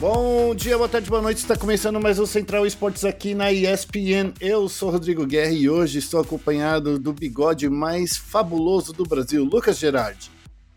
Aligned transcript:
Bom 0.00 0.54
dia, 0.54 0.78
boa 0.78 0.88
tarde, 0.88 1.10
boa 1.10 1.20
noite. 1.20 1.36
Está 1.36 1.54
começando 1.54 2.00
mais 2.00 2.18
um 2.18 2.24
Central 2.24 2.64
Esportes 2.64 3.04
aqui 3.04 3.34
na 3.34 3.52
ESPN. 3.52 4.32
Eu 4.40 4.66
sou 4.66 4.90
Rodrigo 4.90 5.26
Guerra 5.26 5.52
e 5.52 5.68
hoje 5.68 5.98
estou 5.98 6.18
acompanhado 6.22 6.98
do 6.98 7.12
bigode 7.12 7.68
mais 7.68 8.16
fabuloso 8.16 8.94
do 8.94 9.04
Brasil, 9.04 9.44
Lucas 9.44 9.78
Gerardi. 9.78 10.30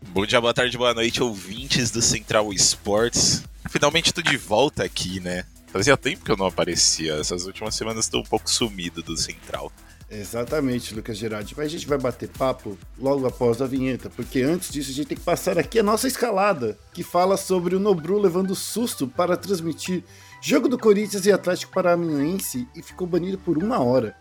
Bom 0.08 0.26
dia, 0.26 0.38
boa 0.42 0.52
tarde, 0.52 0.76
boa 0.76 0.92
noite, 0.92 1.22
ouvintes 1.22 1.90
do 1.90 2.02
Central 2.02 2.52
Esportes. 2.52 3.42
Finalmente 3.70 4.08
estou 4.08 4.22
de 4.22 4.36
volta 4.36 4.84
aqui, 4.84 5.20
né? 5.20 5.46
Fazia 5.68 5.96
tempo 5.96 6.22
que 6.22 6.30
eu 6.30 6.36
não 6.36 6.44
aparecia. 6.44 7.14
Essas 7.14 7.46
últimas 7.46 7.74
semanas 7.74 8.04
estou 8.04 8.20
um 8.20 8.24
pouco 8.24 8.50
sumido 8.50 9.02
do 9.02 9.16
Central. 9.16 9.72
Exatamente, 10.10 10.94
Lucas 10.94 11.16
Gerardi. 11.16 11.54
Mas 11.56 11.66
a 11.66 11.70
gente 11.70 11.86
vai 11.86 11.98
bater 11.98 12.28
papo 12.28 12.78
logo 12.98 13.26
após 13.26 13.60
a 13.60 13.66
vinheta, 13.66 14.10
porque 14.10 14.42
antes 14.42 14.70
disso 14.70 14.90
a 14.90 14.94
gente 14.94 15.08
tem 15.08 15.16
que 15.16 15.24
passar 15.24 15.58
aqui 15.58 15.78
a 15.78 15.82
nossa 15.82 16.06
escalada, 16.06 16.78
que 16.92 17.02
fala 17.02 17.36
sobre 17.36 17.74
o 17.74 17.80
Nobru 17.80 18.18
levando 18.18 18.54
susto 18.54 19.08
para 19.08 19.36
transmitir 19.36 20.04
jogo 20.40 20.68
do 20.68 20.78
Corinthians 20.78 21.26
e 21.26 21.32
Atlético 21.32 21.72
Paranaense 21.72 22.68
e 22.76 22.82
ficou 22.82 23.06
banido 23.06 23.38
por 23.38 23.56
uma 23.56 23.80
hora. 23.80 24.14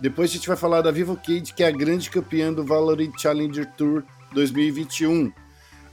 Depois 0.00 0.30
a 0.30 0.32
gente 0.34 0.48
vai 0.48 0.56
falar 0.56 0.82
da 0.82 0.90
Vivo 0.90 1.16
Cade, 1.16 1.54
que 1.54 1.62
é 1.62 1.68
a 1.68 1.70
grande 1.70 2.10
campeã 2.10 2.52
do 2.52 2.64
Valorant 2.64 3.12
Challenger 3.18 3.66
Tour 3.76 4.02
2021. 4.32 5.32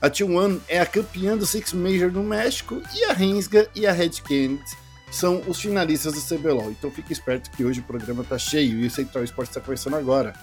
A 0.00 0.10
T1 0.10 0.60
é 0.68 0.80
a 0.80 0.86
campeã 0.86 1.36
do 1.36 1.46
Six 1.46 1.72
Major 1.72 2.10
no 2.10 2.22
México 2.22 2.82
e 2.94 3.04
a 3.04 3.12
Rensga 3.14 3.68
e 3.74 3.86
a 3.86 3.92
Red 3.92 4.10
Kennedy 4.26 4.83
são 5.14 5.40
os 5.46 5.60
finalistas 5.60 6.12
do 6.12 6.20
CBLOL. 6.20 6.72
Então 6.72 6.90
fique 6.90 7.12
esperto 7.12 7.48
que 7.50 7.64
hoje 7.64 7.78
o 7.80 7.84
programa 7.84 8.24
tá 8.24 8.36
cheio 8.36 8.80
e 8.80 8.86
o 8.86 8.90
Central 8.90 9.22
Esporte 9.22 9.50
está 9.50 9.60
começando 9.60 9.94
agora. 9.94 10.34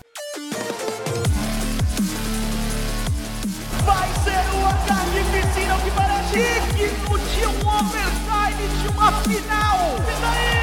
Vai 3.85 4.09
ser 4.23 4.39
uma 4.55 4.73
carnificina 4.87 5.77
que 5.83 5.91
parece 5.91 6.33
digno 6.77 7.19
de 7.19 7.45
um 7.47 7.67
overtime 7.67 8.65
de 8.81 8.87
uma 8.87 9.11
final. 9.23 9.77
E 9.99 10.21
daí? 10.21 10.61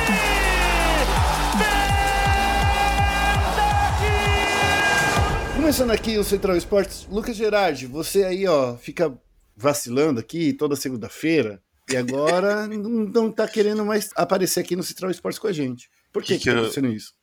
Começando 5.56 5.90
aqui 5.90 6.16
o 6.16 6.24
Central 6.24 6.56
Esportes, 6.56 7.06
Lucas 7.10 7.36
Gerardi, 7.36 7.84
você 7.84 8.24
aí 8.24 8.46
ó, 8.46 8.74
fica 8.76 9.12
vacilando 9.54 10.18
aqui 10.18 10.54
toda 10.54 10.74
segunda-feira 10.76 11.60
e 11.88 11.96
agora 11.96 12.66
não 12.66 13.30
tá 13.30 13.48
querendo 13.48 13.84
mais 13.84 14.10
aparecer 14.14 14.60
aqui 14.60 14.76
no 14.76 14.82
Central 14.82 15.10
Esportes 15.10 15.38
com 15.38 15.46
a 15.46 15.52
gente. 15.52 15.90
Por 16.12 16.22
que, 16.22 16.34
que, 16.34 16.44
que 16.44 16.50
tá 16.50 16.58
acontecendo 16.58 16.88
isso? 16.88 17.14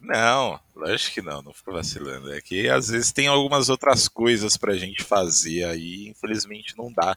Não, 0.00 0.58
lógico 0.74 1.14
que 1.14 1.22
não, 1.22 1.42
não 1.42 1.52
fico 1.52 1.72
vacilando. 1.72 2.32
É 2.32 2.40
que 2.40 2.68
às 2.68 2.88
vezes 2.88 3.12
tem 3.12 3.28
algumas 3.28 3.68
outras 3.68 4.08
coisas 4.08 4.56
pra 4.56 4.76
gente 4.76 5.02
fazer 5.02 5.64
aí, 5.64 6.08
infelizmente 6.08 6.76
não 6.76 6.92
dá 6.92 7.16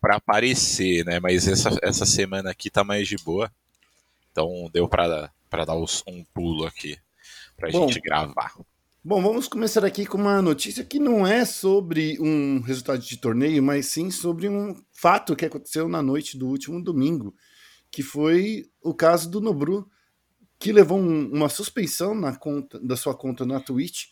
para 0.00 0.16
aparecer, 0.16 1.04
né? 1.04 1.18
Mas 1.20 1.48
essa, 1.48 1.70
essa 1.82 2.04
semana 2.04 2.50
aqui 2.50 2.70
tá 2.70 2.84
mais 2.84 3.08
de 3.08 3.16
boa. 3.16 3.50
Então 4.30 4.70
deu 4.72 4.88
pra, 4.88 5.30
pra 5.48 5.64
dar 5.64 5.76
um 5.76 6.24
pulo 6.34 6.66
aqui 6.66 6.98
pra 7.56 7.70
Bom, 7.70 7.88
gente 7.88 8.00
gravar. 8.00 8.52
Bom, 9.08 9.22
vamos 9.22 9.46
começar 9.46 9.84
aqui 9.84 10.04
com 10.04 10.18
uma 10.18 10.42
notícia 10.42 10.82
que 10.82 10.98
não 10.98 11.24
é 11.24 11.44
sobre 11.44 12.18
um 12.20 12.58
resultado 12.58 12.98
de 12.98 13.16
torneio, 13.16 13.62
mas 13.62 13.86
sim 13.86 14.10
sobre 14.10 14.48
um 14.48 14.74
fato 14.90 15.36
que 15.36 15.44
aconteceu 15.44 15.88
na 15.88 16.02
noite 16.02 16.36
do 16.36 16.48
último 16.48 16.82
domingo, 16.82 17.32
que 17.88 18.02
foi 18.02 18.68
o 18.82 18.92
caso 18.92 19.30
do 19.30 19.40
Nobru, 19.40 19.88
que 20.58 20.72
levou 20.72 20.98
um, 20.98 21.30
uma 21.32 21.48
suspensão 21.48 22.16
na 22.16 22.34
conta, 22.34 22.80
da 22.80 22.96
sua 22.96 23.14
conta 23.14 23.46
na 23.46 23.60
Twitch 23.60 24.06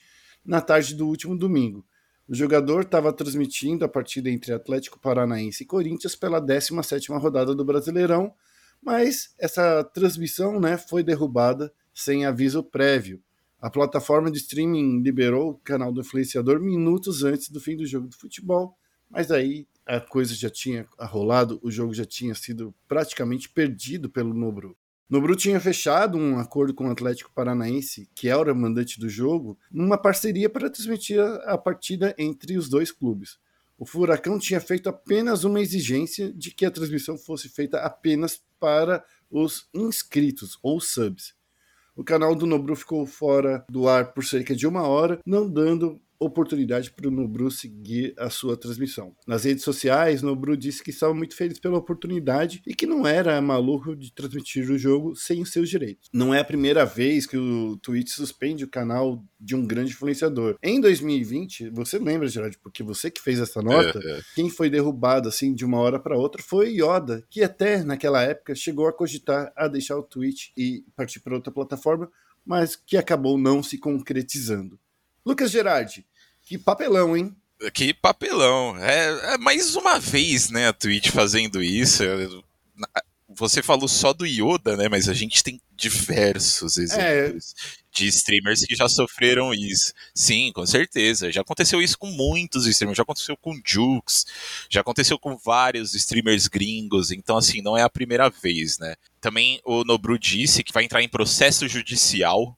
na 0.44 0.60
tarde 0.60 0.94
do 0.94 1.08
último 1.08 1.36
domingo. 1.36 1.84
O 2.28 2.34
jogador 2.36 2.82
estava 2.82 3.12
transmitindo 3.12 3.84
a 3.84 3.88
partida 3.88 4.30
entre 4.30 4.52
Atlético 4.52 5.00
Paranaense 5.00 5.64
e 5.64 5.66
Corinthians 5.66 6.14
pela 6.14 6.40
17ª 6.40 7.20
rodada 7.20 7.52
do 7.52 7.64
Brasileirão, 7.64 8.32
mas 8.80 9.34
essa 9.40 9.82
transmissão 9.82 10.60
né, 10.60 10.78
foi 10.78 11.02
derrubada 11.02 11.74
sem 11.92 12.24
aviso 12.24 12.62
prévio. 12.62 13.20
A 13.64 13.70
plataforma 13.70 14.30
de 14.30 14.36
streaming 14.36 15.00
liberou 15.00 15.52
o 15.52 15.54
canal 15.54 15.90
do 15.90 16.02
influenciador 16.02 16.60
minutos 16.60 17.24
antes 17.24 17.48
do 17.48 17.58
fim 17.58 17.74
do 17.74 17.86
jogo 17.86 18.06
de 18.06 18.14
futebol, 18.14 18.76
mas 19.08 19.30
aí 19.30 19.66
a 19.86 19.98
coisa 19.98 20.34
já 20.34 20.50
tinha 20.50 20.86
rolado, 20.98 21.58
o 21.62 21.70
jogo 21.70 21.94
já 21.94 22.04
tinha 22.04 22.34
sido 22.34 22.74
praticamente 22.86 23.48
perdido 23.48 24.10
pelo 24.10 24.34
Nobru. 24.34 24.76
Nobru 25.08 25.34
tinha 25.34 25.58
fechado 25.58 26.18
um 26.18 26.38
acordo 26.38 26.74
com 26.74 26.88
o 26.88 26.90
Atlético 26.90 27.32
Paranaense, 27.34 28.06
que 28.14 28.28
era 28.28 28.52
o 28.52 28.54
mandante 28.54 29.00
do 29.00 29.08
jogo, 29.08 29.58
numa 29.72 29.96
parceria 29.96 30.50
para 30.50 30.68
transmitir 30.68 31.18
a 31.46 31.56
partida 31.56 32.14
entre 32.18 32.58
os 32.58 32.68
dois 32.68 32.92
clubes. 32.92 33.38
O 33.78 33.86
Furacão 33.86 34.38
tinha 34.38 34.60
feito 34.60 34.90
apenas 34.90 35.42
uma 35.42 35.62
exigência 35.62 36.30
de 36.34 36.50
que 36.50 36.66
a 36.66 36.70
transmissão 36.70 37.16
fosse 37.16 37.48
feita 37.48 37.78
apenas 37.78 38.42
para 38.60 39.02
os 39.30 39.70
inscritos 39.72 40.58
ou 40.62 40.82
subs. 40.82 41.33
O 41.96 42.02
canal 42.02 42.34
do 42.34 42.46
Nobru 42.46 42.74
ficou 42.74 43.06
fora 43.06 43.64
do 43.68 43.88
ar 43.88 44.12
por 44.12 44.24
cerca 44.24 44.54
de 44.54 44.66
uma 44.66 44.86
hora, 44.86 45.20
não 45.24 45.48
dando 45.48 46.00
oportunidade 46.26 46.90
para 46.90 47.08
o 47.08 47.10
Nobru 47.10 47.50
seguir 47.50 48.14
a 48.18 48.30
sua 48.30 48.56
transmissão. 48.56 49.14
Nas 49.26 49.44
redes 49.44 49.64
sociais, 49.64 50.22
Nobru 50.22 50.56
disse 50.56 50.82
que 50.82 50.90
estava 50.90 51.14
muito 51.14 51.36
feliz 51.36 51.58
pela 51.58 51.78
oportunidade 51.78 52.62
e 52.66 52.74
que 52.74 52.86
não 52.86 53.06
era 53.06 53.40
maluco 53.40 53.94
de 53.96 54.12
transmitir 54.12 54.70
o 54.70 54.78
jogo 54.78 55.14
sem 55.16 55.42
os 55.42 55.52
seus 55.52 55.68
direitos. 55.68 56.08
Não 56.12 56.34
é 56.34 56.40
a 56.40 56.44
primeira 56.44 56.84
vez 56.84 57.26
que 57.26 57.36
o 57.36 57.76
Twitch 57.78 58.10
suspende 58.10 58.64
o 58.64 58.68
canal 58.68 59.24
de 59.38 59.54
um 59.54 59.66
grande 59.66 59.92
influenciador. 59.92 60.56
Em 60.62 60.80
2020, 60.80 61.70
você 61.70 61.98
lembra, 61.98 62.28
Gerard, 62.28 62.58
porque 62.58 62.82
você 62.82 63.10
que 63.10 63.20
fez 63.20 63.38
essa 63.38 63.60
nota, 63.60 64.00
é, 64.02 64.18
é. 64.18 64.20
quem 64.34 64.48
foi 64.48 64.70
derrubado 64.70 65.28
assim 65.28 65.54
de 65.54 65.64
uma 65.64 65.78
hora 65.78 65.98
para 65.98 66.16
outra 66.16 66.42
foi 66.42 66.70
Yoda, 66.70 67.24
que 67.28 67.42
até 67.42 67.84
naquela 67.84 68.22
época 68.22 68.54
chegou 68.54 68.88
a 68.88 68.92
cogitar 68.92 69.52
a 69.56 69.68
deixar 69.68 69.96
o 69.96 70.02
Twitch 70.02 70.48
e 70.56 70.84
partir 70.96 71.20
para 71.20 71.34
outra 71.34 71.52
plataforma, 71.52 72.10
mas 72.44 72.76
que 72.76 72.96
acabou 72.96 73.38
não 73.38 73.62
se 73.62 73.78
concretizando. 73.78 74.78
Lucas 75.24 75.50
Gerardi, 75.50 76.06
que 76.44 76.58
papelão, 76.58 77.16
hein? 77.16 77.34
Que 77.72 77.94
papelão. 77.94 78.76
É, 78.78 79.34
é, 79.34 79.38
mais 79.38 79.74
uma 79.76 79.98
vez, 79.98 80.50
né, 80.50 80.68
a 80.68 80.72
Twitch 80.72 81.08
fazendo 81.10 81.62
isso. 81.62 82.02
Você 83.36 83.62
falou 83.62 83.88
só 83.88 84.12
do 84.12 84.26
Yoda, 84.26 84.76
né? 84.76 84.88
Mas 84.88 85.08
a 85.08 85.14
gente 85.14 85.42
tem 85.42 85.60
diversos 85.74 86.76
exemplos 86.76 87.54
é... 87.56 87.80
de 87.92 88.06
streamers 88.06 88.60
que 88.60 88.76
já 88.76 88.88
sofreram 88.88 89.52
isso. 89.52 89.92
Sim, 90.14 90.52
com 90.54 90.64
certeza. 90.66 91.32
Já 91.32 91.40
aconteceu 91.40 91.82
isso 91.82 91.98
com 91.98 92.08
muitos 92.08 92.66
streamers. 92.66 92.96
Já 92.96 93.02
aconteceu 93.02 93.36
com 93.36 93.60
Jukes, 93.64 94.26
já 94.68 94.82
aconteceu 94.82 95.18
com 95.18 95.36
vários 95.36 95.94
streamers 95.94 96.46
gringos. 96.46 97.10
Então, 97.10 97.36
assim, 97.36 97.60
não 97.60 97.76
é 97.76 97.82
a 97.82 97.90
primeira 97.90 98.28
vez, 98.28 98.78
né? 98.78 98.94
Também 99.20 99.60
o 99.64 99.84
Nobru 99.84 100.18
disse 100.18 100.62
que 100.62 100.72
vai 100.72 100.84
entrar 100.84 101.02
em 101.02 101.08
processo 101.08 101.66
judicial 101.66 102.56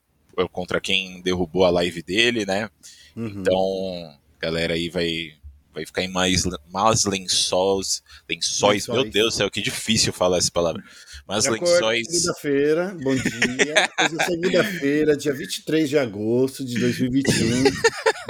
contra 0.51 0.79
quem 0.79 1.21
derrubou 1.21 1.65
a 1.65 1.71
live 1.71 2.03
dele, 2.03 2.45
né? 2.45 2.69
Uhum. 3.17 3.41
Então, 3.41 4.19
galera 4.39 4.75
aí 4.75 4.89
vai 4.89 5.33
vai 5.77 5.85
ficar 5.85 6.01
em 6.01 6.07
mais, 6.07 6.43
mais 6.71 7.05
lençóis, 7.05 8.01
lençóis, 8.27 8.87
meu 8.87 9.07
Deus 9.07 9.33
do 9.33 9.37
céu, 9.37 9.51
que 9.51 9.61
difícil 9.61 10.11
falar 10.11 10.39
essa 10.39 10.49
palavra. 10.49 10.83
Mas 11.27 11.45
lençóis. 11.45 12.07
Segunda-feira, 12.07 12.97
bom 12.99 13.13
dia. 13.13 13.89
Hoje 13.99 14.15
é 14.19 14.23
segunda-feira, 14.23 15.15
dia 15.15 15.33
23 15.33 15.87
de 15.87 15.97
agosto 15.99 16.65
de 16.65 16.79
2021, 16.79 17.63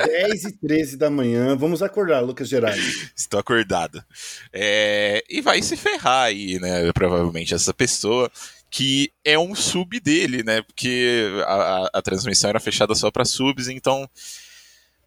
10 0.06 0.44
e 0.44 0.52
13 0.58 0.98
da 1.00 1.10
manhã. 1.10 1.56
Vamos 1.56 1.82
acordar, 1.82 2.20
Lucas 2.20 2.50
Gerardo. 2.50 2.82
Estou 3.16 3.40
acordado. 3.40 4.04
É... 4.52 5.24
E 5.30 5.40
vai 5.40 5.62
se 5.62 5.78
ferrar 5.78 6.26
aí, 6.26 6.60
né? 6.60 6.92
Provavelmente 6.92 7.54
essa 7.54 7.74
pessoa 7.74 8.30
que 8.70 9.10
é 9.24 9.40
um 9.40 9.56
sub 9.56 9.98
dele, 10.02 10.44
né? 10.44 10.62
Porque 10.64 11.30
a, 11.46 11.54
a, 11.54 11.90
a 11.94 12.02
transmissão 12.02 12.50
era 12.50 12.60
fechada 12.60 12.94
só 12.94 13.10
para 13.10 13.24
subs, 13.24 13.70
então 13.70 14.10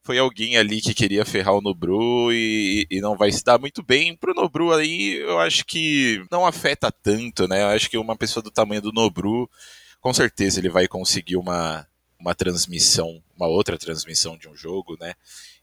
foi 0.03 0.19
alguém 0.19 0.56
ali 0.56 0.81
que 0.81 0.94
queria 0.94 1.25
ferrar 1.25 1.55
o 1.55 1.61
Nobru 1.61 2.33
e, 2.33 2.87
e, 2.91 3.00
não 3.00 3.16
vai 3.16 3.31
se 3.31 3.44
dar 3.44 3.59
muito 3.59 3.83
bem. 3.83 4.16
Pro 4.16 4.34
Nobru 4.34 4.72
aí, 4.72 5.16
eu 5.16 5.39
acho 5.39 5.65
que 5.65 6.24
não 6.30 6.47
afeta 6.47 6.91
tanto, 6.91 7.47
né? 7.47 7.63
Eu 7.63 7.69
acho 7.69 7.91
que 7.91 7.98
uma 7.98 8.16
pessoa 8.16 8.42
do 8.42 8.51
tamanho 8.51 8.80
do 8.80 8.92
Nobru, 8.92 9.48
com 10.01 10.13
certeza 10.13 10.59
ele 10.59 10.71
vai 10.71 10.89
conseguir 10.89 11.36
uma, 11.36 11.86
uma 12.19 12.34
transmissão, 12.34 13.22
uma 13.36 13.47
outra 13.47 13.77
transmissão 13.77 14.39
de 14.39 14.48
um 14.48 14.57
jogo, 14.57 14.97
né? 14.98 15.15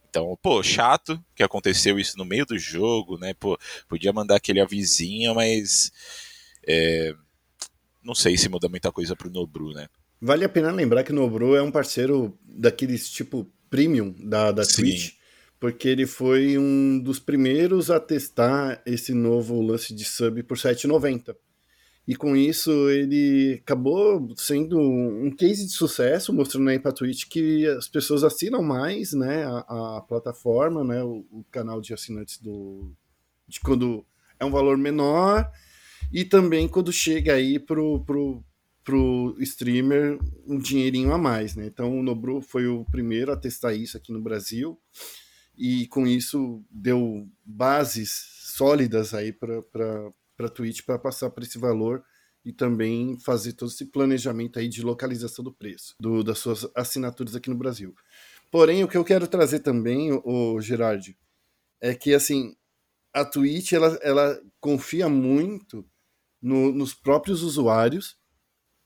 Então, 0.09 0.37
pô, 0.41 0.63
chato 0.63 1.23
que 1.35 1.43
aconteceu 1.43 1.99
isso 1.99 2.17
no 2.17 2.25
meio 2.25 2.45
do 2.45 2.57
jogo, 2.57 3.17
né? 3.17 3.33
Pô, 3.33 3.57
podia 3.89 4.13
mandar 4.13 4.35
aquele 4.35 4.61
avisinho, 4.61 5.33
mas 5.35 5.91
é, 6.67 7.13
não 8.03 8.15
sei 8.15 8.37
se 8.37 8.49
muda 8.49 8.69
muita 8.69 8.91
coisa 8.91 9.15
pro 9.15 9.29
Nobru, 9.31 9.73
né? 9.73 9.87
Vale 10.21 10.45
a 10.45 10.49
pena 10.49 10.71
lembrar 10.71 11.03
que 11.03 11.13
Nobru 11.13 11.55
é 11.55 11.61
um 11.61 11.71
parceiro 11.71 12.37
daqueles 12.43 13.09
tipo 13.09 13.47
premium 13.69 14.13
da, 14.19 14.51
da 14.51 14.63
Twitch, 14.63 15.13
porque 15.59 15.87
ele 15.87 16.05
foi 16.05 16.57
um 16.57 16.99
dos 16.99 17.19
primeiros 17.19 17.89
a 17.89 17.99
testar 17.99 18.81
esse 18.85 19.13
novo 19.13 19.61
lance 19.61 19.93
de 19.93 20.05
sub 20.05 20.41
por 20.43 20.57
7,90. 20.57 21.35
E 22.07 22.15
com 22.15 22.37
isso 22.37 22.71
ele 22.89 23.59
acabou 23.61 24.33
sendo 24.37 24.79
um 24.79 25.29
case 25.29 25.65
de 25.65 25.73
sucesso, 25.73 26.31
mostrando 26.31 26.69
aí 26.69 26.79
para 26.79 26.93
Twitch 26.93 27.25
que 27.29 27.65
as 27.67 27.89
pessoas 27.89 28.23
assinam 28.23 28.63
mais, 28.63 29.11
né, 29.11 29.43
a, 29.43 29.97
a 29.97 30.01
plataforma, 30.07 30.85
né, 30.85 31.03
o, 31.03 31.25
o, 31.29 31.43
canal 31.51 31.81
de 31.81 31.93
assinantes 31.93 32.37
do 32.37 32.93
de 33.45 33.59
quando 33.59 34.05
é 34.39 34.45
um 34.45 34.51
valor 34.51 34.77
menor 34.77 35.51
e 36.11 36.23
também 36.23 36.67
quando 36.67 36.93
chega 36.93 37.33
aí 37.33 37.59
pro, 37.59 38.03
pro, 38.05 38.41
pro 38.87 39.35
streamer 39.39 40.17
um 40.45 40.57
dinheirinho 40.57 41.11
a 41.11 41.17
mais, 41.17 41.57
né? 41.57 41.65
Então 41.65 41.99
o 41.99 42.01
Nobru 42.01 42.39
foi 42.39 42.67
o 42.67 42.85
primeiro 42.85 43.33
a 43.33 43.35
testar 43.35 43.73
isso 43.73 43.97
aqui 43.97 44.13
no 44.13 44.21
Brasil 44.21 44.79
e 45.57 45.87
com 45.87 46.07
isso 46.07 46.63
deu 46.71 47.27
bases 47.43 48.11
sólidas 48.55 49.13
aí 49.13 49.33
para 49.33 49.61
para 50.37 50.49
Twitch 50.49 50.83
para 50.85 50.97
passar 50.97 51.29
para 51.31 51.43
esse 51.43 51.57
valor 51.57 52.01
e 52.45 52.53
também 52.53 53.19
fazer 53.19 53.51
todo 53.53 53.69
esse 53.69 53.87
planejamento 53.87 54.57
aí 54.57 54.69
de 54.69 54.81
localização 54.81 55.43
do 55.43 55.51
preço 55.51 55.93
do, 55.99 56.23
das 56.23 56.37
suas 56.37 56.65
assinaturas 56.73 57.35
aqui 57.35 57.49
no 57.49 57.57
Brasil. 57.57 57.93
Porém, 58.49 58.85
o 58.85 58.87
que 58.87 58.95
eu 58.95 59.03
quero 59.03 59.27
trazer 59.27 59.59
também, 59.59 60.13
o 60.23 60.61
Gerard, 60.61 61.17
é 61.81 61.93
que 61.93 62.13
assim 62.13 62.55
a 63.13 63.25
Twitch 63.25 63.73
ela, 63.73 63.99
ela 64.01 64.41
confia 64.61 65.09
muito 65.09 65.85
no, 66.41 66.71
nos 66.71 66.93
próprios 66.93 67.43
usuários 67.43 68.15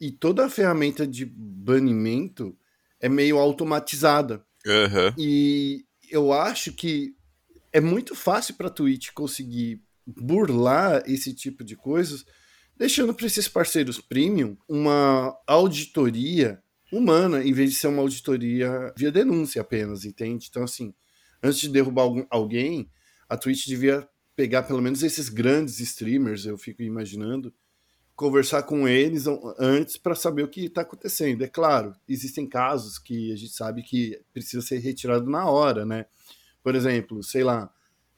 e 0.01 0.11
toda 0.11 0.43
a 0.43 0.49
ferramenta 0.49 1.05
de 1.05 1.23
banimento 1.23 2.57
é 2.99 3.07
meio 3.07 3.37
automatizada. 3.37 4.43
Uhum. 4.65 5.13
E 5.15 5.85
eu 6.09 6.33
acho 6.33 6.73
que 6.73 7.15
é 7.71 7.79
muito 7.79 8.15
fácil 8.15 8.55
para 8.55 8.65
a 8.65 8.71
Twitch 8.71 9.11
conseguir 9.13 9.79
burlar 10.07 11.03
esse 11.05 11.35
tipo 11.35 11.63
de 11.63 11.75
coisas, 11.75 12.25
deixando 12.75 13.13
para 13.13 13.27
esses 13.27 13.47
parceiros 13.47 14.01
premium 14.01 14.57
uma 14.67 15.37
auditoria 15.45 16.59
humana, 16.91 17.43
em 17.43 17.53
vez 17.53 17.69
de 17.69 17.75
ser 17.77 17.87
uma 17.87 18.01
auditoria 18.01 18.91
via 18.97 19.11
denúncia 19.11 19.61
apenas, 19.61 20.03
entende? 20.03 20.47
Então, 20.49 20.63
assim, 20.63 20.95
antes 21.43 21.61
de 21.61 21.69
derrubar 21.69 22.25
alguém, 22.31 22.89
a 23.29 23.37
Twitch 23.37 23.67
devia 23.67 24.09
pegar 24.35 24.63
pelo 24.63 24.81
menos 24.81 25.03
esses 25.03 25.29
grandes 25.29 25.79
streamers, 25.79 26.47
eu 26.47 26.57
fico 26.57 26.81
imaginando, 26.81 27.53
conversar 28.21 28.61
com 28.61 28.87
eles 28.87 29.25
antes 29.57 29.97
para 29.97 30.13
saber 30.13 30.43
o 30.43 30.47
que 30.47 30.65
está 30.65 30.81
acontecendo. 30.81 31.43
É 31.43 31.47
claro, 31.47 31.95
existem 32.07 32.47
casos 32.47 32.99
que 32.99 33.33
a 33.33 33.35
gente 33.35 33.51
sabe 33.51 33.81
que 33.81 34.21
precisa 34.31 34.61
ser 34.61 34.77
retirado 34.77 35.27
na 35.27 35.49
hora, 35.49 35.83
né? 35.83 36.05
Por 36.61 36.75
exemplo, 36.75 37.23
sei 37.23 37.43
lá, 37.43 37.73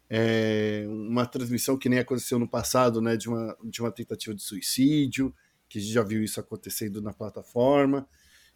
é 0.09 0.83
uma 0.89 1.25
transmissão 1.25 1.77
que 1.77 1.87
nem 1.87 1.99
aconteceu 1.99 2.37
no 2.37 2.49
passado, 2.49 3.01
né, 3.01 3.15
de 3.15 3.29
uma, 3.29 3.57
de 3.63 3.79
uma 3.79 3.93
tentativa 3.93 4.35
de 4.35 4.43
suicídio, 4.43 5.33
que 5.69 5.77
a 5.77 5.81
gente 5.81 5.93
já 5.93 6.03
viu 6.03 6.21
isso 6.21 6.37
acontecendo 6.37 7.01
na 7.01 7.13
plataforma. 7.13 8.05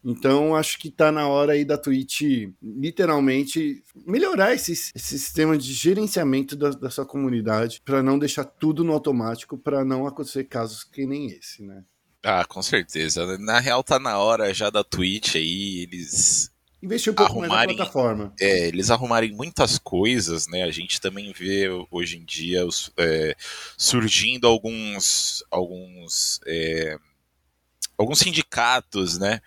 Então, 0.04 0.54
acho 0.54 0.78
que 0.78 0.88
está 0.88 1.10
na 1.10 1.26
hora 1.28 1.52
aí 1.52 1.64
da 1.64 1.76
Twitch, 1.76 2.22
literalmente, 2.62 3.82
melhorar 4.06 4.54
esse, 4.54 4.72
esse 4.72 5.18
sistema 5.18 5.58
de 5.58 5.72
gerenciamento 5.72 6.54
da, 6.54 6.70
da 6.70 6.90
sua 6.90 7.04
comunidade, 7.04 7.82
para 7.84 8.02
não 8.02 8.18
deixar 8.18 8.44
tudo 8.44 8.84
no 8.84 8.92
automático, 8.92 9.58
para 9.58 9.84
não 9.84 10.06
acontecer 10.06 10.44
casos 10.44 10.84
que 10.84 11.04
nem 11.04 11.26
esse, 11.32 11.62
né? 11.62 11.82
Ah, 12.22 12.44
com 12.44 12.62
certeza. 12.62 13.38
Na 13.38 13.58
real, 13.58 13.82
tá 13.82 13.98
na 13.98 14.18
hora 14.18 14.52
já 14.54 14.70
da 14.70 14.84
Twitch 14.84 15.36
aí, 15.36 15.82
eles 15.82 16.50
investir 16.82 17.12
um 17.12 17.16
pouco 17.16 17.32
arrumarem, 17.32 17.56
mais 17.56 17.68
na 17.68 17.74
plataforma. 17.76 18.34
É, 18.40 18.68
eles 18.68 18.90
arrumarem 18.90 19.32
muitas 19.32 19.78
coisas, 19.78 20.46
né? 20.46 20.62
A 20.62 20.70
gente 20.70 21.00
também 21.00 21.32
vê 21.32 21.68
hoje 21.90 22.16
em 22.16 22.24
dia 22.24 22.64
os, 22.64 22.90
é, 22.96 23.34
surgindo 23.76 24.46
alguns 24.46 25.44
alguns 25.50 26.40
é, 26.46 26.96
alguns 27.96 28.20
sindicatos, 28.20 29.18
né? 29.18 29.40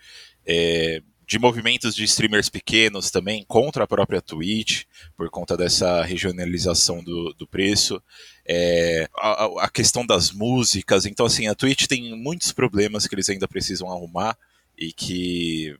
É, 0.46 1.02
de 1.26 1.38
movimentos 1.38 1.94
de 1.94 2.04
streamers 2.04 2.50
pequenos 2.50 3.10
também 3.10 3.42
contra 3.48 3.84
a 3.84 3.86
própria 3.86 4.20
Twitch, 4.20 4.84
por 5.16 5.30
conta 5.30 5.56
dessa 5.56 6.02
regionalização 6.02 7.02
do, 7.02 7.32
do 7.32 7.46
preço. 7.46 8.02
É, 8.46 9.08
a, 9.16 9.64
a, 9.64 9.70
questão 9.70 10.04
das 10.04 10.30
músicas. 10.30 11.06
Então, 11.06 11.24
assim, 11.24 11.48
a 11.48 11.54
Twitch 11.54 11.86
tem 11.86 12.14
muitos 12.14 12.52
problemas 12.52 13.06
que 13.06 13.14
eles 13.14 13.30
ainda 13.30 13.48
precisam 13.48 13.90
arrumar 13.90 14.36
e 14.76 14.92
que 14.92 15.74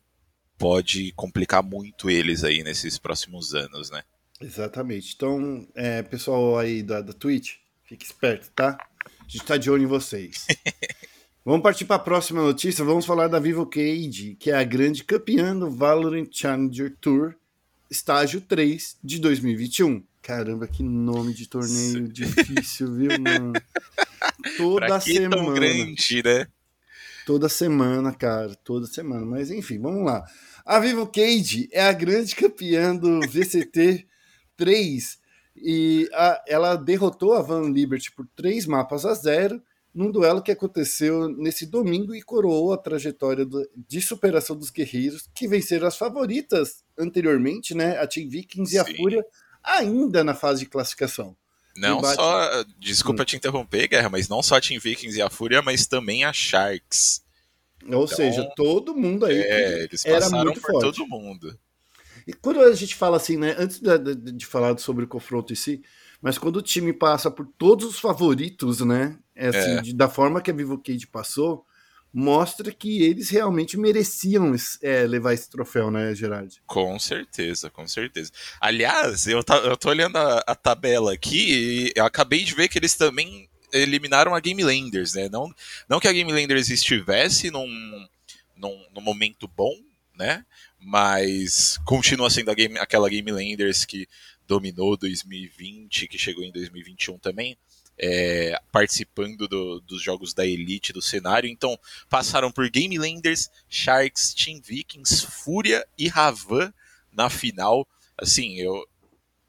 pode 0.56 1.12
complicar 1.12 1.62
muito 1.62 2.08
eles 2.08 2.44
aí 2.44 2.62
nesses 2.62 2.96
próximos 2.96 3.52
anos, 3.52 3.90
né? 3.90 4.02
Exatamente. 4.40 5.12
Então, 5.14 5.68
é, 5.74 6.02
pessoal 6.02 6.58
aí 6.58 6.82
da, 6.82 7.02
da 7.02 7.12
Twitch, 7.12 7.56
fique 7.84 8.06
esperto, 8.06 8.50
tá? 8.54 8.78
A 9.04 9.28
gente 9.28 9.44
tá 9.44 9.56
de 9.56 9.70
olho 9.70 9.82
em 9.82 9.86
vocês. 9.86 10.46
Vamos 11.44 11.62
partir 11.62 11.86
para 11.86 11.96
a 11.96 11.98
próxima 11.98 12.40
notícia. 12.40 12.84
Vamos 12.84 13.04
falar 13.04 13.26
da 13.26 13.40
Vivo 13.40 13.66
Cage, 13.66 14.36
que 14.38 14.52
é 14.52 14.54
a 14.54 14.62
grande 14.62 15.02
campeã 15.02 15.58
do 15.58 15.68
Valorant 15.68 16.28
Challenger 16.30 16.94
Tour, 17.00 17.34
estágio 17.90 18.40
3 18.40 18.96
de 19.02 19.18
2021. 19.18 20.04
Caramba, 20.22 20.68
que 20.68 20.84
nome 20.84 21.34
de 21.34 21.48
torneio 21.48 22.06
difícil, 22.06 22.94
viu, 22.94 23.10
mano? 23.18 23.54
Toda 24.56 24.86
pra 24.86 25.00
que 25.00 25.14
semana. 25.14 25.36
Tão 25.36 25.52
grande, 25.52 26.22
né? 26.24 26.46
Toda 27.26 27.48
semana, 27.48 28.14
cara, 28.14 28.54
toda 28.62 28.86
semana. 28.86 29.26
Mas 29.26 29.50
enfim, 29.50 29.80
vamos 29.80 30.04
lá. 30.04 30.24
A 30.64 30.78
Vivo 30.78 31.08
Cage 31.08 31.68
é 31.72 31.82
a 31.82 31.92
grande 31.92 32.36
campeã 32.36 32.94
do 32.94 33.18
VCT 33.18 34.06
3 34.56 35.18
e 35.60 36.08
a, 36.12 36.40
ela 36.46 36.76
derrotou 36.76 37.34
a 37.34 37.42
Van 37.42 37.68
Liberty 37.68 38.12
por 38.12 38.28
três 38.36 38.64
mapas 38.64 39.04
a 39.04 39.12
zero 39.12 39.60
num 39.94 40.10
duelo 40.10 40.42
que 40.42 40.50
aconteceu 40.50 41.28
nesse 41.28 41.66
domingo 41.66 42.14
e 42.14 42.22
coroou 42.22 42.72
a 42.72 42.78
trajetória 42.78 43.46
de 43.76 44.00
superação 44.00 44.56
dos 44.56 44.70
guerreiros, 44.70 45.28
que 45.34 45.46
venceram 45.46 45.86
as 45.86 45.96
favoritas 45.96 46.82
anteriormente, 46.98 47.74
né? 47.74 47.98
A 47.98 48.06
Team 48.06 48.28
Vikings 48.28 48.70
Sim. 48.70 48.76
e 48.76 48.80
a 48.80 48.84
Fúria, 48.84 49.24
ainda 49.62 50.24
na 50.24 50.34
fase 50.34 50.60
de 50.60 50.66
classificação. 50.66 51.36
Não 51.76 51.98
Embate... 51.98 52.16
só, 52.16 52.64
desculpa 52.78 53.22
hum. 53.22 53.26
te 53.26 53.36
interromper, 53.36 53.88
Guerra, 53.88 54.08
mas 54.08 54.28
não 54.28 54.42
só 54.42 54.56
a 54.56 54.60
Team 54.60 54.80
Vikings 54.80 55.18
e 55.18 55.22
a 55.22 55.30
Fúria, 55.30 55.62
mas 55.62 55.86
também 55.86 56.24
a 56.24 56.32
Sharks. 56.32 57.22
Ou 57.84 58.04
então, 58.04 58.06
seja, 58.06 58.48
todo 58.54 58.94
mundo 58.94 59.26
aí 59.26 59.38
é, 59.38 59.84
eles 59.84 60.04
muito 60.30 60.60
por 60.60 60.72
forte. 60.72 60.96
todo 60.98 61.08
mundo. 61.08 61.58
E 62.26 62.32
quando 62.32 62.60
a 62.60 62.74
gente 62.74 62.94
fala 62.94 63.16
assim, 63.16 63.36
né, 63.36 63.56
antes 63.58 63.80
de, 63.80 63.98
de, 63.98 64.32
de 64.32 64.46
falar 64.46 64.78
sobre 64.78 65.04
o 65.04 65.08
confronto 65.08 65.52
em 65.52 65.56
si, 65.56 65.82
mas 66.20 66.38
quando 66.38 66.56
o 66.56 66.62
time 66.62 66.92
passa 66.92 67.30
por 67.30 67.46
todos 67.58 67.86
os 67.86 67.98
favoritos, 67.98 68.80
né? 68.80 69.18
É 69.34 69.48
assim, 69.48 69.78
é. 69.78 69.82
De, 69.82 69.94
da 69.94 70.08
forma 70.08 70.40
que 70.40 70.50
a 70.50 70.54
Vivo 70.54 70.78
Cage 70.78 71.06
passou, 71.06 71.64
mostra 72.12 72.70
que 72.70 73.02
eles 73.02 73.30
realmente 73.30 73.78
mereciam 73.78 74.54
é, 74.82 75.06
levar 75.06 75.32
esse 75.32 75.48
troféu, 75.48 75.90
né, 75.90 76.14
Gerard? 76.14 76.60
Com 76.66 76.98
certeza, 76.98 77.70
com 77.70 77.88
certeza. 77.88 78.30
Aliás, 78.60 79.26
eu, 79.26 79.42
tá, 79.42 79.56
eu 79.56 79.76
tô 79.76 79.88
olhando 79.88 80.16
a, 80.16 80.42
a 80.46 80.54
tabela 80.54 81.12
aqui 81.12 81.88
e 81.88 81.92
eu 81.96 82.04
acabei 82.04 82.44
de 82.44 82.54
ver 82.54 82.68
que 82.68 82.78
eles 82.78 82.94
também 82.94 83.48
eliminaram 83.72 84.34
a 84.34 84.40
Game 84.40 84.62
Landers, 84.62 85.14
né? 85.14 85.28
Não, 85.30 85.52
não 85.88 85.98
que 85.98 86.08
a 86.08 86.12
Game 86.12 86.30
Landers 86.30 86.68
estivesse 86.68 87.50
num, 87.50 87.66
num, 88.56 88.86
num 88.94 89.00
momento 89.00 89.48
bom, 89.48 89.74
né? 90.14 90.44
Mas 90.78 91.78
continua 91.86 92.28
sendo 92.28 92.50
a 92.50 92.54
game, 92.54 92.78
aquela 92.78 93.08
Game 93.08 93.30
Landers 93.30 93.84
que 93.86 94.06
dominou 94.46 94.96
2020, 94.96 96.08
que 96.08 96.18
chegou 96.18 96.44
em 96.44 96.52
2021 96.52 97.18
também, 97.18 97.56
é, 97.98 98.60
participando 98.70 99.46
do, 99.46 99.80
dos 99.80 100.02
jogos 100.02 100.34
da 100.34 100.46
Elite 100.46 100.92
do 100.92 101.02
cenário. 101.02 101.48
Então, 101.48 101.78
passaram 102.08 102.50
por 102.50 102.68
Game 102.68 102.98
Landers, 102.98 103.50
Sharks, 103.68 104.34
Team 104.34 104.60
Vikings, 104.60 105.26
Fúria 105.26 105.86
e 105.96 106.08
Ravan 106.08 106.72
na 107.12 107.28
final. 107.30 107.86
Assim, 108.16 108.56
eu, 108.56 108.86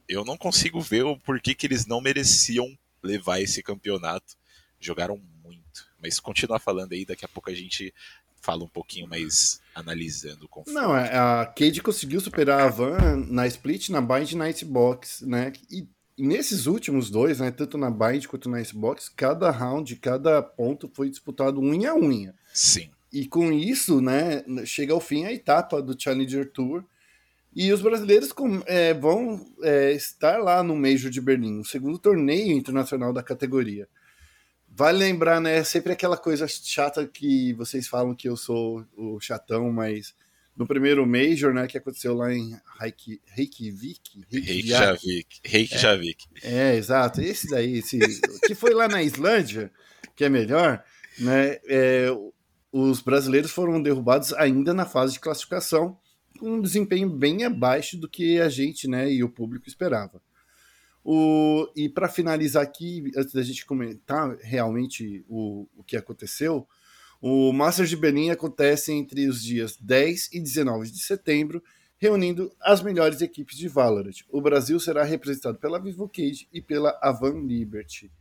eu 0.07 0.23
não 0.23 0.38
consigo 0.38 0.81
ver 0.81 1.03
o 1.03 1.17
porquê 1.17 1.53
que 1.55 1.65
eles 1.65 1.85
não 1.85 2.01
mereciam 2.01 2.77
levar 3.01 3.41
esse 3.41 3.63
campeonato. 3.63 4.35
Jogaram 4.79 5.17
muito. 5.43 5.88
Mas 6.01 6.19
continuar 6.19 6.59
falando 6.59 6.93
aí, 6.93 7.05
daqui 7.05 7.25
a 7.25 7.29
pouco 7.29 7.50
a 7.50 7.55
gente 7.55 7.93
fala 8.41 8.65
um 8.65 8.67
pouquinho 8.67 9.07
mais 9.07 9.62
analisando 9.73 10.45
o 10.45 10.50
confronto. 10.50 10.77
Não, 10.77 10.95
é, 10.95 11.17
a 11.17 11.45
Cade 11.45 11.81
conseguiu 11.81 12.19
superar 12.19 12.59
a 12.62 12.67
Van 12.67 13.25
na 13.29 13.47
split, 13.47 13.89
na 13.89 14.01
bind 14.01 14.31
e 14.31 14.35
na 14.35 14.50
Icebox, 14.50 15.21
né? 15.21 15.53
E, 15.71 15.88
e 16.17 16.27
nesses 16.27 16.67
últimos 16.67 17.10
dois, 17.10 17.39
né, 17.39 17.50
tanto 17.50 17.77
na 17.77 17.89
bind 17.89 18.27
quanto 18.27 18.50
na 18.50 18.62
Icebox, 18.62 19.10
cada 19.10 19.50
round, 19.50 19.96
cada 19.96 20.41
ponto 20.41 20.89
foi 20.93 21.10
disputado 21.10 21.60
unha 21.60 21.91
a 21.91 21.96
unha. 21.96 22.36
Sim. 22.53 22.89
E 23.12 23.27
com 23.27 23.51
isso, 23.51 24.01
né, 24.01 24.43
chega 24.65 24.93
ao 24.93 25.00
fim 25.00 25.25
a 25.25 25.34
etapa 25.34 25.82
do 25.82 26.00
Challenger 26.00 26.51
Tour. 26.51 26.84
E 27.55 27.72
os 27.72 27.82
brasileiros 27.82 28.29
é, 28.65 28.93
vão 28.93 29.46
é, 29.62 29.91
estar 29.91 30.38
lá 30.39 30.63
no 30.63 30.75
Major 30.75 31.12
de 31.12 31.22
Berlim, 31.22 31.60
o 31.60 31.65
segundo 31.65 32.00
torneio 32.00 32.58
internacional 32.58 33.13
da 33.13 33.22
categoria. 33.22 33.88
Vale 34.67 34.98
lembrar, 34.98 35.39
né? 35.39 35.63
Sempre 35.63 35.93
aquela 35.93 36.17
coisa 36.17 36.48
chata 36.48 37.05
que 37.05 37.53
vocês 37.53 37.88
falam 37.88 38.15
que 38.15 38.27
eu 38.27 38.36
sou 38.36 38.84
o 38.98 39.20
chatão, 39.20 39.72
mas 39.72 40.15
no 40.55 40.67
primeiro 40.67 41.05
Major, 41.05 41.53
né, 41.53 41.67
que 41.67 41.77
aconteceu 41.77 42.15
lá 42.15 42.33
em 42.33 42.55
Reykjavik. 42.79 44.22
Reykjavik. 44.29 45.41
Reykjavik. 45.43 46.25
É, 46.43 46.74
é, 46.74 46.75
exato. 46.75 47.22
Esse 47.22 47.50
daí, 47.50 47.77
esse, 47.79 48.00
que 48.45 48.53
foi 48.53 48.74
lá 48.74 48.88
na 48.88 49.01
Islândia, 49.01 49.72
que 50.15 50.24
é 50.24 50.29
melhor, 50.29 50.83
né? 51.19 51.60
É, 51.67 52.07
os 52.72 53.01
brasileiros 53.01 53.51
foram 53.51 53.81
derrubados 53.81 54.33
ainda 54.33 54.74
na 54.74 54.86
fase 54.86 55.13
de 55.13 55.19
classificação, 55.19 55.98
com 56.39 56.53
um 56.53 56.62
desempenho 56.62 57.07
bem 57.10 57.43
abaixo 57.43 57.98
do 57.98 58.10
que 58.10 58.39
a 58.39 58.50
gente, 58.50 58.88
né, 58.88 59.12
e 59.12 59.24
o 59.24 59.29
público 59.29 59.67
esperava. 59.67 60.19
O, 61.03 61.67
e 61.75 61.88
para 61.88 62.10
finalizar 62.10 62.63
aqui, 62.63 63.12
antes 63.15 63.33
da 63.33 63.43
gente 63.43 63.65
comentar 63.65 64.36
realmente 64.38 65.24
o, 65.27 65.67
o 65.75 65.83
que 65.83 65.95
aconteceu, 65.95 66.67
o 67.25 67.53
Masters 67.53 67.89
de 67.89 67.96
Berlim 67.96 68.32
acontece 68.32 68.92
entre 68.92 69.30
os 69.30 69.42
dias 69.42 69.77
10 69.80 70.32
e 70.34 70.42
19 70.42 70.92
de 70.92 71.00
setembro, 71.00 71.63
reunindo 71.98 72.51
as 72.60 72.84
melhores 72.84 73.22
equipes 73.22 73.58
de 73.58 73.70
Valorant. 73.70 74.25
O 74.30 74.42
Brasil 74.42 74.77
será 74.77 75.06
representado 75.06 75.58
pela 75.58 75.80
Vivo 75.80 76.10
Cage 76.10 76.50
e 76.51 76.62
pela 76.62 77.00
Avan 77.01 77.39
Liberty. 77.48 78.12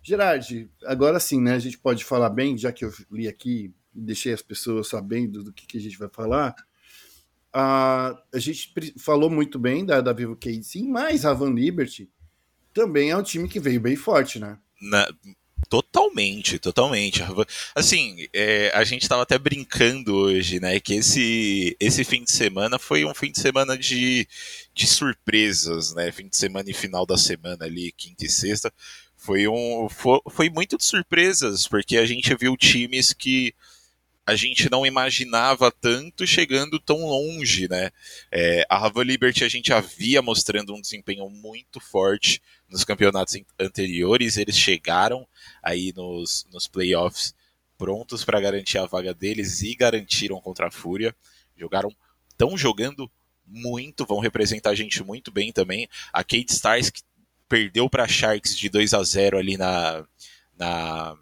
Gerard, 0.00 0.70
agora 0.84 1.18
sim, 1.18 1.40
né? 1.40 1.54
A 1.54 1.58
gente 1.58 1.76
pode 1.76 2.04
falar 2.04 2.30
bem, 2.30 2.56
já 2.56 2.70
que 2.70 2.84
eu 2.84 2.92
li 3.10 3.26
aqui 3.26 3.74
e 3.92 4.00
deixei 4.00 4.32
as 4.32 4.40
pessoas 4.40 4.86
sabendo 4.86 5.42
do 5.42 5.52
que, 5.52 5.66
que 5.66 5.78
a 5.78 5.80
gente 5.80 5.98
vai 5.98 6.08
falar. 6.08 6.54
Uh, 7.52 8.14
a 8.32 8.38
gente 8.38 8.72
falou 9.00 9.28
muito 9.28 9.58
bem 9.58 9.84
da, 9.84 10.00
da 10.00 10.12
Vivo 10.12 10.36
Cage, 10.36 10.62
sim, 10.62 10.88
mas 10.88 11.26
a 11.26 11.32
Van 11.32 11.50
Liberty 11.50 12.08
também 12.72 13.10
é 13.10 13.16
um 13.16 13.22
time 13.24 13.48
que 13.48 13.58
veio 13.58 13.80
bem 13.80 13.96
forte, 13.96 14.38
né? 14.38 14.60
Na, 14.80 15.08
totalmente, 15.82 16.58
totalmente. 16.60 17.20
Assim, 17.74 18.28
é, 18.32 18.70
a 18.74 18.84
gente 18.84 19.02
estava 19.02 19.22
até 19.22 19.36
brincando 19.36 20.14
hoje, 20.14 20.60
né? 20.60 20.78
Que 20.78 20.94
esse, 20.94 21.76
esse 21.80 22.04
fim 22.04 22.22
de 22.22 22.30
semana 22.30 22.78
foi 22.78 23.04
um 23.04 23.12
fim 23.12 23.32
de 23.32 23.40
semana 23.40 23.76
de, 23.76 24.28
de 24.72 24.86
surpresas, 24.86 25.92
né? 25.92 26.12
Fim 26.12 26.28
de 26.28 26.36
semana 26.36 26.70
e 26.70 26.74
final 26.74 27.04
da 27.04 27.16
semana 27.16 27.64
ali, 27.64 27.92
quinta 27.96 28.24
e 28.24 28.28
sexta. 28.28 28.72
Foi, 29.16 29.48
um, 29.48 29.88
foi, 29.88 30.20
foi 30.30 30.48
muito 30.48 30.78
de 30.78 30.84
surpresas, 30.84 31.66
porque 31.66 31.96
a 31.96 32.06
gente 32.06 32.32
viu 32.36 32.56
times 32.56 33.12
que 33.12 33.52
a 34.26 34.34
gente 34.34 34.70
não 34.70 34.86
imaginava 34.86 35.70
tanto 35.70 36.26
chegando 36.26 36.78
tão 36.78 37.04
longe, 37.04 37.68
né? 37.68 37.90
É, 38.30 38.64
a 38.68 38.78
Rava 38.78 39.04
Liberty 39.04 39.44
a 39.44 39.48
gente 39.48 39.72
havia 39.72 40.22
mostrando 40.22 40.74
um 40.74 40.80
desempenho 40.80 41.28
muito 41.28 41.78
forte 41.78 42.40
nos 42.68 42.84
campeonatos 42.84 43.36
anteriores, 43.58 44.36
eles 44.36 44.56
chegaram 44.56 45.26
aí 45.62 45.92
nos, 45.94 46.46
nos 46.50 46.66
playoffs 46.66 47.34
prontos 47.76 48.24
para 48.24 48.40
garantir 48.40 48.78
a 48.78 48.86
vaga 48.86 49.12
deles 49.12 49.60
e 49.62 49.74
garantiram 49.74 50.40
contra 50.40 50.68
a 50.68 50.70
Fúria. 50.70 51.14
Jogaram, 51.56 51.94
estão 52.30 52.56
jogando 52.56 53.10
muito, 53.46 54.06
vão 54.06 54.20
representar 54.20 54.70
a 54.70 54.74
gente 54.74 55.02
muito 55.02 55.30
bem 55.30 55.52
também. 55.52 55.88
A 56.12 56.24
Kate 56.24 56.50
Stars 56.50 56.88
que 56.88 57.02
perdeu 57.48 57.90
para 57.90 58.08
Sharks 58.08 58.56
de 58.56 58.70
2 58.70 58.94
a 58.94 59.02
0 59.02 59.38
ali 59.38 59.56
na, 59.58 60.04
na 60.56 61.16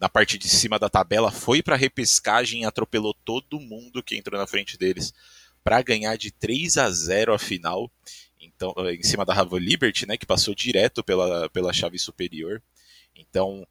na 0.00 0.08
parte 0.08 0.36
de 0.36 0.48
cima 0.48 0.78
da 0.78 0.88
tabela, 0.88 1.30
foi 1.30 1.62
para 1.62 1.76
repescagem, 1.76 2.64
atropelou 2.64 3.14
todo 3.24 3.60
mundo 3.60 4.02
que 4.02 4.16
entrou 4.16 4.38
na 4.38 4.46
frente 4.46 4.76
deles 4.76 5.12
para 5.62 5.80
ganhar 5.82 6.16
de 6.16 6.30
3 6.30 6.76
a 6.76 6.90
0 6.90 7.32
a 7.32 7.38
final. 7.38 7.90
Então, 8.40 8.74
em 8.90 9.02
cima 9.02 9.24
da 9.24 9.32
Rava 9.32 9.58
Liberty, 9.58 10.06
né, 10.06 10.16
que 10.16 10.26
passou 10.26 10.54
direto 10.54 11.02
pela, 11.02 11.48
pela 11.50 11.72
chave 11.72 11.98
superior. 11.98 12.62
Então, 13.16 13.66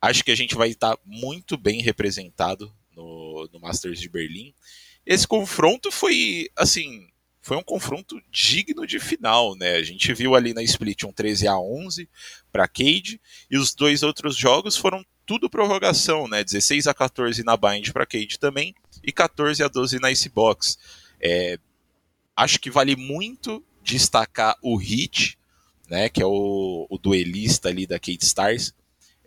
acho 0.00 0.24
que 0.24 0.30
a 0.30 0.36
gente 0.36 0.54
vai 0.54 0.70
estar 0.70 0.96
muito 1.04 1.56
bem 1.58 1.82
representado 1.82 2.72
no, 2.96 3.48
no 3.52 3.60
Masters 3.60 4.00
de 4.00 4.08
Berlim. 4.08 4.54
Esse 5.04 5.26
confronto 5.26 5.90
foi, 5.90 6.48
assim, 6.56 7.08
foi 7.40 7.56
um 7.56 7.62
confronto 7.62 8.20
digno 8.30 8.86
de 8.86 8.98
final, 8.98 9.54
né? 9.56 9.76
A 9.76 9.82
gente 9.82 10.12
viu 10.12 10.34
ali 10.34 10.52
na 10.52 10.62
split 10.62 11.04
um 11.04 11.12
13 11.12 11.48
a 11.48 11.58
11 11.58 12.08
para 12.52 12.68
Cade 12.68 13.20
e 13.50 13.56
os 13.56 13.74
dois 13.74 14.02
outros 14.02 14.36
jogos 14.36 14.76
foram 14.76 15.04
tudo 15.28 15.50
prorrogação, 15.50 16.26
né? 16.26 16.42
16 16.42 16.86
a 16.86 16.94
14 16.94 17.44
na 17.44 17.54
Bind 17.54 17.92
para 17.92 18.06
Cade 18.06 18.38
também 18.38 18.74
e 19.04 19.12
14 19.12 19.62
a 19.62 19.68
12 19.68 20.00
na 20.00 20.10
Icebox. 20.10 20.78
É, 21.20 21.58
acho 22.34 22.58
que 22.58 22.70
vale 22.70 22.96
muito 22.96 23.62
destacar 23.82 24.56
o 24.62 24.74
Hit, 24.74 25.38
né? 25.86 26.08
Que 26.08 26.22
é 26.22 26.26
o, 26.26 26.86
o 26.88 26.96
duelista 26.96 27.68
ali 27.68 27.86
da 27.86 27.98
Cade 27.98 28.24
Stars, 28.24 28.74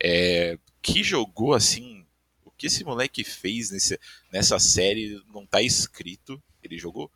é, 0.03 0.57
que 0.81 1.03
jogou 1.03 1.53
assim. 1.53 2.03
O 2.43 2.49
que 2.49 2.65
esse 2.65 2.83
moleque 2.83 3.23
fez 3.23 3.69
nesse, 3.69 3.99
nessa 4.33 4.57
série 4.57 5.21
não 5.31 5.45
tá 5.45 5.61
escrito. 5.61 6.41
Ele 6.63 6.79
jogou 6.79 7.11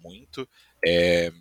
muito. 0.00 0.48
É, 0.86 1.32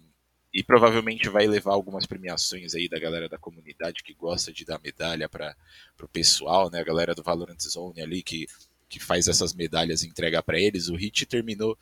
e 0.54 0.64
provavelmente 0.64 1.30
vai 1.30 1.48
levar 1.48 1.74
algumas 1.74 2.06
premiações 2.06 2.74
aí 2.74 2.90
da 2.90 3.00
galera 3.00 3.30
da 3.30 3.38
comunidade 3.38 4.04
que 4.04 4.14
gosta 4.14 4.52
de 4.52 4.66
dar 4.66 4.80
medalha 4.84 5.30
para 5.30 5.56
o 6.02 6.08
pessoal, 6.08 6.72
né? 6.72 6.80
A 6.80 6.84
galera 6.84 7.14
do 7.14 7.22
Valorant 7.22 7.60
Zone 7.62 8.02
ali 8.02 8.24
que, 8.24 8.48
que 8.88 9.00
faz 9.00 9.28
essas 9.28 9.54
medalhas 9.54 10.02
e 10.02 10.08
entrega 10.08 10.42
para 10.42 10.60
eles. 10.60 10.90
O 10.90 10.96
Hit 10.96 11.26
terminou 11.28 11.78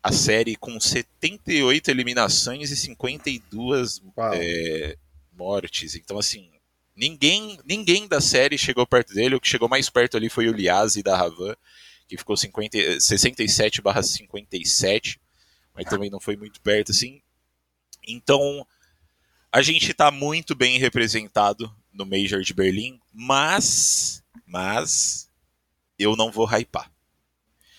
a 0.00 0.12
série 0.12 0.54
com 0.54 0.78
78 0.78 1.90
eliminações 1.90 2.70
e 2.70 2.76
52 2.76 4.00
é, 4.34 4.96
mortes. 5.32 5.96
Então, 5.96 6.18
assim, 6.18 6.48
ninguém 6.94 7.58
ninguém 7.64 8.06
da 8.06 8.20
série 8.20 8.56
chegou 8.56 8.86
perto 8.86 9.12
dele. 9.12 9.34
O 9.34 9.40
que 9.40 9.48
chegou 9.48 9.68
mais 9.68 9.90
perto 9.90 10.16
ali 10.16 10.28
foi 10.28 10.48
o 10.48 10.52
Liazzi 10.52 11.02
da 11.02 11.16
Ravan, 11.16 11.56
que 12.06 12.16
ficou 12.16 12.36
50, 12.36 13.00
67 13.00 13.82
barra 13.82 14.04
57, 14.04 15.20
mas 15.74 15.86
também 15.86 16.10
não 16.10 16.20
foi 16.20 16.36
muito 16.36 16.60
perto, 16.60 16.92
assim. 16.92 17.20
Então, 18.08 18.66
a 19.52 19.60
gente 19.60 19.90
está 19.90 20.10
muito 20.10 20.54
bem 20.54 20.78
representado 20.78 21.70
no 21.92 22.06
Major 22.06 22.40
de 22.40 22.54
Berlim, 22.54 22.98
mas, 23.12 24.24
mas 24.46 25.30
eu 25.98 26.16
não 26.16 26.32
vou 26.32 26.46
hypar. 26.46 26.90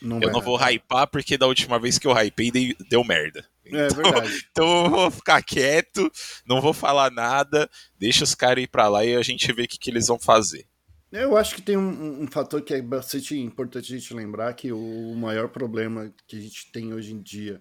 Não 0.01 0.21
eu 0.21 0.31
não 0.31 0.41
vou 0.41 0.57
hypar 0.57 1.07
porque 1.07 1.38
da 1.38 1.48
última 1.48 1.79
vez 1.79 1.98
que 1.98 2.07
eu 2.07 2.13
hypei 2.13 2.51
deu, 2.51 2.75
deu 2.89 3.03
merda. 3.03 3.45
É 3.65 3.88
então, 3.88 4.01
é 4.01 4.03
verdade. 4.03 4.48
então 4.51 4.86
eu 4.86 4.89
vou 4.89 5.12
ficar 5.12 5.41
quieto, 5.41 6.12
não 6.45 6.62
vou 6.62 6.74
falar 6.74 7.12
nada, 7.12 7.69
deixa 7.98 8.24
os 8.24 8.36
caras 8.36 8.63
ir 8.63 8.67
para 8.67 8.88
lá 8.88 9.03
e 9.03 9.15
a 9.15 9.21
gente 9.21 9.51
vê 9.51 9.63
o 9.63 9.67
que, 9.67 9.77
que 9.77 9.89
eles 9.89 10.07
vão 10.07 10.19
fazer. 10.19 10.65
Eu 11.12 11.36
acho 11.36 11.55
que 11.55 11.62
tem 11.62 11.75
um, 11.75 12.24
um, 12.24 12.27
fator 12.27 12.62
que 12.62 12.74
é 12.74 12.81
bastante 12.81 13.36
importante 13.36 13.93
a 13.93 13.98
gente 13.98 14.13
lembrar, 14.13 14.53
que 14.53 14.71
o 14.71 15.15
maior 15.15 15.50
problema 15.50 16.13
que 16.27 16.38
a 16.38 16.39
gente 16.39 16.71
tem 16.71 16.93
hoje 16.93 17.13
em 17.13 17.21
dia 17.21 17.59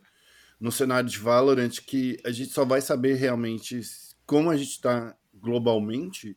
no 0.61 0.73
cenário 0.73 1.09
de 1.09 1.19
Valorant 1.19 1.81
que 1.87 2.19
a 2.25 2.31
gente 2.31 2.53
só 2.53 2.65
vai 2.65 2.81
saber 2.81 3.15
realmente 3.15 3.81
como 4.27 4.50
a 4.50 4.57
gente 4.57 4.71
está 4.71 5.17
globalmente 5.33 6.37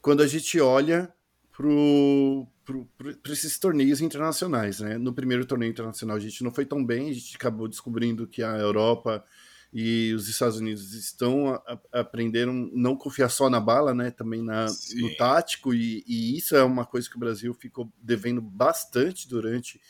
quando 0.00 0.22
a 0.22 0.26
gente 0.26 0.60
olha 0.60 1.12
para 1.52 3.32
esses 3.32 3.58
torneios 3.58 4.00
internacionais. 4.00 4.80
Né? 4.80 4.96
No 4.96 5.12
primeiro 5.12 5.44
torneio 5.44 5.70
internacional 5.70 6.16
a 6.16 6.20
gente 6.20 6.42
não 6.42 6.50
foi 6.50 6.64
tão 6.64 6.84
bem, 6.84 7.10
a 7.10 7.12
gente 7.12 7.36
acabou 7.36 7.68
descobrindo 7.68 8.26
que 8.26 8.42
a 8.42 8.56
Europa 8.56 9.24
e 9.72 10.12
os 10.14 10.28
Estados 10.28 10.58
Unidos 10.58 10.94
estão 10.94 11.48
a, 11.48 11.78
a, 11.92 12.00
aprenderam 12.00 12.52
não 12.72 12.96
confiar 12.96 13.28
só 13.28 13.48
na 13.48 13.60
bala, 13.60 13.94
né? 13.94 14.10
Também 14.10 14.42
na, 14.42 14.66
no 14.66 15.16
tático, 15.16 15.72
e, 15.72 16.02
e, 16.06 16.36
isso 16.36 16.56
é 16.56 16.64
uma 16.64 16.84
coisa 16.84 17.08
que 17.08 17.16
o 17.16 17.20
Brasil 17.20 17.54
ficou 17.54 17.92
devendo 18.02 18.40
bastante 18.40 19.28
durante 19.28 19.80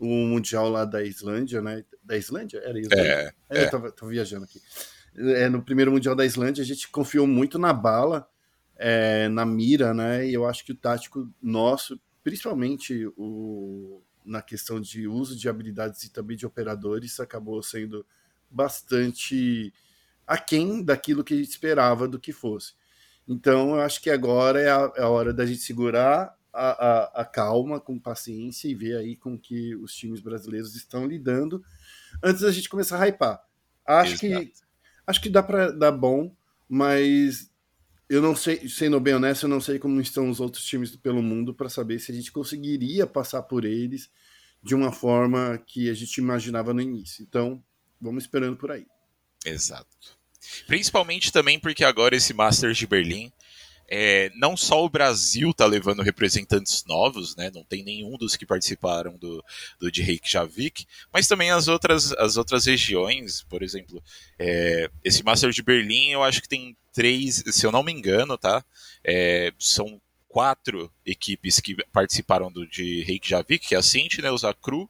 o 0.00 0.06
Mundial 0.06 0.70
lá 0.70 0.86
da 0.86 1.04
Islândia, 1.04 1.60
né? 1.60 1.84
Da 2.02 2.16
Islândia? 2.16 2.58
Era 2.64 2.80
Islândia? 2.80 3.34
É, 3.50 3.58
é. 3.58 3.64
Eu 3.64 3.70
tava, 3.70 3.92
tava, 3.92 4.10
viajando 4.10 4.44
aqui. 4.44 4.60
É, 5.14 5.46
no 5.50 5.62
primeiro 5.62 5.92
Mundial 5.92 6.16
da 6.16 6.24
Islândia, 6.24 6.62
a 6.62 6.66
gente 6.66 6.88
confiou 6.88 7.26
muito 7.26 7.58
na 7.58 7.72
bala, 7.74 8.26
é, 8.76 9.28
na 9.28 9.44
mira, 9.44 9.92
né? 9.92 10.26
E 10.26 10.32
eu 10.32 10.46
acho 10.46 10.64
que 10.64 10.72
o 10.72 10.74
tático 10.76 11.30
nosso, 11.42 12.00
principalmente 12.24 13.06
o, 13.14 14.02
na 14.24 14.40
questão 14.40 14.80
de 14.80 15.06
uso 15.06 15.36
de 15.36 15.50
habilidades 15.50 16.02
e 16.04 16.10
também 16.10 16.34
de 16.34 16.46
operadores, 16.46 17.20
acabou 17.20 17.62
sendo 17.62 18.06
bastante 18.50 19.70
aquém 20.26 20.82
daquilo 20.82 21.22
que 21.22 21.34
a 21.34 21.36
gente 21.36 21.50
esperava 21.50 22.08
do 22.08 22.18
que 22.18 22.32
fosse. 22.32 22.72
Então, 23.28 23.74
eu 23.74 23.80
acho 23.80 24.00
que 24.00 24.08
agora 24.08 24.58
é 24.60 24.70
a, 24.70 24.92
é 24.96 25.02
a 25.02 25.08
hora 25.08 25.34
da 25.34 25.44
gente 25.44 25.60
segurar 25.60 26.34
a, 26.52 26.70
a, 26.70 27.22
a, 27.22 27.24
calma, 27.24 27.80
com 27.80 27.98
paciência 27.98 28.68
e 28.68 28.74
ver 28.74 28.96
aí 28.96 29.16
com 29.16 29.38
que 29.38 29.74
os 29.76 29.94
times 29.94 30.20
brasileiros 30.20 30.74
estão 30.74 31.06
lidando 31.06 31.64
antes 32.22 32.42
da 32.42 32.50
gente 32.50 32.68
começar 32.68 33.00
a 33.00 33.06
hypar. 33.06 33.42
Acho 33.86 34.18
que 34.18 34.52
acho 35.06 35.20
que 35.20 35.28
dá 35.28 35.42
para 35.42 35.70
dar 35.70 35.92
bom, 35.92 36.34
mas 36.68 37.50
eu 38.08 38.20
não 38.20 38.34
sei, 38.34 38.68
sendo 38.68 39.00
bem 39.00 39.14
honesto, 39.14 39.44
eu 39.44 39.48
não 39.48 39.60
sei 39.60 39.78
como 39.78 40.00
estão 40.00 40.28
os 40.30 40.40
outros 40.40 40.64
times 40.64 40.94
pelo 40.96 41.22
mundo 41.22 41.54
para 41.54 41.68
saber 41.68 41.98
se 41.98 42.10
a 42.10 42.14
gente 42.14 42.32
conseguiria 42.32 43.06
passar 43.06 43.42
por 43.42 43.64
eles 43.64 44.10
de 44.62 44.74
uma 44.74 44.92
forma 44.92 45.58
que 45.66 45.88
a 45.88 45.94
gente 45.94 46.18
imaginava 46.18 46.74
no 46.74 46.80
início. 46.80 47.22
Então, 47.22 47.62
vamos 48.00 48.24
esperando 48.24 48.56
por 48.56 48.70
aí. 48.70 48.86
Exato. 49.44 50.18
Principalmente 50.66 51.32
também 51.32 51.58
porque 51.58 51.84
agora 51.84 52.16
esse 52.16 52.32
Masters 52.34 52.78
de 52.78 52.86
Berlim 52.86 53.32
é, 53.92 54.30
não 54.36 54.56
só 54.56 54.84
o 54.84 54.88
Brasil 54.88 55.50
está 55.50 55.66
levando 55.66 56.00
representantes 56.02 56.84
novos, 56.84 57.34
né? 57.34 57.50
Não 57.52 57.64
tem 57.64 57.82
nenhum 57.82 58.16
dos 58.16 58.36
que 58.36 58.46
participaram 58.46 59.18
do, 59.18 59.44
do 59.80 59.90
de 59.90 60.00
Reykjavik, 60.00 60.86
mas 61.12 61.26
também 61.26 61.50
as 61.50 61.66
outras, 61.66 62.12
as 62.12 62.36
outras 62.36 62.66
regiões, 62.66 63.42
por 63.42 63.64
exemplo, 63.64 64.00
é, 64.38 64.88
esse 65.02 65.24
Master 65.24 65.50
de 65.50 65.60
Berlim, 65.60 66.10
eu 66.10 66.22
acho 66.22 66.40
que 66.40 66.48
tem 66.48 66.76
três, 66.92 67.42
se 67.46 67.66
eu 67.66 67.72
não 67.72 67.82
me 67.82 67.90
engano, 67.90 68.38
tá? 68.38 68.64
É, 69.02 69.52
são 69.58 70.00
quatro 70.28 70.92
equipes 71.04 71.58
que 71.58 71.74
participaram 71.92 72.52
do 72.52 72.64
de 72.64 73.02
Reykjavik, 73.02 73.66
que 73.66 73.74
é 73.74 73.78
a 73.78 73.82
Sentinels, 73.82 74.44
a 74.44 74.54
Cru, 74.54 74.88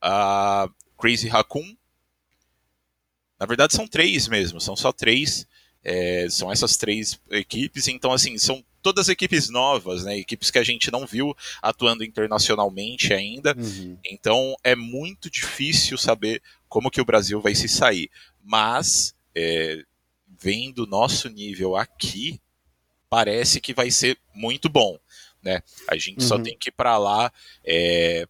a 0.00 0.70
Crazy 0.96 1.26
Raccoon. 1.26 1.76
Na 3.40 3.46
verdade, 3.46 3.74
são 3.74 3.88
três 3.88 4.28
mesmo, 4.28 4.60
são 4.60 4.76
só 4.76 4.92
três 4.92 5.44
É, 5.84 6.26
são 6.28 6.50
essas 6.50 6.76
três 6.76 7.20
equipes, 7.30 7.88
então 7.88 8.12
assim, 8.12 8.36
são 8.36 8.64
todas 8.82 9.08
equipes 9.08 9.48
novas, 9.48 10.04
né? 10.04 10.16
Equipes 10.18 10.50
que 10.50 10.58
a 10.58 10.64
gente 10.64 10.90
não 10.90 11.06
viu 11.06 11.36
atuando 11.62 12.04
internacionalmente 12.04 13.12
ainda. 13.12 13.54
Uhum. 13.56 13.96
Então 14.04 14.56
é 14.64 14.74
muito 14.74 15.30
difícil 15.30 15.96
saber 15.98 16.42
como 16.68 16.90
que 16.90 17.00
o 17.00 17.04
Brasil 17.04 17.40
vai 17.40 17.54
se 17.54 17.68
sair. 17.68 18.10
Mas 18.42 19.14
é, 19.34 19.82
vendo 20.38 20.86
nosso 20.86 21.28
nível 21.28 21.76
aqui, 21.76 22.40
parece 23.08 23.60
que 23.60 23.74
vai 23.74 23.90
ser 23.90 24.18
muito 24.34 24.68
bom. 24.68 24.98
Né? 25.42 25.62
A 25.88 25.96
gente 25.96 26.22
uhum. 26.22 26.28
só 26.28 26.38
tem 26.38 26.56
que 26.56 26.68
ir 26.68 26.72
para 26.72 26.98
lá 26.98 27.32
é, 27.64 28.26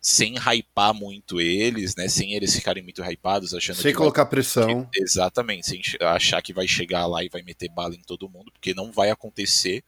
sem 0.00 0.36
hypar 0.38 0.94
muito 0.94 1.40
eles, 1.40 1.94
né? 1.94 2.08
Sem 2.08 2.32
eles 2.34 2.54
ficarem 2.54 2.82
muito 2.82 3.02
hypados, 3.02 3.52
achando 3.52 3.76
sem 3.76 3.92
colocar 3.92 4.22
vai, 4.22 4.30
pressão. 4.30 4.88
Que, 4.90 5.02
exatamente, 5.02 5.66
sem 5.66 5.82
achar 6.00 6.40
que 6.40 6.54
vai 6.54 6.66
chegar 6.66 7.06
lá 7.06 7.22
e 7.22 7.28
vai 7.28 7.42
meter 7.42 7.68
bala 7.68 7.94
em 7.94 8.02
todo 8.02 8.28
mundo, 8.28 8.50
porque 8.50 8.72
não 8.72 8.90
vai 8.90 9.10
acontecer, 9.10 9.84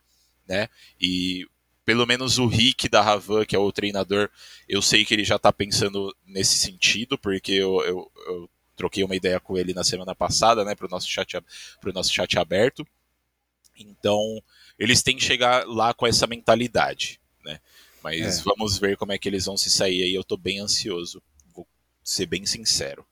né? 0.47 0.69
E 1.01 1.47
pelo 1.85 2.07
menos 2.07 2.39
o 2.39 2.47
Rick 2.47 2.89
da 2.89 3.01
Ravan, 3.01 3.45
que 3.45 3.57
é 3.57 3.59
o 3.59 3.73
treinador, 3.73 4.31
eu 4.69 4.83
sei 4.83 5.05
que 5.05 5.15
ele 5.15 5.25
já 5.25 5.39
tá 5.39 5.53
pensando 5.53 6.15
nesse 6.27 6.59
sentido, 6.59 7.19
porque 7.19 7.53
eu, 7.53 7.83
eu, 7.83 8.13
eu 8.27 8.51
troquei 8.77 9.03
uma 9.03 9.17
ideia 9.17 9.41
com 9.41 9.57
ele 9.57 9.73
na 9.73 9.83
semana 9.83 10.15
passada, 10.15 10.65
né, 10.65 10.75
pro 10.75 10.89
nosso 10.89 11.09
chat, 11.09 11.41
pro 11.81 11.93
nosso 11.93 12.13
chat 12.13 12.39
aberto. 12.39 12.87
Então, 13.77 14.43
eles 14.79 15.03
têm 15.03 15.17
que 15.17 15.25
chegar 15.25 15.67
lá 15.67 15.95
com 15.95 16.07
essa 16.07 16.27
mentalidade? 16.27 17.22
Mas 18.03 18.39
é. 18.39 18.43
vamos 18.43 18.79
ver 18.79 18.97
como 18.97 19.13
é 19.13 19.19
que 19.19 19.29
eles 19.29 19.45
vão 19.45 19.57
se 19.57 19.71
sair 19.71 20.03
aí. 20.03 20.15
Eu 20.15 20.25
tô 20.25 20.37
bem 20.37 20.61
ansioso, 20.61 21.23
vou 21.55 21.67
ser 22.03 22.27
bem 22.27 22.45
sincero. 22.45 23.05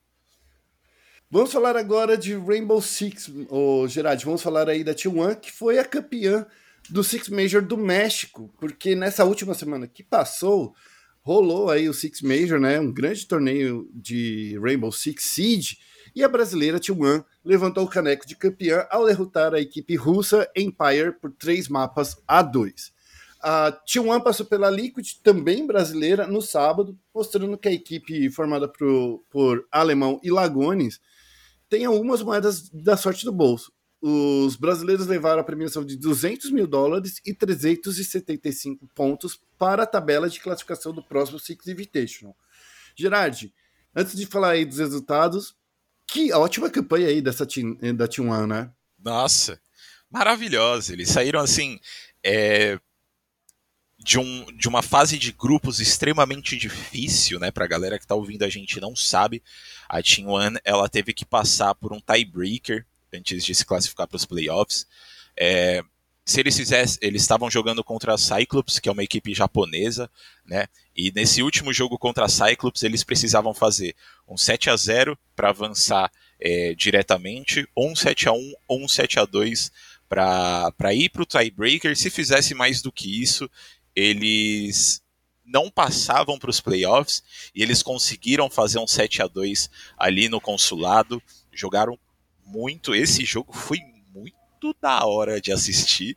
Vamos 1.30 1.52
falar 1.52 1.76
agora 1.76 2.16
de 2.18 2.35
Rainbow 2.35 2.82
Six, 2.82 3.30
oh, 3.49 3.87
Gerard. 3.87 4.25
Vamos 4.25 4.42
falar 4.42 4.68
aí 4.68 4.82
da 4.82 4.94
T1, 4.94 5.37
que 5.37 5.52
foi 5.52 5.78
a 5.78 5.85
campeã 5.85 6.44
do 6.88 7.04
Six 7.04 7.28
Major 7.28 7.62
do 7.62 7.76
México, 7.76 8.52
porque 8.59 8.97
nessa 8.97 9.25
última 9.25 9.54
semana 9.54 9.87
que 9.87 10.02
passou, 10.02 10.75
rolou 11.23 11.70
aí 11.70 11.88
o 11.88 11.94
Six 11.94 12.20
Major, 12.23 12.59
né? 12.59 12.80
Um 12.80 12.92
grande 12.92 13.26
torneio 13.28 13.88
de 13.94 14.59
Rainbow 14.61 14.90
Six 14.90 15.23
Siege, 15.25 15.78
e 16.16 16.25
a 16.25 16.28
brasileira 16.28 16.80
T1 16.80 17.25
levantou 17.44 17.85
o 17.85 17.88
caneco 17.88 18.26
de 18.26 18.35
campeã 18.35 18.85
ao 18.90 19.06
derrotar 19.06 19.54
a 19.54 19.61
equipe 19.61 19.94
russa 19.94 20.50
Empire 20.56 21.12
por 21.12 21.30
três 21.30 21.68
mapas 21.68 22.16
a 22.26 22.42
dois. 22.42 22.92
A 23.42 23.73
T1 23.73 24.23
passou 24.23 24.44
pela 24.44 24.68
Liquid, 24.68 25.14
também 25.23 25.66
brasileira, 25.66 26.26
no 26.26 26.42
sábado, 26.42 26.99
mostrando 27.14 27.56
que 27.56 27.68
a 27.68 27.73
equipe 27.73 28.30
formada 28.30 28.68
por, 28.68 29.25
por 29.30 29.66
Alemão 29.73 30.20
e 30.23 30.30
Lagones 30.30 31.00
tem 31.68 31.85
algumas 31.87 32.23
moedas 32.23 32.68
da 32.68 32.97
sorte 32.97 33.25
do 33.25 33.32
bolso. 33.32 33.73
Os 34.02 34.56
brasileiros 34.56 35.06
levaram 35.06 35.40
a 35.40 35.44
premiação 35.44 35.85
de 35.85 35.97
200 35.97 36.50
mil 36.50 36.66
dólares 36.66 37.20
e 37.25 37.35
375 37.35 38.87
pontos 38.94 39.40
para 39.59 39.85
a 39.85 39.87
tabela 39.87 40.28
de 40.28 40.40
classificação 40.40 40.92
do 40.92 41.02
próximo 41.02 41.38
Six 41.38 41.66
Invitational. 41.66 42.37
Gerard, 42.97 43.52
antes 43.94 44.16
de 44.16 44.26
falar 44.26 44.50
aí 44.50 44.64
dos 44.64 44.78
resultados, 44.78 45.54
que 46.06 46.32
ótima 46.32 46.68
campanha 46.68 47.09
aí 47.09 47.23
dessa 47.23 47.47
team, 47.47 47.76
da 47.94 48.09
T1, 48.09 48.47
né? 48.47 48.70
Nossa, 48.99 49.61
maravilhosa. 50.11 50.92
Eles 50.92 51.09
saíram 51.09 51.40
assim. 51.40 51.78
É, 52.23 52.78
de, 54.02 54.19
um, 54.19 54.47
de 54.57 54.66
uma 54.66 54.83
fase 54.83 55.19
de 55.19 55.30
grupos 55.30 55.78
extremamente 55.78 56.57
difícil, 56.57 57.38
né? 57.38 57.50
Pra 57.50 57.66
galera 57.66 57.99
que 57.99 58.07
tá 58.07 58.14
ouvindo 58.14 58.45
a 58.45 58.49
gente 58.49 58.80
não 58.80 58.97
sabe, 58.97 59.42
a 59.88 60.02
Team 60.02 60.28
One 60.28 60.59
ela 60.64 60.88
teve 60.88 61.12
que 61.12 61.25
passar 61.25 61.75
por 61.75 61.92
um 61.92 62.00
tiebreaker 62.00 62.87
antes 63.12 63.45
de 63.45 63.54
se 63.54 63.64
classificar 63.64 64.09
para 64.09 64.16
os 64.16 64.25
playoffs. 64.25 64.87
É, 65.38 65.83
se 66.25 66.40
eles 66.40 66.57
fizessem, 66.57 66.99
eles 67.02 67.23
estavam 67.23 67.50
jogando 67.50 67.83
contra 67.85 68.14
a 68.14 68.19
Cyclops, 68.19 68.78
que 68.78 68.88
é 68.88 68.92
uma 68.92 69.02
equipe 69.02 69.35
japonesa, 69.35 70.11
né? 70.47 70.66
E 70.97 71.12
nesse 71.12 71.42
último 71.42 71.72
jogo 71.72 71.98
contra 71.98 72.25
a 72.25 72.29
Cyclops, 72.29 72.83
eles 72.83 73.05
precisavam 73.05 73.53
fazer 73.53 73.94
um 74.29 74.37
7 74.37 74.70
a 74.70 74.77
0 74.77 75.18
para 75.35 75.51
avançar 75.51 76.11
é, 76.40 76.75
diretamente, 76.75 77.68
ou 77.75 77.90
um 77.90 77.96
7 77.96 78.29
a 78.29 78.33
1 78.33 78.53
ou 78.68 78.85
um 78.85 78.88
7 78.88 79.18
a 79.18 79.25
2 79.25 79.70
para 80.09 80.94
ir 80.94 81.09
para 81.09 81.22
o 81.22 81.27
tiebreaker. 81.27 81.96
Se 81.96 82.11
fizesse 82.11 82.55
mais 82.55 82.81
do 82.83 82.90
que 82.92 83.22
isso, 83.22 83.51
eles 83.94 85.03
não 85.44 85.70
passavam 85.70 86.38
para 86.38 86.50
os 86.50 86.61
playoffs 86.61 87.22
e 87.55 87.62
eles 87.62 87.83
conseguiram 87.83 88.48
fazer 88.48 88.79
um 88.79 88.87
7 88.87 89.22
a 89.22 89.26
2 89.26 89.68
ali 89.98 90.29
no 90.29 90.40
consulado, 90.40 91.20
jogaram 91.53 91.98
muito, 92.46 92.94
esse 92.94 93.24
jogo 93.24 93.53
foi 93.53 93.79
muito 94.14 94.74
da 94.81 95.05
hora 95.05 95.40
de 95.40 95.53
assistir. 95.53 96.16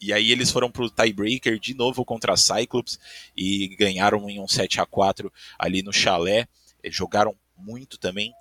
E 0.00 0.12
aí 0.12 0.32
eles 0.32 0.50
foram 0.50 0.70
pro 0.70 0.90
tiebreaker 0.90 1.60
de 1.60 1.74
novo 1.74 2.04
contra 2.04 2.32
a 2.32 2.36
Cyclops 2.36 2.98
e 3.36 3.68
ganharam 3.76 4.28
em 4.28 4.40
um 4.40 4.48
7 4.48 4.80
a 4.80 4.86
4 4.86 5.32
ali 5.58 5.82
no 5.82 5.92
chalé. 5.92 6.48
Jogaram 6.86 7.36
muito 7.56 7.96
também. 7.98 8.32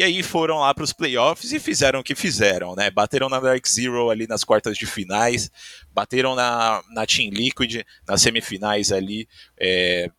E 0.00 0.02
aí 0.02 0.22
foram 0.22 0.60
lá 0.60 0.72
para 0.72 0.82
os 0.82 0.94
playoffs 0.94 1.52
e 1.52 1.60
fizeram 1.60 2.00
o 2.00 2.02
que 2.02 2.14
fizeram, 2.14 2.74
né? 2.74 2.90
Bateram 2.90 3.28
na 3.28 3.38
Dark 3.38 3.68
Zero 3.68 4.08
ali 4.08 4.26
nas 4.26 4.42
quartas 4.42 4.78
de 4.78 4.86
finais, 4.86 5.50
bateram 5.92 6.34
na, 6.34 6.82
na 6.88 7.04
Team 7.04 7.28
Liquid 7.28 7.82
nas 8.08 8.22
semifinais 8.22 8.92
ali, 8.92 9.28
é, 9.58 10.10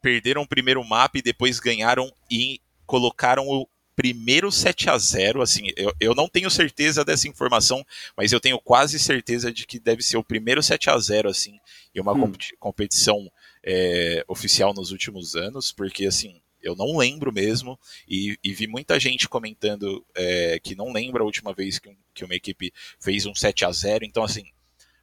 perderam 0.00 0.42
o 0.42 0.46
primeiro 0.46 0.84
mapa 0.84 1.18
e 1.18 1.22
depois 1.22 1.58
ganharam 1.58 2.12
e 2.30 2.60
colocaram 2.86 3.48
o 3.48 3.66
primeiro 3.96 4.52
7 4.52 4.88
a 4.88 4.96
0 4.96 5.42
assim, 5.42 5.66
eu, 5.76 5.92
eu 5.98 6.14
não 6.14 6.28
tenho 6.28 6.48
certeza 6.48 7.04
dessa 7.04 7.26
informação, 7.26 7.84
mas 8.16 8.30
eu 8.30 8.38
tenho 8.38 8.60
quase 8.60 9.00
certeza 9.00 9.52
de 9.52 9.66
que 9.66 9.80
deve 9.80 10.04
ser 10.04 10.16
o 10.16 10.22
primeiro 10.22 10.62
7 10.62 10.90
a 10.90 10.96
0 10.96 11.28
assim, 11.28 11.58
em 11.92 12.00
uma 12.00 12.12
hum. 12.12 12.32
competição 12.60 13.28
é, 13.64 14.24
oficial 14.28 14.72
nos 14.72 14.92
últimos 14.92 15.34
anos, 15.34 15.72
porque 15.72 16.06
assim, 16.06 16.40
eu 16.64 16.74
não 16.74 16.96
lembro 16.96 17.30
mesmo, 17.30 17.78
e, 18.08 18.38
e 18.42 18.52
vi 18.54 18.66
muita 18.66 18.98
gente 18.98 19.28
comentando 19.28 20.04
é, 20.14 20.58
que 20.60 20.74
não 20.74 20.92
lembra 20.92 21.22
a 21.22 21.26
última 21.26 21.52
vez 21.52 21.78
que, 21.78 21.94
que 22.14 22.24
uma 22.24 22.34
equipe 22.34 22.72
fez 22.98 23.26
um 23.26 23.34
7 23.34 23.66
a 23.66 23.70
0 23.70 24.04
então 24.04 24.24
assim, 24.24 24.46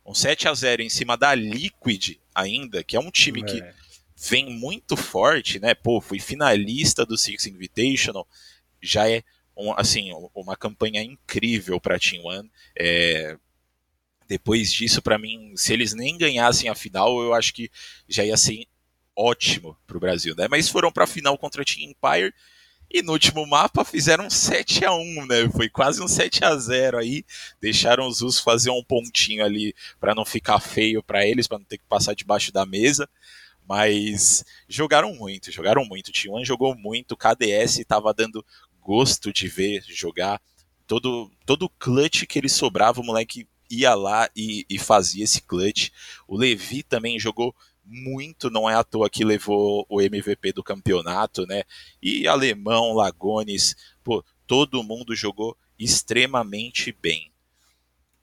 um 0.05 0.13
7 0.13 0.47
a 0.47 0.53
0 0.53 0.81
em 0.81 0.89
cima 0.89 1.15
da 1.15 1.35
Liquid 1.35 2.17
ainda, 2.33 2.83
que 2.83 2.95
é 2.95 2.99
um 2.99 3.11
time 3.11 3.41
é. 3.41 3.45
que 3.45 3.63
vem 4.17 4.49
muito 4.49 4.97
forte, 4.97 5.59
né? 5.59 5.73
Pô, 5.73 6.01
fui 6.01 6.19
finalista 6.19 7.05
do 7.05 7.17
Six 7.17 7.45
Invitational, 7.45 8.27
já 8.81 9.09
é 9.09 9.23
um, 9.55 9.71
assim 9.73 10.11
uma 10.33 10.55
campanha 10.55 11.03
incrível 11.03 11.79
para 11.79 11.99
Team 11.99 12.25
One. 12.25 12.51
É, 12.77 13.37
depois 14.27 14.71
disso, 14.71 15.01
para 15.01 15.19
mim, 15.19 15.53
se 15.57 15.73
eles 15.73 15.93
nem 15.93 16.17
ganhassem 16.17 16.69
a 16.69 16.75
final, 16.75 17.21
eu 17.21 17.33
acho 17.33 17.53
que 17.53 17.69
já 18.07 18.23
ia 18.23 18.37
ser 18.37 18.65
ótimo 19.15 19.77
para 19.85 19.97
o 19.97 19.99
Brasil, 19.99 20.35
né? 20.35 20.47
Mas 20.49 20.69
foram 20.69 20.91
para 20.91 21.03
a 21.03 21.07
final 21.07 21.37
contra 21.37 21.61
a 21.61 21.65
Team 21.65 21.91
Empire 21.91 22.33
e 22.93 23.01
no 23.01 23.13
último 23.13 23.45
mapa 23.45 23.85
fizeram 23.85 24.25
um 24.25 24.29
7 24.29 24.83
a 24.83 24.93
1 24.93 25.25
né? 25.25 25.49
Foi 25.55 25.69
quase 25.69 26.01
um 26.01 26.07
7 26.09 26.43
a 26.43 26.55
0 26.57 26.97
aí. 26.97 27.23
Deixaram 27.61 28.05
os 28.05 28.21
US 28.21 28.39
fazer 28.39 28.69
um 28.69 28.83
pontinho 28.83 29.45
ali 29.45 29.73
para 29.99 30.13
não 30.13 30.25
ficar 30.25 30.59
feio 30.59 31.01
para 31.01 31.25
eles, 31.25 31.47
para 31.47 31.59
não 31.59 31.65
ter 31.65 31.77
que 31.77 31.85
passar 31.87 32.13
debaixo 32.13 32.51
da 32.51 32.65
mesa. 32.65 33.09
Mas 33.67 34.43
jogaram 34.67 35.15
muito, 35.15 35.51
jogaram 35.51 35.85
muito. 35.85 36.09
O 36.09 36.11
T1 36.11 36.43
jogou 36.43 36.75
muito, 36.75 37.13
o 37.13 37.17
KDS 37.17 37.79
estava 37.79 38.13
dando 38.13 38.45
gosto 38.81 39.31
de 39.31 39.47
ver 39.47 39.83
jogar. 39.87 40.41
Todo, 40.85 41.31
todo 41.45 41.69
clutch 41.69 42.25
que 42.25 42.37
ele 42.37 42.49
sobrava, 42.49 42.99
o 42.99 43.05
moleque 43.05 43.47
ia 43.69 43.93
lá 43.95 44.29
e, 44.35 44.65
e 44.69 44.77
fazia 44.77 45.23
esse 45.23 45.41
clutch. 45.41 45.91
O 46.27 46.35
Levi 46.35 46.83
também 46.83 47.17
jogou 47.17 47.55
muito, 47.85 48.49
não 48.49 48.69
é 48.69 48.75
à 48.75 48.83
toa 48.83 49.09
que 49.09 49.23
levou 49.23 49.85
o 49.89 50.01
MVP 50.01 50.53
do 50.53 50.63
campeonato, 50.63 51.45
né? 51.45 51.63
E 52.01 52.27
Alemão, 52.27 52.93
Lagones, 52.93 53.75
pô, 54.03 54.23
todo 54.47 54.83
mundo 54.83 55.15
jogou 55.15 55.57
extremamente 55.77 56.95
bem. 57.01 57.31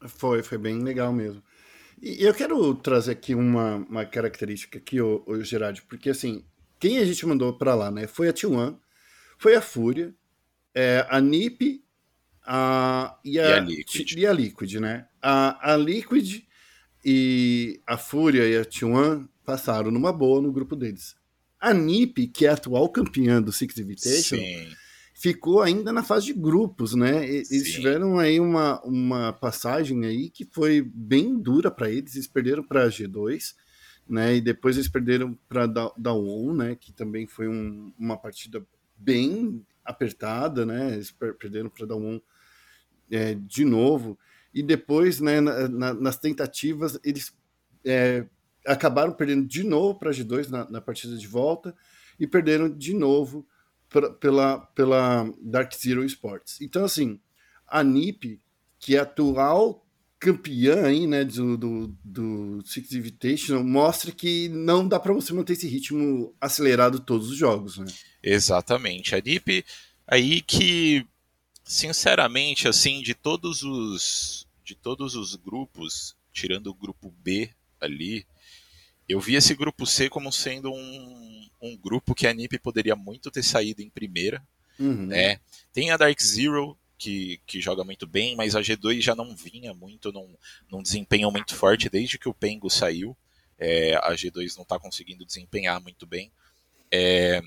Foi, 0.06 0.42
foi 0.42 0.58
bem 0.58 0.82
legal 0.82 1.12
mesmo. 1.12 1.42
E 2.00 2.22
eu 2.22 2.32
quero 2.32 2.74
trazer 2.74 3.12
aqui 3.12 3.34
uma, 3.34 3.76
uma 3.76 4.04
característica 4.04 4.78
aqui, 4.78 5.00
o, 5.00 5.24
o 5.26 5.42
Gerard, 5.42 5.82
porque 5.82 6.10
assim, 6.10 6.44
quem 6.78 6.98
a 6.98 7.04
gente 7.04 7.26
mandou 7.26 7.52
para 7.52 7.74
lá, 7.74 7.90
né? 7.90 8.06
Foi 8.06 8.28
a 8.28 8.32
T1, 8.32 8.78
foi 9.36 9.56
a 9.56 9.60
Fúria, 9.60 10.14
é, 10.74 11.04
a 11.10 11.20
NIP 11.20 11.82
a, 12.46 13.18
e, 13.24 13.38
a, 13.38 13.48
e, 13.48 13.52
a 13.52 13.60
Liquid. 13.60 14.12
e 14.12 14.26
a 14.26 14.32
Liquid, 14.32 14.74
né? 14.74 15.08
A, 15.20 15.72
a 15.72 15.76
Liquid 15.76 16.44
e 17.04 17.80
a 17.86 17.98
Fúria 17.98 18.46
e 18.48 18.56
a 18.56 18.64
T1 18.64 19.28
passaram 19.48 19.90
numa 19.90 20.12
boa 20.12 20.42
no 20.42 20.52
grupo 20.52 20.76
deles. 20.76 21.16
A 21.58 21.72
NIP, 21.72 22.26
que 22.26 22.44
é 22.44 22.50
a 22.50 22.52
atual 22.52 22.86
campeã 22.90 23.40
do 23.40 23.50
Six 23.50 23.78
Invitation, 23.78 24.36
Sim. 24.36 24.68
ficou 25.14 25.62
ainda 25.62 25.90
na 25.90 26.02
fase 26.02 26.26
de 26.26 26.34
grupos, 26.34 26.94
né? 26.94 27.26
Eles 27.26 27.48
Sim. 27.48 27.62
tiveram 27.62 28.18
aí 28.18 28.38
uma, 28.38 28.78
uma 28.82 29.32
passagem 29.32 30.04
aí 30.04 30.28
que 30.28 30.44
foi 30.44 30.82
bem 30.82 31.38
dura 31.38 31.70
para 31.70 31.90
eles. 31.90 32.14
Eles 32.14 32.26
perderam 32.26 32.62
para 32.62 32.84
a 32.84 32.88
G2, 32.88 33.54
né? 34.06 34.36
E 34.36 34.40
depois 34.42 34.76
eles 34.76 34.88
perderam 34.88 35.32
para 35.48 35.66
da, 35.66 35.90
da 35.96 36.12
ON, 36.12 36.52
né? 36.52 36.76
Que 36.78 36.92
também 36.92 37.26
foi 37.26 37.48
um, 37.48 37.90
uma 37.98 38.18
partida 38.18 38.62
bem 38.98 39.64
apertada, 39.82 40.66
né? 40.66 40.92
Eles 40.92 41.10
perderam 41.38 41.70
para 41.70 41.96
um 41.96 42.20
é, 43.10 43.34
de 43.34 43.64
novo, 43.64 44.18
e 44.52 44.62
depois, 44.62 45.20
né, 45.20 45.40
na, 45.40 45.68
na, 45.68 45.94
nas 45.94 46.18
tentativas, 46.18 47.00
eles 47.02 47.32
é, 47.82 48.26
acabaram 48.68 49.12
perdendo 49.12 49.46
de 49.46 49.64
novo 49.64 49.98
para 49.98 50.10
a 50.10 50.12
G2 50.12 50.48
na, 50.48 50.70
na, 50.70 50.80
partida 50.80 51.16
de 51.16 51.26
volta 51.26 51.74
e 52.20 52.26
perderam 52.26 52.68
de 52.68 52.94
novo 52.94 53.46
pra, 53.88 54.10
pela, 54.10 54.58
pela 54.58 55.32
Dark 55.40 55.72
Zero 55.74 56.04
Sports. 56.04 56.60
Então, 56.60 56.84
assim, 56.84 57.18
a 57.66 57.82
NiP, 57.82 58.40
que 58.78 58.94
é 58.94 59.00
atual 59.00 59.84
campeã 60.18 60.84
aí, 60.84 61.06
né, 61.06 61.24
do, 61.24 61.56
do, 61.56 61.96
do 62.04 62.62
Six 62.66 62.92
Invitational, 62.92 63.64
mostra 63.64 64.10
que 64.10 64.48
não 64.48 64.86
dá 64.86 64.98
para 64.98 65.12
você 65.12 65.32
manter 65.32 65.52
esse 65.52 65.68
ritmo 65.68 66.34
acelerado 66.40 67.00
todos 67.00 67.30
os 67.30 67.36
jogos, 67.36 67.78
né? 67.78 67.86
Exatamente. 68.22 69.14
A 69.14 69.20
NiP 69.20 69.64
aí 70.06 70.40
que 70.40 71.06
sinceramente 71.62 72.66
assim, 72.66 73.00
de 73.00 73.14
todos 73.14 73.62
os 73.62 74.48
de 74.64 74.74
todos 74.74 75.14
os 75.14 75.34
grupos, 75.34 76.14
tirando 76.30 76.66
o 76.66 76.74
grupo 76.74 77.10
B 77.22 77.50
ali, 77.80 78.26
eu 79.08 79.20
vi 79.20 79.34
esse 79.34 79.54
grupo 79.54 79.86
C 79.86 80.08
como 80.08 80.30
sendo 80.30 80.72
um, 80.72 81.48
um 81.60 81.76
grupo 81.76 82.14
que 82.14 82.26
a 82.26 82.34
NiP 82.34 82.58
poderia 82.58 82.94
muito 82.94 83.30
ter 83.30 83.42
saído 83.42 83.82
em 83.82 83.88
primeira, 83.88 84.42
uhum. 84.78 85.06
né? 85.06 85.40
Tem 85.72 85.90
a 85.90 85.96
Dark 85.96 86.20
Zero, 86.20 86.76
que, 86.98 87.40
que 87.46 87.60
joga 87.60 87.84
muito 87.84 88.06
bem, 88.06 88.34
mas 88.34 88.56
a 88.56 88.60
G2 88.60 89.00
já 89.00 89.14
não 89.14 89.34
vinha 89.34 89.72
muito 89.72 90.12
num, 90.12 90.36
num 90.68 90.82
desempenho 90.82 91.30
muito 91.30 91.54
forte 91.54 91.88
desde 91.88 92.18
que 92.18 92.28
o 92.28 92.34
Pengo 92.34 92.68
saiu. 92.68 93.16
É, 93.56 93.94
a 93.96 94.12
G2 94.12 94.56
não 94.56 94.62
está 94.62 94.78
conseguindo 94.78 95.24
desempenhar 95.24 95.80
muito 95.80 96.06
bem. 96.06 96.30
É, 96.90 97.40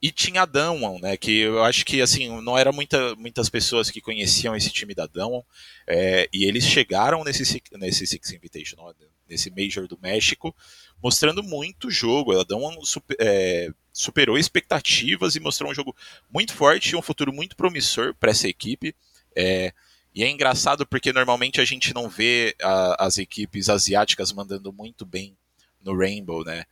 e 0.00 0.10
tinha 0.10 0.42
a 0.42 0.46
Damwon, 0.46 0.98
né? 1.00 1.16
Que 1.16 1.38
eu 1.40 1.62
acho 1.64 1.84
que 1.84 2.00
assim 2.02 2.28
não 2.42 2.58
eram 2.58 2.72
muita, 2.72 3.14
muitas 3.16 3.48
pessoas 3.48 3.90
que 3.90 4.00
conheciam 4.00 4.54
esse 4.54 4.70
time 4.70 4.94
da 4.94 5.06
Damwon. 5.06 5.42
É, 5.86 6.28
e 6.32 6.44
eles 6.44 6.64
chegaram 6.64 7.24
nesse, 7.24 7.62
nesse 7.72 8.06
Six 8.06 8.32
Invitational, 8.32 8.94
nesse 9.28 9.50
Major 9.50 9.88
do 9.88 9.98
México, 10.00 10.54
mostrando 11.02 11.42
muito 11.42 11.90
jogo. 11.90 12.38
A 12.38 12.44
Damwon 12.44 12.84
super, 12.84 13.16
é, 13.18 13.70
superou 13.92 14.36
expectativas 14.36 15.36
e 15.36 15.40
mostrou 15.40 15.70
um 15.70 15.74
jogo 15.74 15.96
muito 16.30 16.52
forte 16.52 16.90
e 16.90 16.96
um 16.96 17.02
futuro 17.02 17.32
muito 17.32 17.56
promissor 17.56 18.14
para 18.14 18.30
essa 18.30 18.48
equipe. 18.48 18.94
É, 19.34 19.72
e 20.14 20.22
é 20.22 20.28
engraçado 20.28 20.86
porque 20.86 21.12
normalmente 21.12 21.60
a 21.60 21.64
gente 21.64 21.92
não 21.92 22.08
vê 22.08 22.54
a, 22.62 23.06
as 23.06 23.18
equipes 23.18 23.68
asiáticas 23.68 24.32
mandando 24.32 24.72
muito 24.72 25.04
bem 25.04 25.36
no 25.82 25.96
Rainbow, 25.96 26.44
né? 26.44 26.64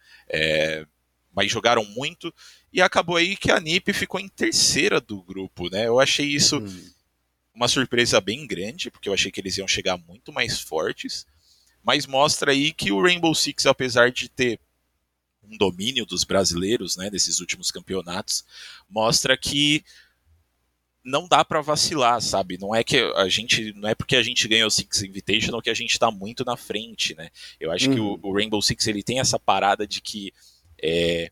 Mas 1.34 1.50
jogaram 1.50 1.84
muito 1.84 2.32
e 2.72 2.80
acabou 2.80 3.16
aí 3.16 3.36
que 3.36 3.50
a 3.50 3.60
NiP 3.60 3.92
ficou 3.92 4.20
em 4.20 4.28
terceira 4.28 5.00
do 5.00 5.22
grupo, 5.22 5.70
né? 5.70 5.86
Eu 5.86 5.98
achei 5.98 6.26
isso 6.26 6.58
hum. 6.58 6.90
uma 7.54 7.68
surpresa 7.68 8.20
bem 8.20 8.46
grande, 8.46 8.90
porque 8.90 9.08
eu 9.08 9.14
achei 9.14 9.30
que 9.30 9.40
eles 9.40 9.56
iam 9.56 9.68
chegar 9.68 9.96
muito 9.96 10.32
mais 10.32 10.60
fortes, 10.60 11.26
mas 11.82 12.06
mostra 12.06 12.52
aí 12.52 12.72
que 12.72 12.92
o 12.92 13.02
Rainbow 13.02 13.34
Six, 13.34 13.66
apesar 13.66 14.10
de 14.10 14.28
ter 14.28 14.60
um 15.42 15.56
domínio 15.56 16.06
dos 16.06 16.24
brasileiros, 16.24 16.96
né, 16.96 17.10
nesses 17.10 17.40
últimos 17.40 17.70
campeonatos, 17.70 18.44
mostra 18.88 19.36
que 19.36 19.84
não 21.04 21.26
dá 21.26 21.44
para 21.44 21.60
vacilar, 21.60 22.20
sabe? 22.20 22.56
Não 22.58 22.74
é 22.74 22.84
que 22.84 22.96
a 23.16 23.28
gente, 23.28 23.72
não 23.72 23.88
é 23.88 23.94
porque 23.94 24.14
a 24.14 24.22
gente 24.22 24.46
ganhou 24.46 24.68
o 24.68 24.70
Six 24.70 25.02
Invitational 25.02 25.60
que 25.60 25.70
a 25.70 25.74
gente 25.74 25.90
está 25.90 26.10
muito 26.10 26.44
na 26.44 26.56
frente, 26.56 27.14
né? 27.16 27.30
Eu 27.58 27.72
acho 27.72 27.88
uhum. 27.88 27.94
que 27.94 28.00
o, 28.00 28.04
uhum. 28.04 28.20
o, 28.22 28.34
Rainbow 28.34 28.62
Six 28.62 28.86
ele 28.86 29.02
tem 29.02 29.18
essa 29.18 29.38
parada 29.38 29.86
de 29.86 30.00
que 30.00 30.32
é, 30.82 31.30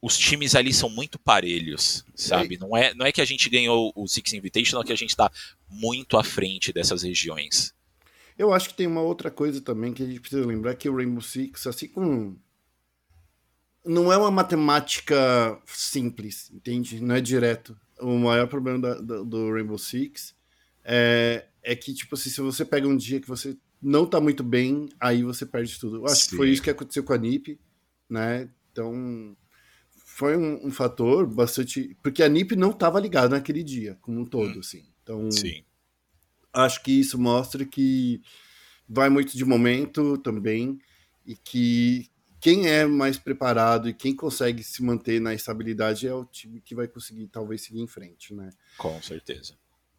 os 0.00 0.18
times 0.18 0.54
ali 0.54 0.72
são 0.72 0.90
muito 0.90 1.18
parelhos, 1.18 2.04
sabe? 2.14 2.58
Não 2.58 2.76
é, 2.76 2.92
não 2.94 3.06
é 3.06 3.12
que 3.12 3.20
a 3.20 3.24
gente 3.24 3.48
ganhou 3.48 3.92
o 3.94 4.08
Six 4.08 4.32
Invitational 4.32 4.84
que 4.84 4.92
a 4.92 4.96
gente 4.96 5.10
está 5.10 5.30
muito 5.68 6.16
à 6.16 6.24
frente 6.24 6.72
dessas 6.72 7.02
regiões. 7.02 7.72
Eu 8.36 8.52
acho 8.52 8.70
que 8.70 8.74
tem 8.74 8.86
uma 8.86 9.00
outra 9.00 9.30
coisa 9.30 9.60
também 9.60 9.92
que 9.92 10.02
a 10.02 10.06
gente 10.06 10.20
precisa 10.20 10.44
lembrar 10.44 10.74
que 10.74 10.88
o 10.88 10.96
Rainbow 10.96 11.20
Six, 11.20 11.66
assim 11.66 11.86
como 11.86 12.40
não 13.84 14.12
é 14.12 14.16
uma 14.16 14.30
matemática 14.30 15.60
simples, 15.66 16.50
entende? 16.52 17.00
Não 17.00 17.14
é 17.14 17.20
direto. 17.20 17.76
O 18.00 18.18
maior 18.18 18.48
problema 18.48 18.80
da, 18.80 18.94
da, 18.94 19.22
do 19.22 19.52
Rainbow 19.52 19.78
Six 19.78 20.34
é, 20.84 21.46
é 21.62 21.76
que, 21.76 21.94
tipo 21.94 22.14
assim, 22.14 22.30
se 22.30 22.40
você 22.40 22.64
pega 22.64 22.88
um 22.88 22.96
dia 22.96 23.20
que 23.20 23.28
você 23.28 23.56
não 23.80 24.06
tá 24.06 24.20
muito 24.20 24.42
bem, 24.42 24.88
aí 24.98 25.22
você 25.22 25.44
perde 25.44 25.78
tudo. 25.78 25.96
Eu 25.96 26.06
acho 26.06 26.22
Sim. 26.22 26.30
que 26.30 26.36
foi 26.36 26.50
isso 26.50 26.62
que 26.62 26.70
aconteceu 26.70 27.04
com 27.04 27.12
a 27.12 27.18
NiP, 27.18 27.60
né? 28.12 28.48
Então, 28.70 29.36
foi 30.04 30.36
um, 30.36 30.66
um, 30.66 30.70
fator 30.70 31.26
bastante... 31.26 31.96
Porque 32.02 32.22
a 32.22 32.28
NiP 32.28 32.54
não 32.54 32.72
tava 32.72 33.00
ligada 33.00 33.30
naquele 33.30 33.62
dia, 33.62 33.98
como 34.02 34.20
um 34.20 34.24
todo, 34.26 34.56
hum. 34.56 34.60
assim. 34.60 34.84
Então, 35.02 35.30
Sim. 35.30 35.64
acho 36.52 36.82
que 36.82 36.92
isso 36.92 37.18
mostra 37.18 37.64
que 37.64 38.20
vai 38.88 39.08
muito 39.08 39.36
de 39.36 39.44
momento 39.44 40.18
também 40.18 40.78
e 41.24 41.34
que 41.34 42.10
quem 42.40 42.66
é 42.66 42.84
mais 42.84 43.18
preparado 43.18 43.88
e 43.88 43.94
quem 43.94 44.14
consegue 44.14 44.62
se 44.62 44.82
manter 44.82 45.20
na 45.20 45.32
estabilidade 45.32 46.06
é 46.06 46.14
o 46.14 46.24
time 46.24 46.60
que 46.60 46.74
vai 46.74 46.86
conseguir 46.86 47.28
talvez 47.28 47.62
seguir 47.62 47.80
em 47.80 47.86
frente, 47.86 48.34
né? 48.34 48.50
Com 48.76 49.00
certeza. 49.00 49.54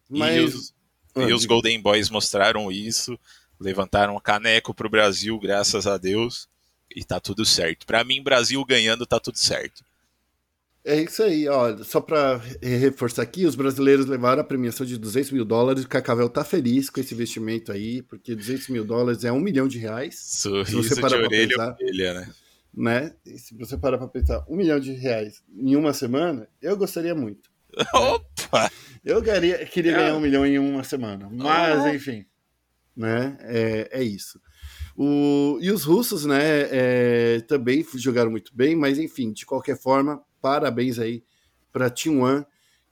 Mas... 0.08 0.36
E 0.36 0.40
os, 0.40 0.74
ah, 1.16 1.22
e 1.22 1.32
os 1.32 1.44
Golden 1.44 1.80
Boys 1.80 2.10
mostraram 2.10 2.70
isso, 2.70 3.18
levantaram 3.58 4.14
o 4.14 4.20
caneco 4.20 4.74
pro 4.74 4.90
Brasil, 4.90 5.38
graças 5.38 5.86
a 5.86 5.96
Deus, 5.96 6.48
e 6.94 7.04
tá 7.04 7.18
tudo 7.18 7.44
certo. 7.44 7.86
Para 7.86 8.04
mim, 8.04 8.22
Brasil 8.22 8.64
ganhando 8.64 9.06
tá 9.06 9.18
tudo 9.18 9.38
certo. 9.38 9.84
É 10.84 11.00
isso 11.00 11.22
aí, 11.22 11.48
ó. 11.48 11.78
Só 11.82 11.98
para 11.98 12.36
reforçar 12.62 13.22
aqui, 13.22 13.46
os 13.46 13.54
brasileiros 13.54 14.04
levaram 14.04 14.42
a 14.42 14.44
premiação 14.44 14.84
de 14.84 14.98
200 14.98 15.30
mil 15.30 15.44
dólares. 15.44 15.84
O 15.84 15.88
Cacavel 15.88 16.28
tá 16.28 16.44
feliz 16.44 16.90
com 16.90 17.00
esse 17.00 17.14
investimento 17.14 17.72
aí, 17.72 18.02
porque 18.02 18.34
200 18.34 18.68
mil 18.68 18.84
dólares 18.84 19.24
é 19.24 19.32
um 19.32 19.40
milhão 19.40 19.66
de 19.66 19.78
reais. 19.78 20.18
Sorriso 20.20 20.82
se 20.82 20.88
você 20.90 21.00
parar 21.00 21.16
de 21.16 21.24
orelha 21.24 21.48
pensar, 21.48 21.76
orelha, 21.80 22.14
né? 22.14 22.34
né? 22.74 23.14
E 23.24 23.38
se 23.38 23.56
você 23.56 23.78
parar 23.78 23.96
para 23.96 24.08
pensar, 24.08 24.44
um 24.46 24.56
milhão 24.56 24.78
de 24.78 24.92
reais 24.92 25.42
em 25.56 25.74
uma 25.74 25.94
semana, 25.94 26.46
eu 26.60 26.76
gostaria 26.76 27.14
muito. 27.14 27.50
Opa! 27.94 28.70
Eu 29.02 29.22
queria, 29.22 29.64
queria 29.64 29.92
é. 29.92 29.94
ganhar 29.96 30.16
um 30.16 30.20
milhão 30.20 30.44
em 30.44 30.58
uma 30.58 30.84
semana, 30.84 31.30
mas 31.30 31.82
oh. 31.82 31.88
enfim, 31.88 32.26
né? 32.94 33.38
É, 33.40 33.88
é 33.90 34.02
isso. 34.02 34.38
O, 34.96 35.58
e 35.60 35.70
os 35.72 35.82
russos, 35.84 36.24
né, 36.24 36.68
é, 36.70 37.40
também 37.40 37.84
jogaram 37.94 38.30
muito 38.30 38.54
bem, 38.54 38.76
mas 38.76 38.98
enfim, 38.98 39.32
de 39.32 39.44
qualquer 39.44 39.76
forma, 39.76 40.22
parabéns 40.40 40.98
aí 40.98 41.24
para 41.72 41.90
Team 41.90 42.20
One, 42.20 42.46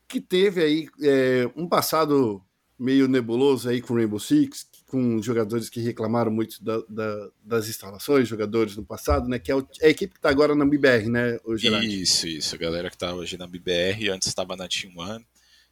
que 0.08 0.20
teve 0.20 0.62
aí 0.62 0.88
é, 1.00 1.48
um 1.54 1.68
passado 1.68 2.42
meio 2.76 3.06
nebuloso 3.06 3.68
aí 3.68 3.80
com 3.80 3.94
Rainbow 3.94 4.18
Six, 4.18 4.66
com 4.88 5.22
jogadores 5.22 5.70
que 5.70 5.80
reclamaram 5.80 6.32
muito 6.32 6.62
da, 6.62 6.82
da, 6.88 7.28
das 7.44 7.68
instalações, 7.68 8.28
jogadores 8.28 8.76
no 8.76 8.84
passado, 8.84 9.28
né? 9.28 9.38
Que 9.38 9.52
é, 9.52 9.54
o, 9.54 9.66
é 9.80 9.86
a 9.86 9.90
equipe 9.90 10.14
que 10.14 10.18
está 10.18 10.28
agora 10.28 10.54
na 10.54 10.66
BBR, 10.66 11.08
né, 11.08 11.38
hoje 11.44 11.68
Isso, 11.86 12.26
isso. 12.26 12.54
A 12.56 12.58
galera 12.58 12.90
que 12.90 12.96
está 12.96 13.14
hoje 13.14 13.38
na 13.38 13.46
BBR, 13.46 14.10
antes 14.10 14.26
estava 14.26 14.56
na 14.56 14.66
Team 14.66 14.92
One. 14.96 15.24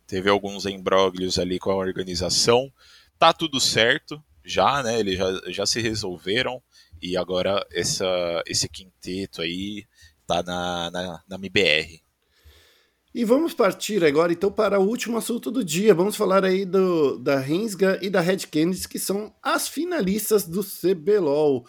Teve 0.07 0.31
alguns 0.31 0.64
embróglios 0.64 1.38
ali 1.38 1.59
com 1.59 1.71
a 1.71 1.77
organização. 1.77 2.73
Tá 3.19 3.33
tudo 3.33 3.61
certo 3.61 4.23
já, 4.44 4.83
né? 4.83 5.00
Eles 5.00 5.18
já, 5.18 5.40
já 5.48 5.66
se 5.66 5.81
resolveram. 5.81 6.62
E 7.03 7.16
agora 7.16 7.66
essa, 7.72 8.42
esse 8.46 8.68
quinteto 8.68 9.40
aí 9.40 9.87
tá 10.26 10.42
na, 10.42 10.90
na, 10.90 11.22
na 11.29 11.37
MBR. 11.37 12.03
E 13.12 13.24
vamos 13.24 13.53
partir 13.53 14.05
agora 14.05 14.33
então 14.33 14.53
para 14.53 14.79
o 14.79 14.87
último 14.87 15.18
assunto 15.18 15.50
do 15.50 15.64
dia. 15.64 15.92
Vamos 15.92 16.14
falar 16.14 16.44
aí 16.44 16.64
do, 16.64 17.18
da 17.18 17.40
Rensga 17.40 17.98
e 18.00 18.09
da 18.09 18.20
Red 18.20 18.46
Canids, 18.50 18.87
que 18.87 19.00
são 19.00 19.35
as 19.42 19.66
finalistas 19.66 20.46
do 20.46 20.62
CBLOL. 20.62 21.66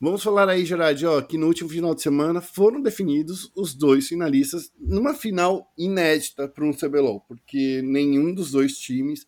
Vamos 0.00 0.22
falar 0.22 0.48
aí, 0.48 0.64
Gerard, 0.64 1.04
ó, 1.04 1.20
que 1.20 1.36
no 1.36 1.46
último 1.46 1.68
final 1.68 1.94
de 1.94 2.00
semana 2.00 2.40
foram 2.40 2.80
definidos 2.80 3.50
os 3.54 3.74
dois 3.74 4.06
finalistas 4.06 4.70
numa 4.78 5.12
final 5.12 5.70
inédita 5.76 6.48
para 6.48 6.64
um 6.64 6.72
CBLOL, 6.72 7.20
porque 7.26 7.82
nenhum 7.82 8.32
dos 8.32 8.52
dois 8.52 8.78
times 8.78 9.26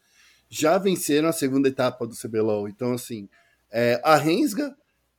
já 0.50 0.76
venceram 0.76 1.28
a 1.28 1.32
segunda 1.32 1.68
etapa 1.68 2.04
do 2.06 2.16
CBLOL. 2.16 2.68
Então, 2.68 2.92
assim, 2.92 3.28
é, 3.70 4.00
a 4.02 4.16
Rensga, 4.16 4.76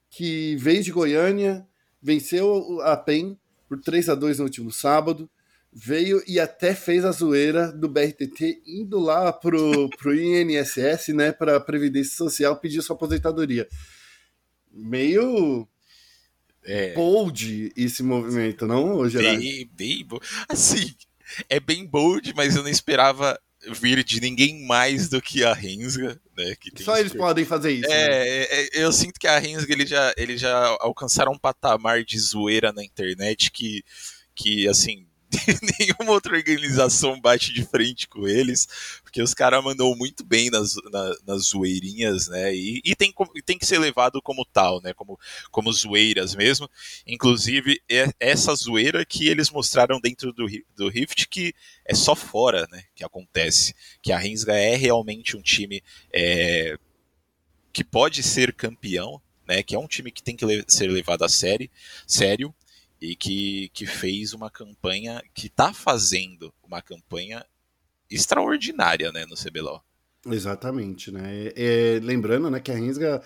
que 0.10 0.58
veio 0.58 0.84
de 0.84 0.92
Goiânia, 0.92 1.66
venceu 2.02 2.82
a 2.82 2.98
PEN 2.98 3.40
por 3.68 3.80
3 3.80 4.10
a 4.10 4.16
2 4.16 4.40
no 4.40 4.44
último 4.44 4.72
sábado. 4.72 5.30
Veio 5.74 6.22
e 6.28 6.38
até 6.38 6.76
fez 6.76 7.06
a 7.06 7.14
zoeira 7.14 7.72
do 7.72 7.88
BRTT 7.88 8.62
indo 8.68 9.00
lá 9.00 9.32
pro, 9.32 9.90
pro 9.98 10.14
INSS, 10.14 11.14
né, 11.16 11.32
para 11.32 11.62
Previdência 11.62 12.14
Social 12.14 12.58
pedir 12.58 12.82
sua 12.82 12.98
aposentadoria. 12.98 13.66
Meio 14.70 15.66
é. 16.66 16.94
bold 16.94 17.72
esse 17.78 18.04
movimento, 18.04 18.68
não, 18.68 19.08
Gerard? 19.08 19.40
Bem, 19.40 19.70
bem 19.74 20.08
Assim, 20.50 20.94
é 21.48 21.58
bem 21.58 21.86
bold, 21.86 22.34
mas 22.36 22.58
eu 22.58 22.64
não 22.64 22.70
esperava 22.70 23.40
vir 23.70 24.04
de 24.04 24.20
ninguém 24.20 24.66
mais 24.66 25.10
do 25.10 25.22
que 25.22 25.44
a 25.44 25.54
Rensga, 25.54 26.20
né? 26.36 26.56
Que 26.56 26.84
Só 26.84 26.98
eles 26.98 27.14
podem 27.14 27.46
fazer 27.46 27.72
isso. 27.72 27.92
É, 27.92 28.10
né? 28.10 28.28
é, 28.28 28.62
é, 28.62 28.84
eu 28.84 28.92
sinto 28.92 29.20
que 29.20 29.28
a 29.28 29.38
Rensga 29.38 29.72
ele 29.72 29.86
já, 29.86 30.14
ele 30.18 30.38
já 30.38 30.78
alcançaram 30.80 31.34
um 31.34 31.38
patamar 31.38 32.04
de 32.04 32.20
zoeira 32.20 32.72
na 32.72 32.84
internet 32.84 33.52
que, 33.52 33.84
que 34.34 34.68
assim, 34.68 35.06
nenhuma 35.80 36.12
outra 36.12 36.36
organização 36.36 37.20
bate 37.20 37.54
de 37.54 37.64
frente 37.64 38.08
com 38.08 38.28
eles, 38.28 38.68
porque 39.04 39.22
os 39.22 39.34
caras 39.34 39.64
mandam 39.64 39.96
muito 39.96 40.26
bem 40.26 40.50
nas, 40.50 40.76
na, 40.92 41.16
nas 41.26 41.44
zoeirinhas, 41.48 42.28
né? 42.28 42.54
E, 42.54 42.82
e 42.84 42.96
tem, 42.96 43.14
tem 43.46 43.58
que 43.58 43.66
ser 43.66 43.80
levado 43.80 44.22
como 44.22 44.46
tal, 44.46 44.82
né? 44.82 44.94
Como, 44.94 45.20
como 45.50 45.72
zoeiras 45.72 46.36
mesmo. 46.36 46.70
Inclusive, 47.08 47.82
é 47.90 48.12
essa 48.20 48.54
zoeira 48.56 49.06
que 49.06 49.28
eles 49.28 49.50
mostraram 49.50 50.00
dentro 50.00 50.34
do, 50.34 50.46
do 50.76 50.90
Rift, 50.90 51.28
que 51.28 51.54
é 51.86 51.96
só 51.96 52.16
fora, 52.16 52.68
né? 52.72 52.84
Que 52.94 53.04
acontece. 53.04 53.74
Que 54.02 54.12
a 54.12 54.18
Rinsga 54.18 54.54
é 54.54 54.76
realmente 54.76 55.38
um 55.38 55.42
time 55.42 55.82
é, 56.14 56.78
que 57.72 57.84
pode 57.84 58.22
ser 58.22 58.54
campeão, 58.54 59.22
né? 59.48 59.64
Que 59.64 59.76
é 59.76 59.80
um 59.80 59.88
time 59.88 60.12
que 60.12 60.22
tem 60.22 60.36
que 60.36 60.46
le 60.46 60.64
ser 60.68 60.88
levado 60.88 61.24
a 61.24 61.30
sério, 61.30 61.70
sério 62.06 62.54
e 63.02 63.16
que, 63.16 63.70
que 63.74 63.88
fez 63.88 64.34
uma 64.34 64.50
campanha, 64.52 65.24
que 65.34 65.48
está 65.48 65.74
fazendo 65.74 66.54
uma 66.64 66.82
campanha 66.82 67.44
extraordinária 68.10 69.12
né, 69.12 69.26
no 69.26 69.36
CBLOL. 69.36 69.84
Exatamente, 70.28 71.12
né? 71.12 71.52
É, 71.56 72.00
lembrando 72.04 72.52
né, 72.52 72.60
que 72.60 72.72
a 72.72 72.76
Rinsga 72.76 73.24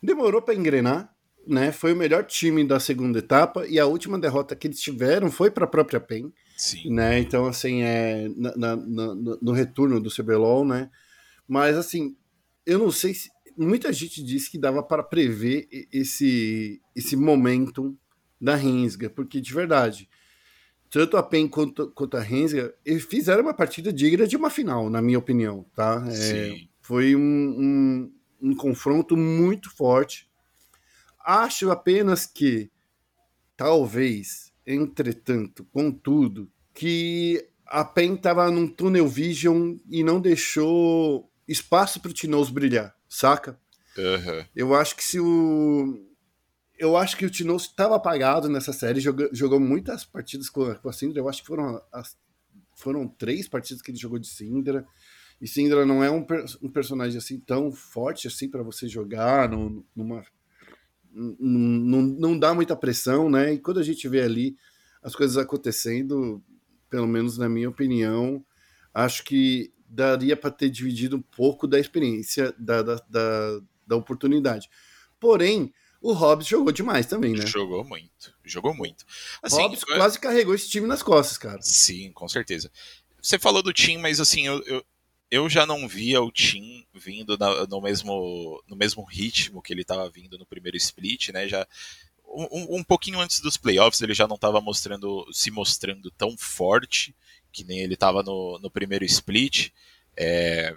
demorou 0.00 0.40
para 0.40 0.54
engrenar, 0.54 1.12
né? 1.44 1.72
Foi 1.72 1.92
o 1.92 1.96
melhor 1.96 2.24
time 2.24 2.64
da 2.64 2.78
segunda 2.78 3.18
etapa 3.18 3.66
e 3.66 3.80
a 3.80 3.86
última 3.86 4.18
derrota 4.18 4.54
que 4.54 4.68
eles 4.68 4.80
tiveram 4.80 5.30
foi 5.30 5.50
para 5.50 5.64
a 5.64 5.68
própria 5.68 5.98
PEN. 5.98 6.32
Sim. 6.56 6.92
Né? 6.92 7.18
Então, 7.18 7.46
assim, 7.46 7.82
é, 7.82 8.28
na, 8.36 8.56
na, 8.56 8.76
na, 8.76 9.14
no 9.42 9.52
retorno 9.52 10.00
do 10.00 10.10
CBLOL, 10.10 10.64
né? 10.64 10.90
Mas, 11.48 11.76
assim, 11.76 12.16
eu 12.64 12.78
não 12.78 12.90
sei 12.90 13.14
se. 13.14 13.28
Muita 13.56 13.90
gente 13.90 14.22
disse 14.22 14.50
que 14.50 14.58
dava 14.58 14.82
para 14.82 15.02
prever 15.02 15.66
esse, 15.90 16.78
esse 16.94 17.16
momento 17.16 17.96
da 18.40 18.54
Rensga, 18.54 19.08
porque 19.10 19.40
de 19.40 19.52
verdade, 19.52 20.08
tanto 20.90 21.16
a 21.16 21.22
PEN 21.22 21.48
quanto, 21.48 21.90
quanto 21.90 22.16
a 22.16 22.20
Rensga, 22.20 22.74
fizeram 23.08 23.42
uma 23.42 23.54
partida 23.54 23.92
digna 23.92 24.26
de 24.26 24.36
uma 24.36 24.50
final, 24.50 24.88
na 24.88 25.02
minha 25.02 25.18
opinião, 25.18 25.64
tá? 25.74 26.04
É, 26.08 26.60
foi 26.80 27.16
um, 27.16 27.20
um, 27.20 28.12
um 28.40 28.54
confronto 28.54 29.16
muito 29.16 29.70
forte. 29.70 30.28
Acho 31.24 31.70
apenas 31.70 32.26
que, 32.26 32.70
talvez, 33.56 34.52
entretanto, 34.66 35.66
contudo, 35.72 36.50
que 36.72 37.48
a 37.66 37.84
PEN 37.84 38.14
estava 38.14 38.50
num 38.50 38.68
tunnel 38.68 39.08
vision 39.08 39.76
e 39.90 40.04
não 40.04 40.20
deixou 40.20 41.28
espaço 41.48 42.00
para 42.00 42.10
o 42.10 42.14
Tinoz 42.14 42.50
brilhar, 42.50 42.94
saca? 43.08 43.58
Uhum. 43.96 44.44
Eu 44.54 44.74
acho 44.74 44.94
que 44.94 45.02
se 45.02 45.18
o 45.18 46.06
eu 46.78 46.96
acho 46.96 47.16
que 47.16 47.26
o 47.26 47.30
Tinoz 47.30 47.62
estava 47.62 47.96
apagado 47.96 48.48
nessa 48.48 48.72
série, 48.72 49.00
jogou, 49.00 49.28
jogou 49.32 49.60
muitas 49.60 50.04
partidas 50.04 50.48
com 50.48 50.64
a, 50.64 50.74
com 50.74 50.88
a 50.88 50.92
Syndra, 50.92 51.20
eu 51.20 51.28
acho 51.28 51.40
que 51.42 51.46
foram, 51.46 51.80
as, 51.92 52.16
foram 52.76 53.08
três 53.08 53.48
partidas 53.48 53.82
que 53.82 53.90
ele 53.90 53.98
jogou 53.98 54.18
de 54.18 54.28
Syndra, 54.28 54.86
e 55.40 55.46
Syndra 55.46 55.84
não 55.84 56.02
é 56.02 56.10
um, 56.10 56.24
um 56.62 56.70
personagem 56.70 57.18
assim 57.18 57.38
tão 57.40 57.70
forte 57.70 58.26
assim 58.26 58.48
para 58.48 58.62
você 58.62 58.88
jogar 58.88 59.48
no, 59.50 59.84
numa 59.94 60.24
não, 61.16 62.02
não 62.02 62.38
dá 62.38 62.54
muita 62.54 62.76
pressão, 62.76 63.30
né? 63.30 63.54
E 63.54 63.58
quando 63.58 63.80
a 63.80 63.82
gente 63.82 64.06
vê 64.06 64.20
ali 64.20 64.56
as 65.02 65.16
coisas 65.16 65.38
acontecendo, 65.38 66.42
pelo 66.90 67.06
menos 67.06 67.38
na 67.38 67.48
minha 67.48 67.70
opinião, 67.70 68.44
acho 68.92 69.24
que 69.24 69.72
daria 69.88 70.36
para 70.36 70.50
ter 70.50 70.68
dividido 70.68 71.16
um 71.16 71.22
pouco 71.22 71.66
da 71.66 71.78
experiência 71.78 72.54
da, 72.58 72.82
da, 72.82 72.96
da, 73.08 73.60
da 73.86 73.96
oportunidade. 73.96 74.68
Porém, 75.18 75.72
o 76.06 76.12
Hobbs 76.12 76.46
jogou 76.46 76.72
demais 76.72 77.06
também, 77.06 77.32
né? 77.32 77.44
Jogou 77.44 77.84
muito, 77.84 78.32
jogou 78.44 78.72
muito. 78.72 79.04
Assim, 79.42 79.60
Hobbs 79.60 79.82
eu... 79.88 79.96
quase 79.96 80.20
carregou 80.20 80.54
esse 80.54 80.68
time 80.68 80.86
nas 80.86 81.02
costas, 81.02 81.36
cara. 81.36 81.60
Sim, 81.60 82.12
com 82.12 82.28
certeza. 82.28 82.70
Você 83.20 83.40
falou 83.40 83.60
do 83.60 83.72
time, 83.72 84.00
mas 84.00 84.20
assim, 84.20 84.46
eu, 84.46 84.62
eu, 84.66 84.84
eu 85.28 85.50
já 85.50 85.66
não 85.66 85.88
via 85.88 86.22
o 86.22 86.30
Tim 86.30 86.86
vindo 86.94 87.36
na, 87.36 87.66
no, 87.66 87.80
mesmo, 87.80 88.62
no 88.68 88.76
mesmo 88.76 89.02
ritmo 89.02 89.60
que 89.60 89.72
ele 89.72 89.82
estava 89.82 90.08
vindo 90.08 90.38
no 90.38 90.46
primeiro 90.46 90.76
split, 90.76 91.30
né? 91.30 91.48
Já 91.48 91.66
um, 92.24 92.76
um 92.76 92.84
pouquinho 92.84 93.18
antes 93.18 93.40
dos 93.40 93.56
playoffs 93.56 94.00
ele 94.00 94.14
já 94.14 94.28
não 94.28 94.36
estava 94.36 94.60
mostrando, 94.60 95.26
se 95.32 95.50
mostrando 95.50 96.10
tão 96.12 96.36
forte 96.38 97.16
que 97.50 97.64
nem 97.64 97.80
ele 97.80 97.94
estava 97.94 98.22
no, 98.22 98.60
no 98.60 98.70
primeiro 98.70 99.04
split. 99.04 99.70
É, 100.16 100.76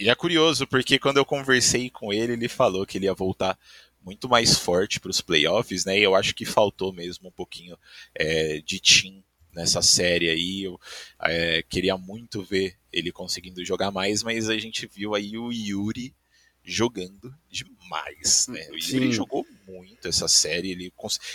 e 0.00 0.08
é 0.08 0.14
curioso, 0.14 0.66
porque 0.66 0.98
quando 0.98 1.18
eu 1.18 1.26
conversei 1.26 1.90
com 1.90 2.10
ele, 2.10 2.32
ele 2.32 2.48
falou 2.48 2.86
que 2.86 2.96
ele 2.96 3.04
ia 3.04 3.12
voltar 3.12 3.58
muito 4.02 4.30
mais 4.30 4.56
forte 4.56 4.98
para 4.98 5.10
os 5.10 5.20
playoffs, 5.20 5.84
né? 5.84 5.98
E 5.98 6.02
eu 6.02 6.14
acho 6.14 6.34
que 6.34 6.46
faltou 6.46 6.90
mesmo 6.90 7.28
um 7.28 7.32
pouquinho 7.32 7.76
é, 8.14 8.62
de 8.62 8.80
team 8.80 9.22
nessa 9.52 9.82
série 9.82 10.30
aí. 10.30 10.62
Eu 10.62 10.80
é, 11.20 11.62
queria 11.68 11.98
muito 11.98 12.42
ver 12.42 12.78
ele 12.90 13.12
conseguindo 13.12 13.62
jogar 13.62 13.90
mais, 13.90 14.22
mas 14.22 14.48
a 14.48 14.56
gente 14.56 14.86
viu 14.86 15.14
aí 15.14 15.36
o 15.36 15.52
Yuri 15.52 16.14
jogando 16.64 17.34
demais, 17.50 18.46
né? 18.48 18.68
O 18.70 18.78
Yuri 18.78 19.12
jogou 19.12 19.46
muito 19.66 20.08
essa 20.08 20.28
série, 20.28 20.70
ele, 20.70 20.92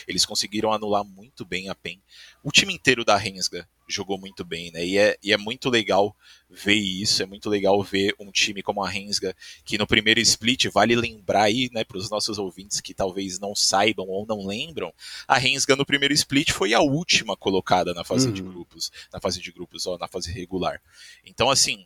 eles 0.08 0.25
conseguiram 0.25 0.73
anular 0.73 1.04
muito 1.04 1.45
bem 1.45 1.69
a 1.69 1.75
PEN. 1.75 2.01
O 2.43 2.51
time 2.51 2.73
inteiro 2.73 3.06
da 3.06 3.15
Rensga 3.15 3.69
jogou 3.88 4.17
muito 4.17 4.43
bem, 4.43 4.71
né? 4.71 4.86
E 4.86 4.98
é, 4.98 5.17
e 5.21 5.32
é 5.32 5.38
muito 5.38 5.69
legal 5.69 6.15
ver 6.50 6.76
isso, 6.76 7.21
é 7.21 7.26
muito 7.26 7.50
legal 7.50 7.82
ver 7.84 8.15
um 8.19 8.32
time 8.32 8.62
como 8.62 8.84
a 8.84 8.89
Rensga, 8.89 9.36
que 9.63 9.78
no 9.78 9.86
primeiro 9.86 10.19
split, 10.19 10.65
vale 10.67 10.95
lembrar 10.95 11.43
aí, 11.43 11.69
né, 11.74 11.84
para 11.84 11.98
os 11.98 12.10
nossos 12.10 12.38
ouvintes 12.38 12.80
que 12.80 12.93
talvez 12.93 13.39
não 13.39 13.54
saibam 13.56 14.08
ou 14.08 14.26
não 14.26 14.45
lembram, 14.45 14.93
a 15.28 15.38
Rensga 15.38 15.76
no 15.76 15.86
primeiro 15.86 16.13
split 16.13 16.52
foi 16.52 16.74
a 16.74 16.82
última 16.82 17.36
colocada 17.36 17.93
na 17.93 18.04
fase 18.04 18.28
uhum. 18.28 18.34
de 18.34 18.41
grupos, 18.41 18.91
na 19.12 19.19
fase 19.19 19.41
de 19.41 19.52
grupos, 19.52 19.86
ó, 19.86 19.98
na 19.98 20.08
fase 20.08 20.32
regular. 20.32 20.82
Então, 21.26 21.50
assim, 21.50 21.86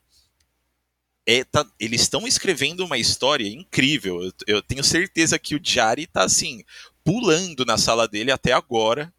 é, 1.25 1.43
tá, 1.43 1.65
eles 1.79 2.01
estão 2.01 2.27
escrevendo 2.27 2.83
uma 2.83 2.97
história 2.97 3.47
incrível. 3.47 4.23
Eu, 4.23 4.33
eu, 4.47 4.61
tenho 4.63 4.83
certeza 4.83 5.37
que 5.37 5.55
o 5.55 5.61
Jari 5.61 6.07
tá 6.07 6.23
assim, 6.23 6.63
pulando 7.03 7.63
na 7.65 7.77
sala 7.77 8.07
dele 8.07 8.31
até 8.31 8.51
agora 8.51 9.13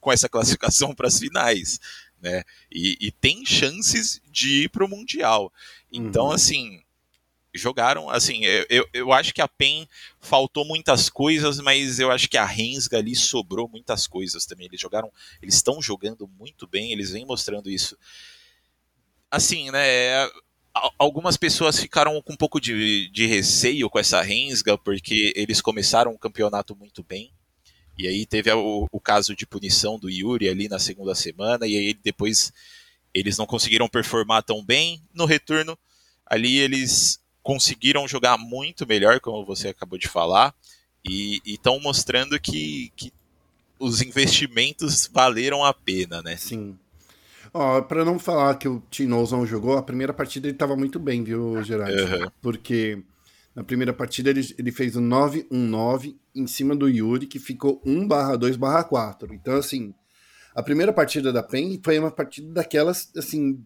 com 0.00 0.12
essa 0.12 0.28
classificação 0.30 0.94
para 0.94 1.08
as 1.08 1.18
finais 1.18 1.80
né? 2.20 2.42
E, 2.70 2.96
e 3.00 3.10
tem 3.10 3.44
chances 3.44 4.20
de 4.30 4.64
ir 4.64 4.68
para 4.68 4.84
o 4.84 4.88
Mundial. 4.88 5.52
Então, 5.92 6.26
uhum. 6.26 6.32
assim, 6.32 6.82
jogaram, 7.56 8.10
assim, 8.10 8.42
eu, 8.68 8.86
eu 8.92 9.12
acho 9.12 9.32
que 9.32 9.40
a 9.40 9.48
PEN 9.48 9.88
faltou 10.20 10.64
muitas 10.64 11.08
coisas, 11.08 11.58
mas 11.60 11.98
eu 11.98 12.10
acho 12.10 12.28
que 12.28 12.36
a 12.36 12.44
Rensga 12.44 12.98
ali 12.98 13.14
sobrou 13.14 13.68
muitas 13.68 14.06
coisas 14.06 14.44
também. 14.46 14.66
Eles 14.66 14.80
jogaram, 14.80 15.10
eles 15.40 15.54
estão 15.54 15.80
jogando 15.80 16.28
muito 16.38 16.66
bem, 16.66 16.92
eles 16.92 17.10
vêm 17.10 17.24
mostrando 17.24 17.70
isso. 17.70 17.96
Assim, 19.30 19.70
né, 19.70 20.28
algumas 20.98 21.36
pessoas 21.36 21.78
ficaram 21.78 22.20
com 22.22 22.32
um 22.32 22.36
pouco 22.36 22.60
de, 22.60 23.08
de 23.10 23.26
receio 23.26 23.88
com 23.90 23.98
essa 23.98 24.22
Rensga, 24.22 24.78
porque 24.78 25.32
eles 25.34 25.60
começaram 25.60 26.12
o 26.12 26.18
campeonato 26.18 26.76
muito 26.76 27.02
bem, 27.02 27.32
e 27.98 28.06
aí 28.06 28.26
teve 28.26 28.52
o, 28.52 28.86
o, 28.90 29.00
caso 29.00 29.34
de 29.34 29.46
punição 29.46 29.98
do 29.98 30.10
Yuri 30.10 30.48
ali 30.48 30.68
na 30.68 30.78
segunda 30.78 31.14
semana, 31.14 31.66
e 31.66 31.76
aí 31.76 31.94
depois 31.94 32.52
eles 33.14 33.38
não 33.38 33.46
conseguiram 33.46 33.88
performar 33.88 34.42
tão 34.42 34.62
bem. 34.62 35.00
No 35.14 35.24
retorno, 35.24 35.78
ali 36.26 36.58
eles 36.58 37.20
conseguiram 37.42 38.06
jogar 38.06 38.36
muito 38.36 38.86
melhor, 38.86 39.20
como 39.20 39.46
você 39.46 39.68
acabou 39.68 39.98
de 39.98 40.08
falar, 40.08 40.54
e 41.08 41.40
estão 41.46 41.80
mostrando 41.80 42.38
que, 42.38 42.92
que 42.96 43.12
os 43.78 44.02
investimentos 44.02 45.08
valeram 45.12 45.64
a 45.64 45.72
pena, 45.72 46.20
né? 46.20 46.36
Sim. 46.36 46.78
Ó, 47.54 47.80
para 47.80 48.04
não 48.04 48.18
falar 48.18 48.56
que 48.56 48.68
o 48.68 48.82
Tinoz 48.90 49.30
não 49.32 49.46
jogou, 49.46 49.78
a 49.78 49.82
primeira 49.82 50.12
partida 50.12 50.46
ele 50.46 50.54
estava 50.54 50.76
muito 50.76 50.98
bem, 50.98 51.24
viu, 51.24 51.62
Gerard? 51.62 51.98
Uhum. 51.98 52.30
Porque 52.42 53.02
na 53.56 53.64
primeira 53.64 53.94
partida 53.94 54.28
ele, 54.28 54.54
ele 54.58 54.70
fez 54.70 54.96
um 54.96 55.08
9-1-9 55.08 56.14
em 56.34 56.46
cima 56.46 56.76
do 56.76 56.86
Yuri, 56.86 57.26
que 57.26 57.38
ficou 57.38 57.82
1/2/4. 57.86 59.32
Então, 59.32 59.56
assim, 59.56 59.94
a 60.54 60.62
primeira 60.62 60.92
partida 60.92 61.32
da 61.32 61.42
PEN 61.42 61.80
foi 61.82 61.98
uma 61.98 62.10
partida 62.10 62.52
daquelas, 62.52 63.10
assim, 63.16 63.64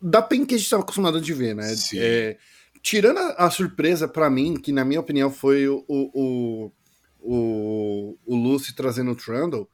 da 0.00 0.20
PEN 0.20 0.44
que 0.44 0.54
a 0.54 0.58
gente 0.58 0.66
estava 0.66 0.82
acostumado 0.82 1.18
de 1.18 1.32
ver, 1.32 1.54
né? 1.54 1.74
É, 1.94 2.36
tirando 2.82 3.16
a, 3.16 3.46
a 3.46 3.50
surpresa 3.50 4.06
para 4.06 4.28
mim, 4.28 4.54
que 4.54 4.70
na 4.70 4.84
minha 4.84 5.00
opinião 5.00 5.30
foi 5.30 5.66
o, 5.66 5.82
o, 5.88 6.72
o, 7.18 8.18
o 8.26 8.36
Lucy 8.36 8.76
trazendo 8.76 9.12
o 9.12 9.16
Trundle, 9.16 9.66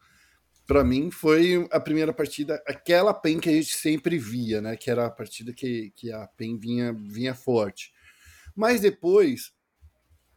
para 0.68 0.84
mim 0.84 1.10
foi 1.10 1.66
a 1.72 1.80
primeira 1.80 2.12
partida, 2.12 2.62
aquela 2.64 3.12
PEN 3.12 3.40
que 3.40 3.48
a 3.48 3.52
gente 3.52 3.74
sempre 3.74 4.18
via, 4.18 4.60
né? 4.60 4.76
Que 4.76 4.88
era 4.88 5.06
a 5.06 5.10
partida 5.10 5.52
que, 5.52 5.92
que 5.96 6.12
a 6.12 6.28
PEN 6.28 6.56
vinha, 6.56 6.92
vinha 6.92 7.34
forte. 7.34 7.92
Mas 8.54 8.80
depois, 8.80 9.52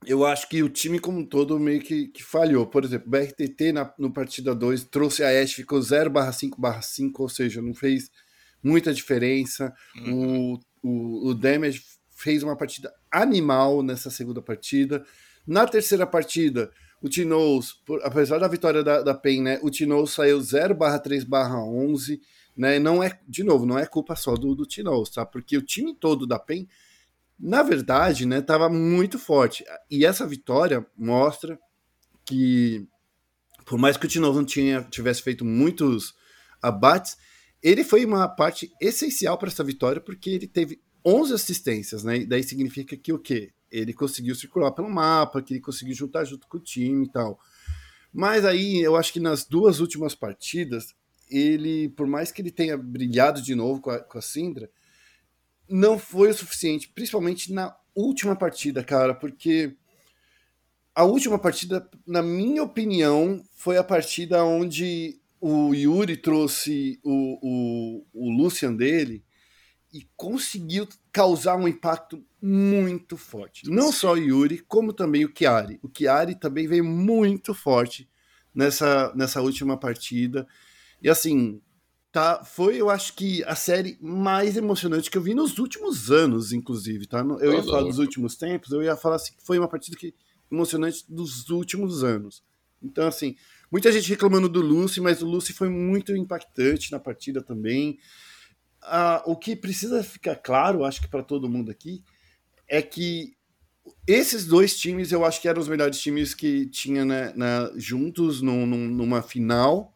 eu 0.05 0.25
acho 0.25 0.47
que 0.49 0.61
o 0.63 0.69
time 0.69 0.99
como 0.99 1.19
um 1.19 1.25
todo 1.25 1.59
meio 1.59 1.81
que, 1.81 2.07
que 2.07 2.23
falhou. 2.23 2.65
Por 2.67 2.83
exemplo, 2.83 3.07
o 3.07 3.11
BRTT 3.11 3.71
na, 3.71 3.93
no 3.97 4.11
partida 4.11 4.53
2 4.53 4.83
trouxe 4.85 5.23
a 5.23 5.41
Ash, 5.41 5.53
ficou 5.53 5.79
0/5/5, 5.79 7.11
ou 7.19 7.29
seja, 7.29 7.61
não 7.61 7.73
fez 7.73 8.09
muita 8.63 8.93
diferença. 8.93 9.73
Uhum. 9.95 10.53
O, 10.53 10.59
o, 10.83 11.29
o 11.29 11.33
Damage 11.33 11.83
fez 12.15 12.43
uma 12.43 12.55
partida 12.55 12.93
animal 13.11 13.83
nessa 13.83 14.09
segunda 14.09 14.41
partida. 14.41 15.05
Na 15.45 15.67
terceira 15.67 16.07
partida, 16.07 16.71
O 17.01 17.09
Tinoz, 17.09 17.75
apesar 18.03 18.39
da 18.39 18.47
vitória 18.47 18.83
da, 18.83 19.01
da 19.03 19.13
PEN, 19.13 19.43
né, 19.43 19.59
o 19.61 19.69
Tinoz 19.69 20.11
saiu 20.11 20.41
0 20.41 20.75
3 21.03 21.23
11, 21.31 22.19
né, 22.57 22.79
não 22.79 23.03
é, 23.03 23.19
de 23.27 23.43
novo, 23.43 23.65
não 23.65 23.77
é 23.77 23.85
culpa 23.85 24.15
só 24.15 24.33
do, 24.33 24.55
do 24.55 24.65
Tinoz, 24.65 25.09
tá? 25.11 25.23
Porque 25.25 25.55
o 25.55 25.61
time 25.61 25.93
todo 25.93 26.25
da 26.25 26.39
PEN, 26.39 26.67
na 27.39 27.63
verdade, 27.63 28.25
né, 28.25 28.41
tava 28.41 28.69
muito 28.69 29.19
forte. 29.19 29.63
E 29.89 30.05
essa 30.05 30.25
vitória 30.25 30.85
mostra 30.97 31.59
que, 32.25 32.87
por 33.65 33.77
mais 33.77 33.97
que 33.97 34.05
o 34.05 34.09
Tinoz 34.09 34.35
não 34.35 34.45
tinha, 34.45 34.83
tivesse 34.83 35.21
feito 35.21 35.43
muitos 35.43 36.13
abates, 36.61 37.17
ele 37.61 37.83
foi 37.83 38.05
uma 38.05 38.27
parte 38.27 38.71
essencial 38.81 39.37
para 39.37 39.49
essa 39.49 39.63
vitória, 39.63 40.01
porque 40.01 40.29
ele 40.29 40.47
teve 40.47 40.81
11 41.05 41.33
assistências, 41.33 42.03
né? 42.03 42.17
E 42.17 42.25
daí 42.25 42.43
significa 42.43 42.95
que 42.95 43.13
o 43.13 43.19
quê? 43.19 43.51
Ele 43.71 43.93
conseguiu 43.93 44.33
circular 44.35 44.71
pelo 44.71 44.89
mapa, 44.89 45.41
que 45.41 45.53
ele 45.53 45.61
conseguiu 45.61 45.93
juntar 45.93 46.23
junto 46.25 46.47
com 46.47 46.57
o 46.57 46.61
time 46.61 47.05
e 47.05 47.11
tal. 47.11 47.39
Mas 48.13 48.45
aí 48.45 48.81
eu 48.81 48.95
acho 48.95 49.11
que 49.11 49.19
nas 49.19 49.45
duas 49.45 49.79
últimas 49.79 50.15
partidas, 50.15 50.95
ele, 51.29 51.89
por 51.89 52.07
mais 52.07 52.31
que 52.31 52.41
ele 52.41 52.51
tenha 52.51 52.77
brilhado 52.77 53.41
de 53.41 53.53
novo 53.53 53.81
com 53.81 53.89
a, 53.89 53.99
com 53.99 54.17
a 54.17 54.21
Sindra, 54.21 54.69
não 55.69 55.97
foi 55.97 56.29
o 56.29 56.33
suficiente, 56.33 56.89
principalmente 56.89 57.51
na 57.51 57.75
última 57.95 58.35
partida, 58.35 58.83
cara, 58.83 59.13
porque 59.13 59.75
a 60.93 61.03
última 61.03 61.37
partida, 61.37 61.89
na 62.07 62.21
minha 62.21 62.63
opinião, 62.63 63.43
foi 63.53 63.77
a 63.77 63.83
partida 63.83 64.43
onde 64.43 65.19
o 65.41 65.73
Yuri 65.73 66.17
trouxe 66.17 66.99
o, 67.03 67.39
o, 67.41 68.05
o 68.13 68.29
Lucian 68.29 68.73
dele 68.73 69.23
e 69.93 70.07
conseguiu 70.15 70.87
causar 71.11 71.55
um 71.55 71.67
impacto 71.67 72.25
muito 72.41 73.17
forte. 73.17 73.69
Não 73.69 73.91
só 73.91 74.13
o 74.13 74.17
Yuri, 74.17 74.59
como 74.59 74.91
também 74.91 75.25
o 75.25 75.33
Chiari. 75.35 75.79
O 75.81 75.89
Chiari 75.95 76.35
também 76.35 76.67
veio 76.67 76.83
muito 76.83 77.53
forte 77.53 78.09
nessa, 78.53 79.13
nessa 79.15 79.41
última 79.41 79.77
partida. 79.77 80.47
E 81.01 81.09
assim, 81.09 81.61
tá, 82.15 82.43
foi, 82.43 82.77
eu 82.77 82.89
acho 82.89 83.13
que 83.13 83.43
a 83.43 83.55
série 83.55 83.97
mais 84.01 84.57
emocionante 84.57 85.09
que 85.09 85.17
eu 85.17 85.21
vi 85.21 85.33
nos 85.33 85.57
últimos 85.57 86.11
anos, 86.11 86.51
inclusive, 86.51 87.05
tá? 87.07 87.19
Eu 87.39 87.53
ia 87.53 87.63
falar 87.63 87.83
dos 87.83 87.99
últimos 87.99 88.35
tempos, 88.35 88.71
eu 88.71 88.83
ia 88.83 88.95
falar 88.95 89.17
assim, 89.17 89.33
que 89.33 89.43
foi 89.43 89.59
uma 89.59 89.67
partida 89.67 89.97
que 89.97 90.13
emocionante 90.51 91.05
dos 91.09 91.49
últimos 91.49 92.03
anos. 92.03 92.43
Então, 92.81 93.07
assim, 93.07 93.35
Muita 93.71 93.91
gente 93.91 94.09
reclamando 94.09 94.47
do 94.47 94.61
Lucy, 94.61 95.01
mas 95.01 95.21
o 95.21 95.27
Lucy 95.27 95.51
foi 95.51 95.69
muito 95.69 96.15
impactante 96.15 96.93
na 96.93 96.99
partida 96.99 97.41
também. 97.41 97.99
Ah, 98.81 99.23
o 99.25 99.35
que 99.35 99.55
precisa 99.55 100.03
ficar 100.03 100.35
claro, 100.35 100.85
acho 100.85 101.01
que 101.01 101.09
para 101.09 101.23
todo 101.23 101.49
mundo 101.49 101.71
aqui, 101.71 102.03
é 102.69 102.81
que 102.81 103.35
esses 104.07 104.45
dois 104.45 104.77
times 104.77 105.11
eu 105.11 105.25
acho 105.25 105.41
que 105.41 105.47
eram 105.47 105.61
os 105.61 105.67
melhores 105.67 105.99
times 105.99 106.33
que 106.33 106.67
tinha 106.67 107.03
né, 107.03 107.33
na, 107.35 107.71
juntos 107.75 108.41
num, 108.41 108.65
numa 108.65 109.21
final, 109.21 109.93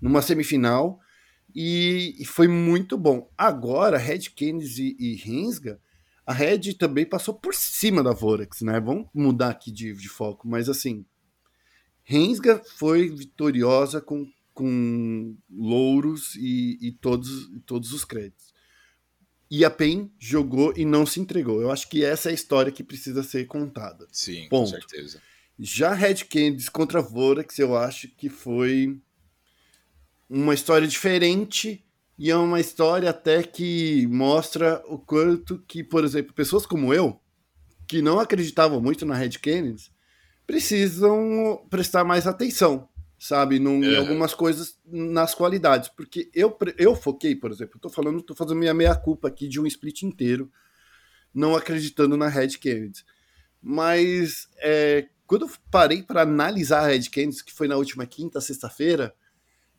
numa 0.00 0.22
semifinal, 0.22 1.00
e, 1.60 2.14
e, 2.20 2.24
foi 2.24 2.46
muito 2.46 2.96
bom. 2.96 3.28
Agora, 3.36 3.98
Red 3.98 4.30
Canids 4.36 4.78
e, 4.78 4.96
e 4.96 5.16
Rensga, 5.16 5.80
a 6.24 6.32
Red 6.32 6.74
também 6.74 7.04
passou 7.04 7.34
por 7.34 7.52
cima 7.52 8.00
da 8.00 8.12
Vorax, 8.12 8.60
né? 8.60 8.78
Vamos 8.78 9.08
mudar 9.12 9.48
aqui 9.48 9.72
de, 9.72 9.92
de 9.92 10.08
foco, 10.08 10.46
mas 10.46 10.68
assim, 10.68 11.04
Rensga 12.04 12.62
foi 12.76 13.08
vitoriosa 13.08 14.00
com, 14.00 14.24
com 14.54 15.36
louros 15.50 16.36
e, 16.36 16.78
e 16.80 16.92
todos, 16.92 17.50
todos 17.66 17.92
os 17.92 18.04
créditos. 18.04 18.54
E 19.50 19.64
a 19.64 19.70
PEN 19.70 20.12
jogou 20.16 20.72
e 20.76 20.84
não 20.84 21.04
se 21.04 21.18
entregou. 21.18 21.60
Eu 21.60 21.72
acho 21.72 21.88
que 21.88 22.04
essa 22.04 22.28
é 22.28 22.30
a 22.30 22.34
história 22.36 22.70
que 22.70 22.84
precisa 22.84 23.24
ser 23.24 23.46
contada. 23.48 24.06
Sim, 24.12 24.46
Ponto. 24.48 24.70
com 24.70 24.78
certeza. 24.78 25.20
Já 25.58 25.92
Red 25.92 26.26
Candies 26.30 26.68
contra 26.68 27.02
Vorax, 27.02 27.58
eu 27.58 27.76
acho 27.76 28.06
que 28.06 28.28
foi 28.28 29.00
uma 30.28 30.54
história 30.54 30.86
diferente 30.86 31.84
e 32.18 32.30
é 32.30 32.36
uma 32.36 32.60
história 32.60 33.08
até 33.10 33.42
que 33.42 34.06
mostra 34.08 34.82
o 34.86 34.98
quanto 34.98 35.62
que, 35.68 35.84
por 35.84 36.04
exemplo, 36.04 36.34
pessoas 36.34 36.66
como 36.66 36.92
eu, 36.92 37.20
que 37.86 38.02
não 38.02 38.18
acreditavam 38.18 38.80
muito 38.80 39.06
na 39.06 39.14
Red 39.14 39.38
Canids, 39.40 39.90
precisam 40.46 41.64
prestar 41.70 42.04
mais 42.04 42.26
atenção, 42.26 42.88
sabe, 43.18 43.58
num, 43.58 43.84
em 43.84 43.96
algumas 43.96 44.34
coisas 44.34 44.78
nas 44.84 45.34
qualidades, 45.34 45.88
porque 45.90 46.28
eu, 46.34 46.56
eu 46.76 46.96
foquei, 46.96 47.36
por 47.36 47.50
exemplo, 47.52 47.78
tô 47.78 47.88
falando, 47.88 48.20
tô 48.20 48.34
fazendo 48.34 48.58
minha 48.58 48.74
meia 48.74 48.96
culpa 48.96 49.28
aqui 49.28 49.46
de 49.46 49.60
um 49.60 49.66
split 49.66 50.02
inteiro, 50.02 50.50
não 51.32 51.54
acreditando 51.54 52.16
na 52.16 52.28
Red 52.28 52.58
Kennedy. 52.58 53.04
Mas 53.62 54.48
é, 54.58 55.08
quando 55.26 55.46
eu 55.46 55.50
parei 55.70 56.02
para 56.02 56.22
analisar 56.22 56.80
a 56.80 56.86
Red 56.88 57.10
Kennedy, 57.10 57.44
que 57.44 57.52
foi 57.52 57.68
na 57.68 57.76
última 57.76 58.06
quinta, 58.06 58.40
sexta-feira, 58.40 59.14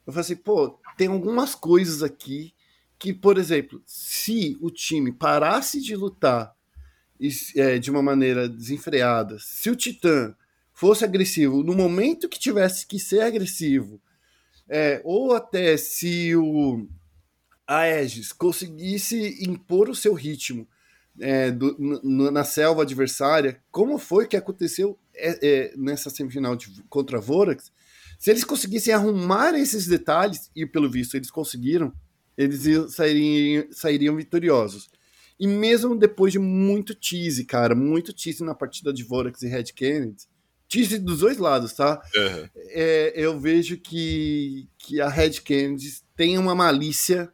eu 0.09 0.13
falei 0.13 0.21
assim, 0.21 0.35
pô, 0.35 0.79
tem 0.97 1.07
algumas 1.07 1.53
coisas 1.53 2.01
aqui 2.01 2.53
que, 2.97 3.13
por 3.13 3.37
exemplo, 3.37 3.81
se 3.85 4.57
o 4.59 4.71
time 4.71 5.11
parasse 5.11 5.79
de 5.79 5.95
lutar 5.95 6.53
é, 7.55 7.77
de 7.77 7.91
uma 7.91 8.01
maneira 8.01 8.49
desenfreada, 8.49 9.37
se 9.39 9.69
o 9.69 9.75
Titã 9.75 10.35
fosse 10.73 11.05
agressivo 11.05 11.63
no 11.63 11.75
momento 11.75 12.27
que 12.27 12.39
tivesse 12.39 12.87
que 12.87 12.99
ser 12.99 13.21
agressivo, 13.21 14.01
é, 14.67 14.99
ou 15.03 15.35
até 15.35 15.77
se 15.77 16.35
o 16.35 16.87
Aegis 17.67 18.33
conseguisse 18.33 19.37
impor 19.47 19.89
o 19.89 19.95
seu 19.95 20.13
ritmo 20.15 20.67
é, 21.19 21.51
do, 21.51 21.77
na 22.31 22.43
selva 22.43 22.81
adversária, 22.81 23.61
como 23.71 23.99
foi 23.99 24.27
que 24.27 24.37
aconteceu 24.37 24.97
é, 25.13 25.47
é, 25.47 25.73
nessa 25.77 26.09
semifinal 26.09 26.55
de, 26.55 26.81
contra 26.89 27.19
a 27.19 27.21
Vorax, 27.21 27.71
se 28.19 28.29
eles 28.29 28.43
conseguissem 28.43 28.93
arrumar 28.93 29.57
esses 29.57 29.87
detalhes, 29.87 30.51
e 30.53 30.65
pelo 30.65 30.89
visto 30.89 31.15
eles 31.15 31.31
conseguiram, 31.31 31.93
eles 32.37 32.63
sairiam, 32.91 33.67
sairiam 33.71 34.15
vitoriosos. 34.17 34.89
E 35.39 35.47
mesmo 35.47 35.97
depois 35.97 36.33
de 36.33 36.39
muito 36.39 36.93
tease, 36.93 37.45
cara, 37.45 37.73
muito 37.73 38.11
tease 38.11 38.43
na 38.43 38.53
partida 38.53 38.91
de 38.91 39.03
Vorax 39.03 39.41
e 39.41 39.47
Red 39.47 39.71
Kennedy, 39.73 40.27
tease 40.67 40.99
dos 40.99 41.21
dois 41.21 41.37
lados, 41.37 41.71
tá? 41.71 42.01
Uhum. 42.13 42.49
É, 42.71 43.13
eu 43.15 43.39
vejo 43.39 43.77
que, 43.77 44.67
que 44.77 44.99
a 44.99 45.07
Red 45.07 45.39
Kennedy 45.41 46.01
tem 46.13 46.37
uma 46.37 46.53
malícia 46.53 47.31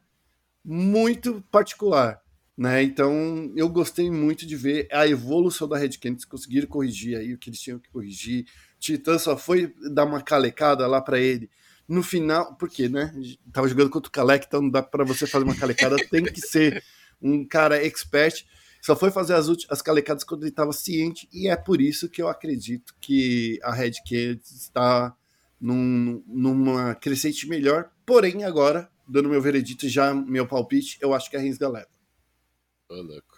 muito 0.64 1.44
particular, 1.52 2.22
né? 2.56 2.84
Então 2.84 3.52
eu 3.56 3.68
gostei 3.70 4.12
muito 4.12 4.46
de 4.46 4.56
ver 4.56 4.88
a 4.92 5.08
evolução 5.08 5.68
da 5.68 5.80
Red 5.80 5.98
Kennedy, 5.98 6.28
conseguiram 6.28 6.68
corrigir 6.68 7.18
aí 7.18 7.34
o 7.34 7.40
que 7.40 7.50
eles 7.50 7.60
tinham 7.60 7.80
que 7.80 7.90
corrigir. 7.90 8.46
Titã 8.86 9.18
só 9.18 9.36
foi 9.36 9.74
dar 9.92 10.06
uma 10.06 10.22
calecada 10.22 10.86
lá 10.86 11.02
para 11.02 11.20
ele. 11.20 11.50
No 11.88 12.04
final, 12.04 12.56
porque, 12.56 12.88
né? 12.88 13.14
Tava 13.52 13.68
jogando 13.68 13.90
contra 13.90 14.10
o 14.10 14.12
Kalec, 14.12 14.46
então 14.48 14.62
não 14.62 14.70
dá 14.70 14.82
para 14.82 15.04
você 15.04 15.26
fazer 15.26 15.46
uma 15.46 15.56
calecada, 15.56 15.96
tem 16.10 16.24
que 16.24 16.42
ser 16.42 16.84
um 17.22 17.46
cara 17.48 17.84
expert. 17.84 18.46
Só 18.82 18.96
foi 18.96 19.10
fazer 19.10 19.34
as, 19.34 19.48
as 19.70 19.82
calecadas 19.82 20.24
quando 20.24 20.44
ele 20.44 20.52
estava 20.52 20.72
ciente, 20.72 21.28
e 21.34 21.48
é 21.48 21.56
por 21.56 21.82
isso 21.82 22.10
que 22.10 22.22
eu 22.22 22.28
acredito 22.28 22.96
que 23.02 23.60
a 23.64 23.74
Red 23.74 23.94
Kennedy 24.06 24.42
está 24.44 25.16
num, 25.60 26.24
numa 26.28 26.94
crescente 26.94 27.48
melhor. 27.48 27.90
Porém, 28.06 28.44
agora, 28.44 28.90
dando 29.08 29.30
meu 29.30 29.42
veredito, 29.42 29.90
já 29.90 30.14
meu 30.14 30.48
palpite, 30.48 30.98
eu 31.02 31.14
acho 31.14 31.30
que 31.30 31.38
a 31.38 31.40
Rensga 31.40 31.68
leva. 31.68 31.90
Ô, 32.90 32.96
louco. 32.96 33.36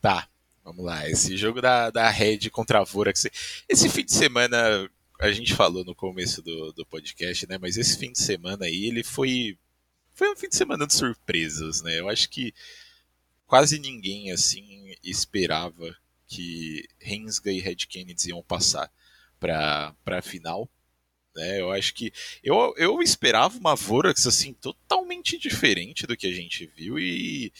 Tá, 0.00 0.28
vamos 0.66 0.84
lá. 0.84 1.08
Esse 1.08 1.36
jogo 1.36 1.60
da, 1.62 1.90
da 1.90 2.10
Red 2.10 2.50
contra 2.50 2.80
a 2.80 2.84
Vorax. 2.84 3.26
Esse 3.68 3.88
fim 3.88 4.04
de 4.04 4.12
semana, 4.12 4.90
a 5.20 5.30
gente 5.30 5.54
falou 5.54 5.84
no 5.84 5.94
começo 5.94 6.42
do, 6.42 6.72
do 6.72 6.84
podcast, 6.84 7.46
né? 7.46 7.56
Mas 7.56 7.76
esse 7.76 7.96
fim 7.96 8.10
de 8.10 8.18
semana 8.18 8.66
aí, 8.66 8.86
ele 8.86 9.04
foi. 9.04 9.56
Foi 10.12 10.30
um 10.30 10.36
fim 10.36 10.48
de 10.48 10.56
semana 10.56 10.86
de 10.86 10.94
surpresas, 10.94 11.82
né? 11.82 12.00
Eu 12.00 12.08
acho 12.08 12.28
que 12.28 12.52
quase 13.46 13.78
ninguém 13.78 14.32
assim 14.32 14.94
esperava 15.04 15.96
que 16.26 16.88
Rensga 16.98 17.52
e 17.52 17.60
Red 17.60 17.76
Kennedy 17.88 18.30
iam 18.30 18.42
passar 18.42 18.90
para 19.38 19.94
a 20.06 20.22
final. 20.22 20.68
Né? 21.34 21.60
Eu 21.60 21.70
acho 21.70 21.94
que 21.94 22.12
eu, 22.42 22.74
eu 22.78 23.02
esperava 23.02 23.58
uma 23.58 23.76
Vorax 23.76 24.26
assim 24.26 24.54
totalmente 24.54 25.38
diferente 25.38 26.06
do 26.06 26.16
que 26.16 26.26
a 26.26 26.32
gente 26.32 26.66
viu 26.74 26.98
e 26.98 27.52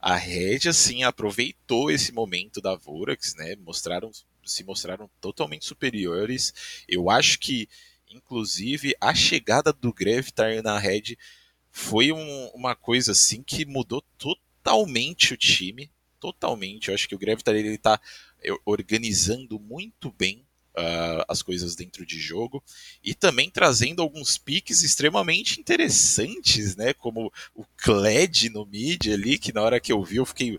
a 0.00 0.16
Red 0.16 0.68
assim 0.68 1.02
aproveitou 1.02 1.90
esse 1.90 2.12
momento 2.12 2.60
da 2.60 2.74
Vorax, 2.74 3.34
né? 3.34 3.54
Mostraram 3.56 4.10
se 4.44 4.64
mostraram 4.64 5.08
totalmente 5.20 5.66
superiores. 5.66 6.82
Eu 6.88 7.10
acho 7.10 7.38
que 7.38 7.68
inclusive 8.10 8.94
a 9.00 9.14
chegada 9.14 9.72
do 9.72 9.92
Gravitar 9.92 10.62
na 10.62 10.78
Red 10.78 11.16
foi 11.70 12.10
um, 12.10 12.46
uma 12.48 12.74
coisa 12.74 13.12
assim 13.12 13.42
que 13.42 13.64
mudou 13.64 14.02
totalmente 14.18 15.34
o 15.34 15.36
time, 15.36 15.90
totalmente. 16.18 16.88
Eu 16.88 16.94
acho 16.94 17.08
que 17.08 17.14
o 17.14 17.18
Gravitar 17.18 17.54
ele 17.54 17.74
está 17.74 18.00
organizando 18.64 19.60
muito 19.60 20.10
bem 20.10 20.44
uh, 20.80 21.24
as 21.28 21.42
coisas 21.42 21.74
dentro 21.74 22.04
de 22.06 22.18
jogo 22.18 22.62
e 23.02 23.14
também 23.14 23.50
trazendo 23.50 24.02
alguns 24.02 24.38
piques 24.38 24.82
extremamente 24.82 25.60
interessantes, 25.60 26.76
né? 26.76 26.92
Como 26.94 27.32
o 27.54 27.64
Kled 27.76 28.50
no 28.50 28.66
mid 28.66 29.08
ali, 29.08 29.38
que 29.38 29.52
na 29.52 29.62
hora 29.62 29.80
que 29.80 29.92
eu 29.92 30.02
vi 30.02 30.16
eu 30.16 30.26
fiquei 30.26 30.58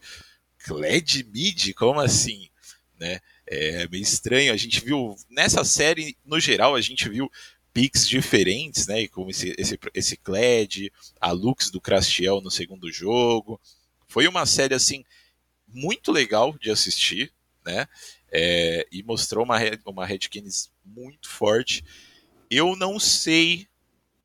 Kled 0.60 1.24
mid, 1.26 1.74
como 1.74 2.00
assim, 2.00 2.50
né? 3.00 3.20
É 3.48 3.88
meio 3.88 4.04
estranho. 4.04 4.54
A 4.54 4.58
gente 4.58 4.80
viu 4.80 5.16
nessa 5.30 5.64
série, 5.64 6.16
no 6.24 6.40
geral, 6.40 6.76
a 6.76 6.82
gente 6.82 7.10
viu 7.10 7.30
picks 7.74 8.08
diferentes, 8.08 8.88
né? 8.88 9.08
Como 9.08 9.30
esse, 9.30 9.54
esse, 9.58 9.80
esse 9.94 10.18
Kled, 10.18 10.92
a 11.20 11.32
Lux 11.32 11.72
do 11.72 11.82
Crastiel 11.82 12.42
no 12.42 12.52
segundo 12.52 12.92
jogo. 12.92 13.60
Foi 14.08 14.28
uma 14.28 14.46
série 14.46 14.74
assim 14.74 15.04
muito 15.68 16.12
legal 16.12 16.56
de 16.60 16.70
assistir, 16.70 17.34
né? 17.66 17.88
É, 18.32 18.88
e 18.92 19.04
mostrou 19.04 19.44
uma, 19.44 19.58
uma 19.86 20.06
Redkins 20.06 20.72
muito 20.86 21.30
forte. 21.30 21.84
Eu 22.50 22.76
não 22.76 23.00
sei, 23.00 23.68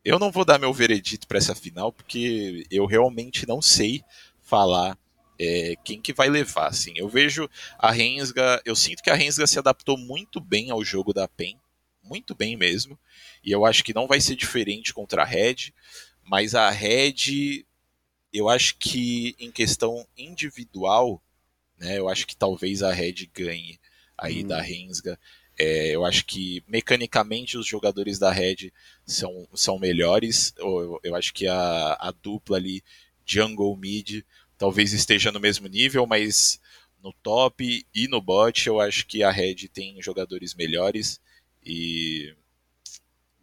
eu 0.04 0.18
não 0.18 0.30
vou 0.30 0.44
dar 0.44 0.58
meu 0.58 0.72
veredito 0.72 1.26
para 1.26 1.38
essa 1.38 1.54
final, 1.54 1.92
porque 1.92 2.64
eu 2.70 2.86
realmente 2.86 3.46
não 3.46 3.60
sei 3.60 4.02
falar 4.40 4.96
é, 5.38 5.74
quem 5.84 6.00
que 6.00 6.12
vai 6.12 6.28
levar. 6.28 6.68
Assim. 6.68 6.92
Eu 6.96 7.08
vejo 7.08 7.48
a 7.78 7.90
Rensga, 7.90 8.60
eu 8.64 8.74
sinto 8.74 9.02
que 9.02 9.10
a 9.10 9.14
Rensga 9.14 9.46
se 9.46 9.58
adaptou 9.58 9.96
muito 9.96 10.40
bem 10.40 10.70
ao 10.70 10.84
jogo 10.84 11.12
da 11.12 11.28
PEN, 11.28 11.58
muito 12.02 12.34
bem 12.34 12.56
mesmo, 12.56 12.98
e 13.44 13.50
eu 13.50 13.64
acho 13.64 13.82
que 13.82 13.94
não 13.94 14.06
vai 14.06 14.20
ser 14.20 14.36
diferente 14.36 14.94
contra 14.94 15.22
a 15.22 15.24
Red, 15.24 15.72
mas 16.22 16.54
a 16.54 16.70
Red, 16.70 17.64
eu 18.32 18.48
acho 18.48 18.76
que 18.78 19.34
em 19.38 19.50
questão 19.50 20.06
individual, 20.16 21.22
né, 21.78 21.98
eu 21.98 22.08
acho 22.08 22.26
que 22.26 22.36
talvez 22.36 22.82
a 22.82 22.92
Red 22.92 23.28
ganhe 23.34 23.78
aí 24.16 24.44
hum. 24.44 24.48
da 24.48 24.60
Rensga. 24.60 25.18
É, 25.58 25.94
eu 25.94 26.04
acho 26.04 26.26
que 26.26 26.62
mecanicamente 26.68 27.56
os 27.56 27.66
jogadores 27.66 28.18
da 28.18 28.30
Red 28.30 28.72
são, 29.06 29.48
são 29.54 29.78
melhores. 29.78 30.52
Eu, 30.58 31.00
eu 31.02 31.14
acho 31.14 31.32
que 31.32 31.46
a, 31.46 31.96
a 31.98 32.10
dupla 32.10 32.58
ali, 32.58 32.82
Jungle 33.24 33.76
Mid, 33.76 34.22
talvez 34.58 34.92
esteja 34.92 35.32
no 35.32 35.40
mesmo 35.40 35.66
nível, 35.66 36.06
mas 36.06 36.60
no 37.02 37.12
top 37.22 37.86
e 37.94 38.08
no 38.08 38.20
bot 38.20 38.66
eu 38.66 38.80
acho 38.80 39.06
que 39.06 39.22
a 39.22 39.30
Red 39.30 39.68
tem 39.72 40.00
jogadores 40.02 40.54
melhores 40.54 41.20
e 41.64 42.34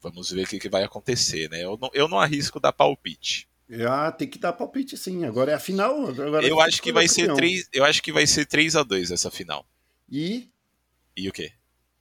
vamos 0.02 0.32
ver 0.32 0.44
o 0.44 0.48
que, 0.48 0.60
que 0.60 0.70
vai 0.70 0.84
acontecer, 0.84 1.50
né? 1.50 1.64
Eu 1.64 1.78
não, 1.82 1.90
eu 1.94 2.08
não 2.08 2.20
arrisco 2.20 2.60
dar 2.60 2.74
palpite. 2.74 3.48
Ah, 3.88 4.12
tem 4.12 4.28
que 4.28 4.38
dar 4.38 4.54
palpite 4.54 4.96
sim. 4.98 5.26
Agora 5.26 5.52
é 5.52 5.56
a 5.56 5.60
final. 5.60 6.10
Agora 6.10 6.46
eu 6.46 6.60
acho 6.60 6.82
que 6.82 6.92
vai 6.92 7.08
ser 7.08 7.34
3, 7.34 7.70
eu 7.74 7.84
acho 7.84 8.04
que 8.04 8.12
vai 8.12 8.28
ser 8.28 8.46
3 8.46 8.76
a 8.76 8.84
2 8.84 9.12
essa 9.12 9.32
final. 9.32 9.66
E 10.12 10.50
e 11.16 11.30
o 11.30 11.32
quê? 11.32 11.52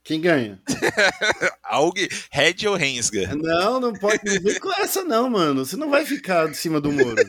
Quem 0.05 0.21
ganha? 0.21 0.61
Alguém, 1.63 2.09
Red 2.31 2.67
ou 2.67 2.75
Rensga? 2.75 3.35
Não, 3.37 3.79
não 3.79 3.93
pode 3.93 4.39
vir 4.41 4.59
com 4.59 4.73
essa 4.73 5.05
não, 5.05 5.31
mano. 5.31 5.65
Você 5.65 5.77
não 5.77 5.89
vai 5.89 6.05
ficar 6.05 6.49
de 6.49 6.57
cima 6.57 6.81
do 6.81 6.91
muro. 6.91 7.23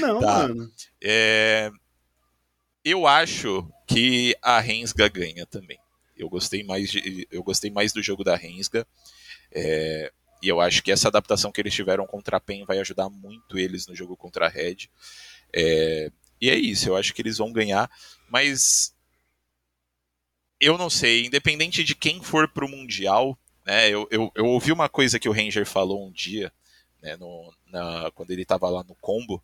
Não, 0.00 0.20
tá. 0.20 0.48
mano. 0.48 0.70
É... 1.02 1.70
Eu 2.84 3.06
acho 3.06 3.68
que 3.86 4.36
a 4.42 4.58
Rensga 4.58 5.08
ganha 5.08 5.46
também. 5.46 5.78
Eu 6.16 6.28
gostei 6.28 6.64
mais, 6.64 6.90
de... 6.90 7.28
eu 7.30 7.42
gostei 7.42 7.70
mais 7.70 7.92
do 7.92 8.02
jogo 8.02 8.24
da 8.24 8.34
Rensga. 8.34 8.86
É... 9.52 10.10
E 10.42 10.48
eu 10.48 10.60
acho 10.60 10.82
que 10.82 10.90
essa 10.90 11.08
adaptação 11.08 11.52
que 11.52 11.60
eles 11.60 11.74
tiveram 11.74 12.06
contra 12.06 12.38
a 12.38 12.40
PEN 12.40 12.64
vai 12.64 12.78
ajudar 12.80 13.08
muito 13.08 13.58
eles 13.58 13.86
no 13.86 13.94
jogo 13.94 14.16
contra 14.16 14.46
a 14.46 14.48
Red. 14.48 14.88
É... 15.54 16.10
E 16.40 16.50
é 16.50 16.56
isso, 16.56 16.88
eu 16.88 16.96
acho 16.96 17.14
que 17.14 17.22
eles 17.22 17.38
vão 17.38 17.52
ganhar. 17.52 17.88
Mas 18.28 18.94
eu 20.60 20.76
não 20.76 20.90
sei, 20.90 21.26
independente 21.26 21.82
de 21.82 21.94
quem 21.94 22.22
for 22.22 22.46
pro 22.48 22.68
Mundial, 22.68 23.38
né, 23.64 23.88
eu, 23.88 24.06
eu, 24.10 24.30
eu 24.34 24.46
ouvi 24.46 24.70
uma 24.70 24.88
coisa 24.88 25.18
que 25.18 25.28
o 25.28 25.32
Ranger 25.32 25.66
falou 25.66 26.06
um 26.06 26.12
dia, 26.12 26.52
né, 27.02 27.16
no, 27.16 27.52
na, 27.66 28.10
quando 28.14 28.30
ele 28.30 28.42
estava 28.42 28.68
lá 28.68 28.84
no 28.84 28.94
combo, 28.96 29.42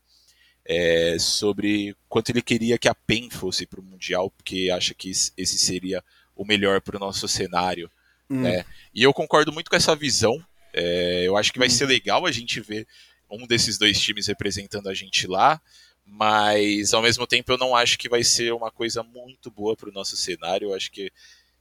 é, 0.64 1.16
sobre 1.18 1.96
quanto 2.08 2.30
ele 2.30 2.42
queria 2.42 2.76
que 2.76 2.88
a 2.88 2.94
PEN 2.94 3.30
fosse 3.30 3.66
pro 3.66 3.82
Mundial, 3.82 4.30
porque 4.30 4.68
acha 4.70 4.92
que 4.92 5.10
esse 5.10 5.58
seria 5.58 6.04
o 6.34 6.44
melhor 6.44 6.80
para 6.80 6.96
o 6.96 7.00
nosso 7.00 7.26
cenário. 7.28 7.90
Hum. 8.28 8.42
Né? 8.42 8.64
E 8.92 9.02
eu 9.02 9.14
concordo 9.14 9.52
muito 9.52 9.70
com 9.70 9.76
essa 9.76 9.94
visão. 9.94 10.44
É, 10.74 11.22
eu 11.24 11.36
acho 11.36 11.52
que 11.52 11.58
vai 11.58 11.68
hum. 11.68 11.70
ser 11.70 11.86
legal 11.86 12.26
a 12.26 12.32
gente 12.32 12.60
ver 12.60 12.86
um 13.30 13.46
desses 13.46 13.78
dois 13.78 13.98
times 14.00 14.26
representando 14.26 14.88
a 14.88 14.94
gente 14.94 15.26
lá 15.26 15.60
mas 16.06 16.94
ao 16.94 17.02
mesmo 17.02 17.26
tempo 17.26 17.50
eu 17.50 17.58
não 17.58 17.74
acho 17.74 17.98
que 17.98 18.08
vai 18.08 18.22
ser 18.22 18.52
uma 18.52 18.70
coisa 18.70 19.02
muito 19.02 19.50
boa 19.50 19.76
para 19.76 19.88
o 19.88 19.92
nosso 19.92 20.16
cenário. 20.16 20.68
Eu 20.68 20.74
acho 20.74 20.90
que 20.90 21.12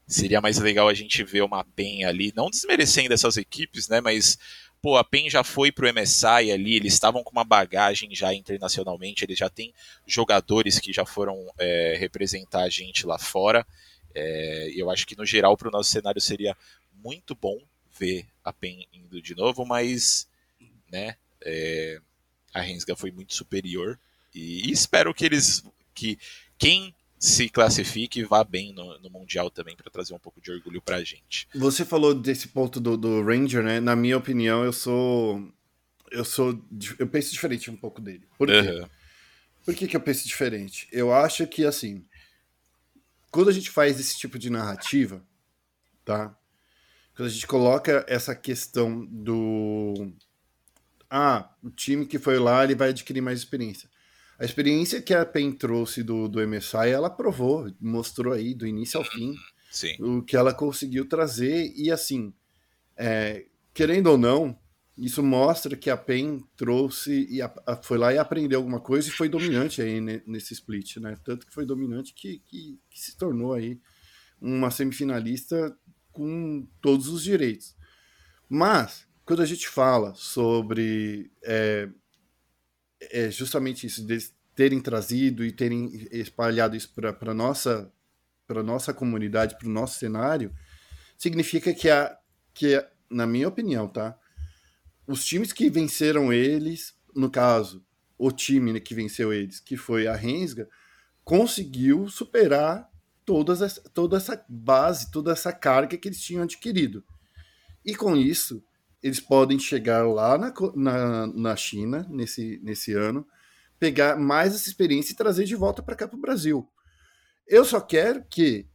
seria 0.07 0.39
mais 0.39 0.59
legal 0.59 0.87
a 0.87 0.93
gente 0.93 1.23
ver 1.23 1.41
uma 1.41 1.63
PEN 1.63 2.05
ali, 2.05 2.31
não 2.35 2.49
desmerecendo 2.49 3.13
essas 3.13 3.37
equipes, 3.37 3.87
né? 3.87 3.99
Mas 3.99 4.37
pô, 4.81 4.97
a 4.97 5.03
PEN 5.03 5.31
já 5.31 5.43
foi 5.43 5.71
pro 5.71 5.91
MSI 5.91 6.51
ali, 6.51 6.75
eles 6.75 6.93
estavam 6.93 7.23
com 7.23 7.31
uma 7.31 7.43
bagagem 7.43 8.13
já 8.13 8.31
internacionalmente, 8.35 9.25
eles 9.25 9.39
já 9.39 9.49
têm 9.49 9.73
jogadores 10.05 10.77
que 10.77 10.93
já 10.93 11.05
foram 11.05 11.51
é, 11.57 11.95
representar 11.97 12.61
a 12.61 12.69
gente 12.69 13.05
lá 13.07 13.17
fora. 13.17 13.65
É, 14.13 14.71
eu 14.75 14.91
acho 14.91 15.07
que 15.07 15.17
no 15.17 15.25
geral 15.25 15.57
para 15.57 15.69
o 15.69 15.71
nosso 15.71 15.89
cenário 15.89 16.21
seria 16.21 16.55
muito 17.03 17.33
bom 17.33 17.59
ver 17.97 18.27
a 18.43 18.53
PEN 18.53 18.87
indo 18.93 19.19
de 19.19 19.33
novo, 19.33 19.65
mas 19.65 20.27
né, 20.91 21.15
é, 21.41 21.99
a 22.53 22.61
Rensga 22.61 22.95
foi 22.95 23.09
muito 23.11 23.33
superior 23.33 23.99
e, 24.35 24.71
espero 24.71 25.13
que 25.13 25.25
eles. 25.25 25.63
que 25.93 26.19
quem 26.57 26.93
se 27.17 27.49
classifique 27.49 28.23
vá 28.23 28.43
bem 28.43 28.73
no, 28.73 28.99
no 28.99 29.09
Mundial 29.09 29.49
também 29.49 29.75
para 29.75 29.89
trazer 29.89 30.13
um 30.13 30.19
pouco 30.19 30.41
de 30.41 30.51
orgulho 30.51 30.81
pra 30.81 31.03
gente. 31.03 31.47
Você 31.55 31.85
falou 31.85 32.13
desse 32.13 32.49
ponto 32.49 32.79
do, 32.79 32.97
do 32.97 33.23
Ranger, 33.23 33.63
né? 33.63 33.79
Na 33.79 33.95
minha 33.95 34.17
opinião, 34.17 34.63
eu 34.63 34.73
sou. 34.73 35.51
Eu 36.11 36.25
sou. 36.25 36.61
Eu 36.99 37.07
penso 37.07 37.31
diferente 37.31 37.71
um 37.71 37.77
pouco 37.77 38.01
dele. 38.01 38.27
Por 38.37 38.47
quê? 38.47 38.53
Uhum. 38.53 38.89
Por 39.63 39.73
que, 39.73 39.87
que 39.87 39.95
eu 39.95 40.01
penso 40.01 40.27
diferente? 40.27 40.87
Eu 40.91 41.13
acho 41.13 41.47
que 41.47 41.65
assim. 41.65 42.05
Quando 43.31 43.49
a 43.49 43.53
gente 43.53 43.69
faz 43.69 43.99
esse 43.99 44.17
tipo 44.17 44.37
de 44.37 44.49
narrativa, 44.49 45.25
tá? 46.05 46.37
Quando 47.15 47.27
a 47.27 47.31
gente 47.31 47.47
coloca 47.47 48.05
essa 48.07 48.35
questão 48.35 49.05
do. 49.05 50.13
Ah, 51.09 51.49
o 51.63 51.69
time 51.69 52.05
que 52.05 52.19
foi 52.19 52.37
lá 52.37 52.63
ele 52.63 52.75
vai 52.75 52.89
adquirir 52.89 53.21
mais 53.21 53.39
experiência. 53.39 53.89
A 54.37 54.43
experiência 54.43 55.01
que 55.01 55.13
a 55.13 55.25
PEN 55.25 55.51
trouxe 55.51 56.03
do, 56.03 56.27
do 56.27 56.45
MSI, 56.45 56.89
ela 56.89 57.09
provou, 57.09 57.71
mostrou 57.79 58.33
aí 58.33 58.53
do 58.53 58.67
início 58.67 58.99
ao 58.99 59.05
fim 59.05 59.33
Sim. 59.71 59.95
o 59.99 60.21
que 60.21 60.35
ela 60.35 60.53
conseguiu 60.53 61.07
trazer. 61.07 61.71
E 61.75 61.89
assim, 61.89 62.33
é, 62.97 63.45
querendo 63.73 64.07
ou 64.07 64.17
não, 64.17 64.57
isso 64.97 65.21
mostra 65.23 65.75
que 65.75 65.89
a 65.89 65.97
PEN 65.97 66.43
trouxe 66.55 67.27
e 67.29 67.41
a, 67.41 67.53
a, 67.65 67.75
foi 67.77 67.97
lá 67.97 68.13
e 68.13 68.17
aprendeu 68.17 68.59
alguma 68.59 68.79
coisa 68.79 69.07
e 69.07 69.11
foi 69.11 69.29
dominante 69.29 69.81
aí 69.81 69.99
nesse 70.25 70.53
split, 70.53 70.97
né? 70.97 71.17
Tanto 71.23 71.45
que 71.45 71.53
foi 71.53 71.65
dominante 71.65 72.13
que, 72.13 72.39
que, 72.39 72.79
que 72.89 72.99
se 72.99 73.17
tornou 73.17 73.53
aí 73.53 73.79
uma 74.41 74.71
semifinalista 74.71 75.77
com 76.11 76.65
todos 76.81 77.07
os 77.07 77.23
direitos. 77.23 77.75
Mas, 78.49 79.05
quando 79.25 79.41
a 79.41 79.45
gente 79.45 79.67
fala 79.67 80.13
sobre 80.15 81.31
é, 81.43 81.89
é 83.01 83.29
justamente 83.29 83.85
isso, 83.87 84.05
de 84.05 84.17
terem 84.55 84.79
trazido 84.79 85.43
e 85.43 85.51
terem 85.51 86.07
espalhado 86.11 86.75
isso 86.75 86.93
para 86.93 87.31
a 87.31 87.33
nossa, 87.33 87.91
nossa 88.63 88.93
comunidade, 88.93 89.57
para 89.57 89.67
o 89.67 89.71
nosso 89.71 89.99
cenário, 89.99 90.53
significa 91.17 91.73
que, 91.73 91.89
a, 91.89 92.17
que, 92.53 92.83
na 93.09 93.27
minha 93.27 93.47
opinião, 93.47 93.87
tá? 93.87 94.17
Os 95.05 95.23
times 95.25 95.51
que 95.51 95.69
venceram 95.69 96.31
eles, 96.31 96.95
no 97.15 97.29
caso, 97.29 97.85
o 98.17 98.31
time 98.31 98.73
né, 98.73 98.79
que 98.79 98.95
venceu 98.95 99.33
eles, 99.33 99.59
que 99.59 99.77
foi 99.77 100.07
a 100.07 100.15
Rensga, 100.15 100.69
conseguiu 101.23 102.07
superar 102.07 102.89
todas 103.25 103.61
essa, 103.61 103.81
toda 103.89 104.17
essa 104.17 104.43
base, 104.47 105.11
toda 105.11 105.31
essa 105.31 105.51
carga 105.51 105.97
que 105.97 106.07
eles 106.07 106.21
tinham 106.21 106.43
adquirido. 106.43 107.03
E 107.83 107.95
com 107.95 108.15
isso, 108.15 108.63
eles 109.05 109.19
podem 109.19 109.59
chegar 109.59 110.03
lá 110.07 110.35
na, 110.35 110.51
na, 110.75 111.27
na 111.27 111.55
China 111.55 112.07
nesse, 112.09 112.59
nesse 112.63 112.91
ano, 112.93 113.23
pegar 113.77 114.17
mais 114.17 114.55
essa 114.55 114.67
experiência 114.67 115.13
e 115.13 115.15
trazer 115.15 115.45
de 115.45 115.55
volta 115.55 115.83
para 115.83 115.95
cá 115.95 116.07
para 116.07 116.17
o 116.17 116.21
Brasil. 116.21 116.67
Eu 117.47 117.63
só 117.63 117.79
quero 117.79 118.25
que, 118.27 118.67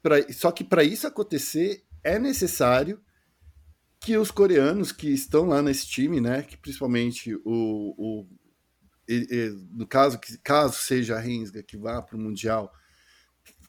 pra, 0.00 0.16
só 0.32 0.50
que 0.50 0.64
para 0.64 0.82
isso 0.82 1.06
acontecer 1.06 1.84
é 2.02 2.18
necessário 2.18 2.98
que 4.00 4.16
os 4.16 4.30
coreanos 4.30 4.92
que 4.92 5.10
estão 5.10 5.44
lá 5.44 5.60
nesse 5.60 5.86
time, 5.86 6.22
né, 6.22 6.40
que 6.40 6.56
principalmente 6.56 7.34
o, 7.44 7.44
o 7.44 8.26
e, 9.06 9.26
e, 9.30 9.50
no 9.72 9.86
caso 9.86 10.18
que 10.18 10.38
caso 10.38 10.78
seja 10.78 11.16
a 11.16 11.20
Rensga 11.20 11.62
que 11.62 11.76
vá 11.76 12.00
para 12.00 12.16
o 12.16 12.20
mundial, 12.20 12.72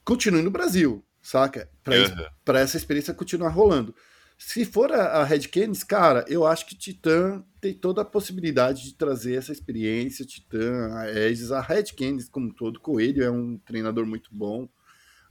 continue 0.06 0.42
no 0.42 0.52
Brasil, 0.52 1.06
saca? 1.22 1.70
Para 1.84 1.96
uhum. 1.98 2.56
essa 2.56 2.78
experiência 2.78 3.14
continuar 3.14 3.50
rolando. 3.50 3.94
Se 4.38 4.64
for 4.66 4.92
a, 4.92 5.20
a 5.20 5.24
Red 5.24 5.48
Canids, 5.48 5.84
cara, 5.84 6.24
eu 6.28 6.46
acho 6.46 6.68
que 6.68 6.76
Titã 6.76 7.44
tem 7.60 7.74
toda 7.74 8.02
a 8.02 8.06
possibilidade 8.06 8.84
de 8.84 8.94
trazer 8.94 9.36
essa 9.36 9.52
experiência. 9.52 10.26
Titã, 10.26 10.90
a 10.94 11.02
Aegis, 11.02 11.52
a 11.52 11.60
Red 11.60 11.86
Canids 11.98 12.30
como 12.30 12.48
um 12.48 12.54
todo. 12.54 12.80
Coelho 12.80 13.24
é 13.24 13.32
um 13.32 13.58
treinador 13.58 14.06
muito 14.06 14.30
bom. 14.32 14.70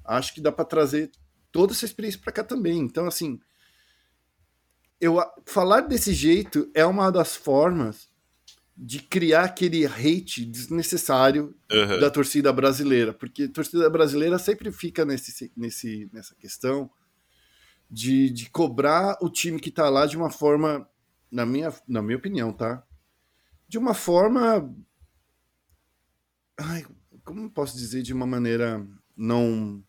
Acho 0.04 0.34
que 0.34 0.40
dá 0.40 0.50
para 0.50 0.64
trazer 0.64 1.10
toda 1.52 1.72
essa 1.72 1.84
experiência 1.84 2.20
para 2.20 2.32
cá 2.32 2.42
também. 2.42 2.78
Então, 2.80 3.06
assim, 3.06 3.38
eu 5.00 5.18
falar 5.44 5.82
desse 5.82 6.12
jeito 6.12 6.68
é 6.74 6.84
uma 6.84 7.10
das 7.10 7.36
formas 7.36 8.08
de 8.76 8.98
criar 9.00 9.44
aquele 9.44 9.86
hate 9.86 10.44
desnecessário 10.44 11.54
Uhum. 11.72 11.98
da 12.00 12.10
torcida 12.10 12.52
brasileira, 12.52 13.12
porque 13.12 13.44
a 13.44 13.48
torcida 13.48 13.88
brasileira 13.88 14.38
sempre 14.38 14.70
fica 14.70 15.04
nesse, 15.04 15.50
nesse, 15.56 16.08
nessa 16.12 16.34
questão 16.34 16.90
de, 17.90 18.30
de 18.30 18.50
cobrar 18.50 19.16
o 19.20 19.30
time 19.30 19.60
que 19.60 19.70
tá 19.70 19.88
lá 19.88 20.06
de 20.06 20.16
uma 20.16 20.30
forma, 20.30 20.88
na 21.30 21.46
minha, 21.46 21.72
na 21.86 22.02
minha 22.02 22.16
opinião, 22.18 22.52
tá? 22.52 22.84
De 23.68 23.78
uma 23.78 23.94
forma. 23.94 24.72
Ai, 26.58 26.84
como 27.24 27.50
posso 27.50 27.76
dizer 27.76 28.02
de 28.02 28.12
uma 28.12 28.26
maneira 28.26 28.86
não. 29.16 29.82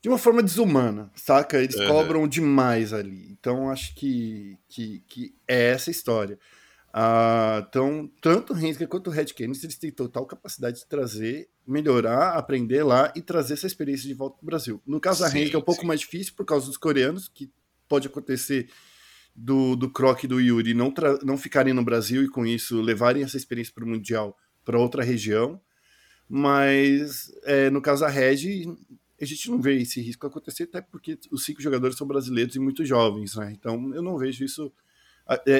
De 0.00 0.08
uma 0.08 0.18
forma 0.18 0.42
desumana, 0.42 1.10
saca? 1.14 1.58
Eles 1.62 1.76
Uhum. 1.76 1.86
cobram 1.86 2.28
demais 2.28 2.92
ali. 2.92 3.26
Então, 3.30 3.70
acho 3.70 3.94
que, 3.94 4.58
que, 4.68 5.00
que 5.08 5.34
é 5.48 5.70
essa 5.70 5.90
história. 5.90 6.38
Ah, 6.96 7.66
então, 7.68 8.08
tanto 8.20 8.52
o 8.52 8.56
Hensger 8.56 8.86
quanto 8.86 9.08
o 9.08 9.10
Red 9.10 9.24
Kennedy, 9.24 9.64
eles 9.64 9.76
têm 9.76 9.90
total 9.90 10.24
capacidade 10.26 10.78
de 10.78 10.86
trazer, 10.86 11.48
melhorar, 11.66 12.34
aprender 12.38 12.84
lá 12.84 13.12
e 13.16 13.20
trazer 13.20 13.54
essa 13.54 13.66
experiência 13.66 14.06
de 14.06 14.14
volta 14.14 14.36
para 14.36 14.44
o 14.44 14.46
Brasil. 14.46 14.80
No 14.86 15.00
caso 15.00 15.22
da 15.22 15.28
Sim, 15.28 15.40
Hensger 15.40 15.56
é 15.56 15.58
um 15.58 15.62
pouco 15.62 15.80
sim. 15.80 15.88
mais 15.88 15.98
difícil 15.98 16.34
por 16.36 16.46
causa 16.46 16.66
dos 16.66 16.76
coreanos, 16.76 17.26
que 17.26 17.50
pode 17.88 18.06
acontecer 18.06 18.68
do, 19.34 19.74
do 19.74 19.90
Kroc 19.90 20.22
e 20.22 20.28
do 20.28 20.40
Yuri 20.40 20.72
não, 20.72 20.94
não 21.24 21.36
ficarem 21.36 21.74
no 21.74 21.82
Brasil 21.82 22.22
e 22.22 22.28
com 22.28 22.46
isso 22.46 22.80
levarem 22.80 23.24
essa 23.24 23.36
experiência 23.36 23.74
para 23.74 23.84
o 23.84 23.88
Mundial 23.88 24.38
para 24.64 24.78
outra 24.78 25.02
região. 25.02 25.60
Mas 26.28 27.32
é, 27.42 27.70
no 27.70 27.82
caso 27.82 28.02
da 28.02 28.08
Red, 28.08 28.72
a 29.20 29.24
gente 29.24 29.50
não 29.50 29.60
vê 29.60 29.82
esse 29.82 30.00
risco 30.00 30.28
acontecer, 30.28 30.62
até 30.62 30.80
porque 30.80 31.18
os 31.32 31.44
cinco 31.44 31.60
jogadores 31.60 31.96
são 31.96 32.06
brasileiros 32.06 32.54
e 32.54 32.60
muito 32.60 32.84
jovens, 32.84 33.34
né? 33.34 33.52
Então 33.52 33.92
eu 33.92 34.00
não 34.00 34.16
vejo 34.16 34.44
isso 34.44 34.72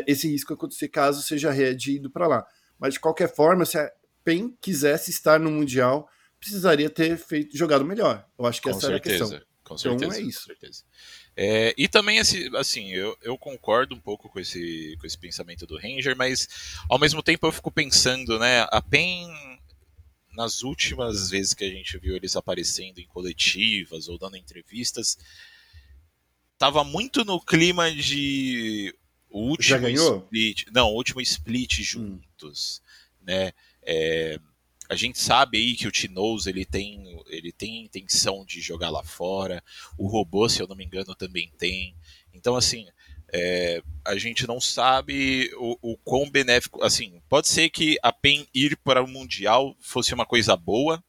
esse 0.06 0.28
risco 0.28 0.52
acontecer 0.54 0.88
caso 0.88 1.22
seja 1.22 1.50
Red 1.50 1.78
indo 1.88 2.10
para 2.10 2.26
lá. 2.26 2.46
Mas 2.78 2.94
de 2.94 3.00
qualquer 3.00 3.34
forma, 3.34 3.64
se 3.64 3.78
a 3.78 3.90
PEN 4.24 4.56
quisesse 4.60 5.10
estar 5.10 5.38
no 5.38 5.50
Mundial, 5.50 6.08
precisaria 6.38 6.90
ter 6.90 7.16
feito 7.16 7.56
jogado 7.56 7.84
melhor. 7.84 8.26
Eu 8.38 8.46
acho 8.46 8.60
que 8.60 8.68
Com 8.70 8.76
essa 8.76 8.86
era 8.86 8.96
a 8.96 9.00
questão. 9.00 9.26
certeza. 9.28 9.46
Com 9.64 9.74
Então, 9.76 9.98
certeza. 9.98 10.18
é 10.18 10.22
com 10.22 10.28
isso. 10.28 10.44
certeza. 10.44 10.82
É, 11.36 11.74
e 11.76 11.88
também, 11.88 12.18
assim, 12.20 12.54
assim 12.54 12.90
eu, 12.92 13.16
eu 13.22 13.36
concordo 13.38 13.94
um 13.94 14.00
pouco 14.00 14.28
com 14.28 14.38
esse, 14.38 14.94
com 15.00 15.06
esse 15.06 15.16
pensamento 15.18 15.66
do 15.66 15.78
Ranger, 15.78 16.14
mas 16.16 16.46
ao 16.88 16.98
mesmo 16.98 17.22
tempo 17.22 17.46
eu 17.46 17.52
fico 17.52 17.70
pensando, 17.70 18.38
né? 18.38 18.66
A 18.70 18.82
PEN, 18.82 19.26
nas 20.34 20.62
últimas 20.62 21.30
vezes 21.30 21.54
que 21.54 21.64
a 21.64 21.70
gente 21.70 21.96
viu 21.98 22.14
eles 22.14 22.36
aparecendo 22.36 22.98
em 22.98 23.06
coletivas 23.06 24.06
ou 24.06 24.18
dando 24.18 24.36
entrevistas, 24.36 25.16
tava 26.58 26.84
muito 26.84 27.24
no 27.24 27.40
clima 27.40 27.90
de 27.90 28.94
o 29.35 29.49
último 29.49 29.68
Já 29.68 29.78
ganhou? 29.78 30.18
split. 30.18 30.66
Não, 30.72 30.91
o 30.91 30.95
último 30.95 31.20
split 31.20 31.82
juntos, 31.82 32.80
né? 33.20 33.51
É, 33.85 34.39
a 34.89 34.95
gente 34.95 35.18
sabe 35.18 35.59
aí 35.59 35.74
que 35.74 35.89
o 35.89 35.91
Tinoz 35.91 36.47
ele 36.47 36.64
tem, 36.64 37.20
ele 37.26 37.51
tem 37.51 37.82
intenção 37.82 38.45
de 38.45 38.61
jogar 38.61 38.91
lá 38.91 39.03
fora. 39.03 39.61
O 39.99 40.07
robô, 40.07 40.49
se 40.49 40.62
eu 40.62 40.68
não 40.68 40.76
me 40.76 40.85
engano, 40.85 41.16
também 41.16 41.51
tem. 41.59 41.97
Então, 42.32 42.55
assim, 42.55 42.87
é, 43.32 43.82
a 44.05 44.16
gente 44.16 44.47
não 44.47 44.61
sabe 44.61 45.51
o, 45.57 45.76
o 45.82 45.97
quão 45.99 46.30
benéfico. 46.30 46.80
Assim, 46.85 47.20
pode 47.28 47.49
ser 47.49 47.70
que 47.70 47.99
a 48.05 48.12
PEN 48.12 48.47
ir 48.55 48.76
para 48.85 49.03
o 49.03 49.09
Mundial 49.09 49.76
fosse 49.80 50.14
uma 50.14 50.24
coisa 50.24 50.57
boa, 50.57 51.03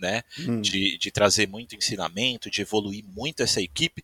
né? 0.00 0.22
Hum. 0.38 0.60
de, 0.60 0.96
de 0.98 1.10
trazer 1.10 1.46
muito 1.46 1.76
ensinamento, 1.76 2.50
de 2.50 2.62
evoluir 2.62 3.04
muito 3.04 3.42
essa 3.42 3.60
equipe, 3.60 4.02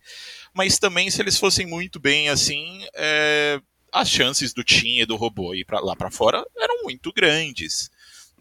mas 0.53 0.77
também 0.77 1.09
se 1.09 1.21
eles 1.21 1.37
fossem 1.37 1.65
muito 1.65 1.99
bem 1.99 2.29
assim, 2.29 2.85
é, 2.93 3.59
as 3.91 4.09
chances 4.09 4.53
do 4.53 4.63
Tim 4.63 4.99
e 4.99 5.05
do 5.05 5.15
robô 5.15 5.53
ir 5.55 5.65
pra, 5.65 5.79
lá 5.79 5.95
para 5.95 6.11
fora 6.11 6.45
eram 6.57 6.83
muito 6.83 7.11
grandes, 7.11 7.89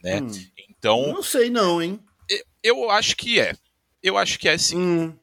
né? 0.02 0.20
Hum. 0.20 0.46
Então 0.68 1.12
Não 1.12 1.22
sei 1.22 1.48
não, 1.50 1.82
hein? 1.82 1.98
eu 2.62 2.90
acho 2.90 3.16
que 3.16 3.40
é, 3.40 3.54
eu 4.02 4.18
acho 4.18 4.38
que 4.38 4.48
é 4.48 4.58
sim, 4.58 4.76
Hum. 4.76 5.16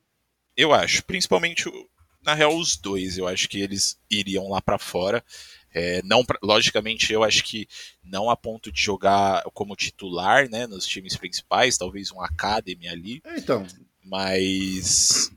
eu 0.57 0.73
acho, 0.73 1.03
principalmente 1.03 1.65
na 2.23 2.34
real 2.34 2.55
os 2.57 2.77
dois, 2.77 3.17
eu 3.17 3.27
acho 3.27 3.49
que 3.49 3.59
eles 3.59 3.97
iriam 4.09 4.49
lá 4.49 4.61
para 4.61 4.79
fora. 4.79 5.23
É, 5.74 6.01
não 6.03 6.24
logicamente 6.41 7.11
eu 7.11 7.24
acho 7.24 7.43
que 7.43 7.67
não 8.03 8.30
a 8.30 8.38
ponto 8.38 8.71
de 8.71 8.82
jogar 8.82 9.43
como 9.53 9.76
titular 9.76 10.47
né 10.49 10.67
nos 10.67 10.86
times 10.86 11.15
principais 11.15 11.78
talvez 11.78 12.11
um 12.11 12.21
academy 12.21 12.88
ali. 12.88 13.21
Então, 13.36 13.65
mas 14.03 15.32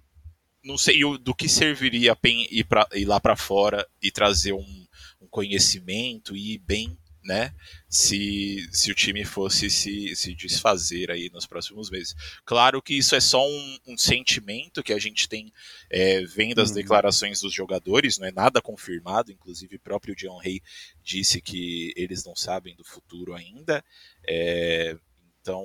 não 0.67 0.77
sei 0.77 1.01
do 1.19 1.35
que 1.35 1.49
serviria 1.49 2.13
a 2.13 2.17
PEN 2.17 2.47
ir, 2.51 2.65
pra, 2.65 2.87
ir 2.93 3.05
lá 3.05 3.21
para 3.21 3.37
fora 3.37 3.87
e 4.03 4.11
trazer 4.11 4.53
um, 4.53 4.87
um 5.21 5.27
conhecimento 5.29 6.37
e 6.37 6.55
ir 6.55 6.59
bem, 6.59 6.99
né? 7.27 7.53
Se, 7.89 8.69
se 8.73 8.91
o 8.91 8.95
time 8.95 9.25
fosse 9.25 9.69
se, 9.69 10.15
se 10.15 10.35
desfazer 10.35 11.11
aí 11.11 11.29
nos 11.33 11.47
próximos 11.47 11.91
meses. 11.91 12.15
Claro 12.45 12.81
que 12.81 12.95
isso 12.95 13.15
é 13.15 13.21
só 13.21 13.47
um, 13.47 13.79
um 13.89 13.99
sentimento 13.99 14.83
que 14.83 14.93
a 14.93 14.99
gente 14.99 15.29
tem 15.29 15.53
é, 15.91 16.25
vendo 16.25 16.61
as 16.61 16.69
Uhum. 16.71 16.77
declarações 16.77 17.41
dos 17.41 17.53
jogadores, 17.53 18.19
não 18.19 18.27
é 18.27 18.33
nada 18.33 18.63
confirmado, 18.63 19.33
inclusive 19.33 19.77
o 19.77 19.81
próprio 19.81 20.15
John 20.15 20.41
Hay 20.41 20.61
disse 21.03 21.41
que 21.41 21.93
eles 21.97 22.25
não 22.25 22.37
sabem 22.37 22.75
do 22.77 22.85
futuro 22.85 23.35
ainda. 23.35 23.85
É, 24.27 24.97
então, 25.41 25.65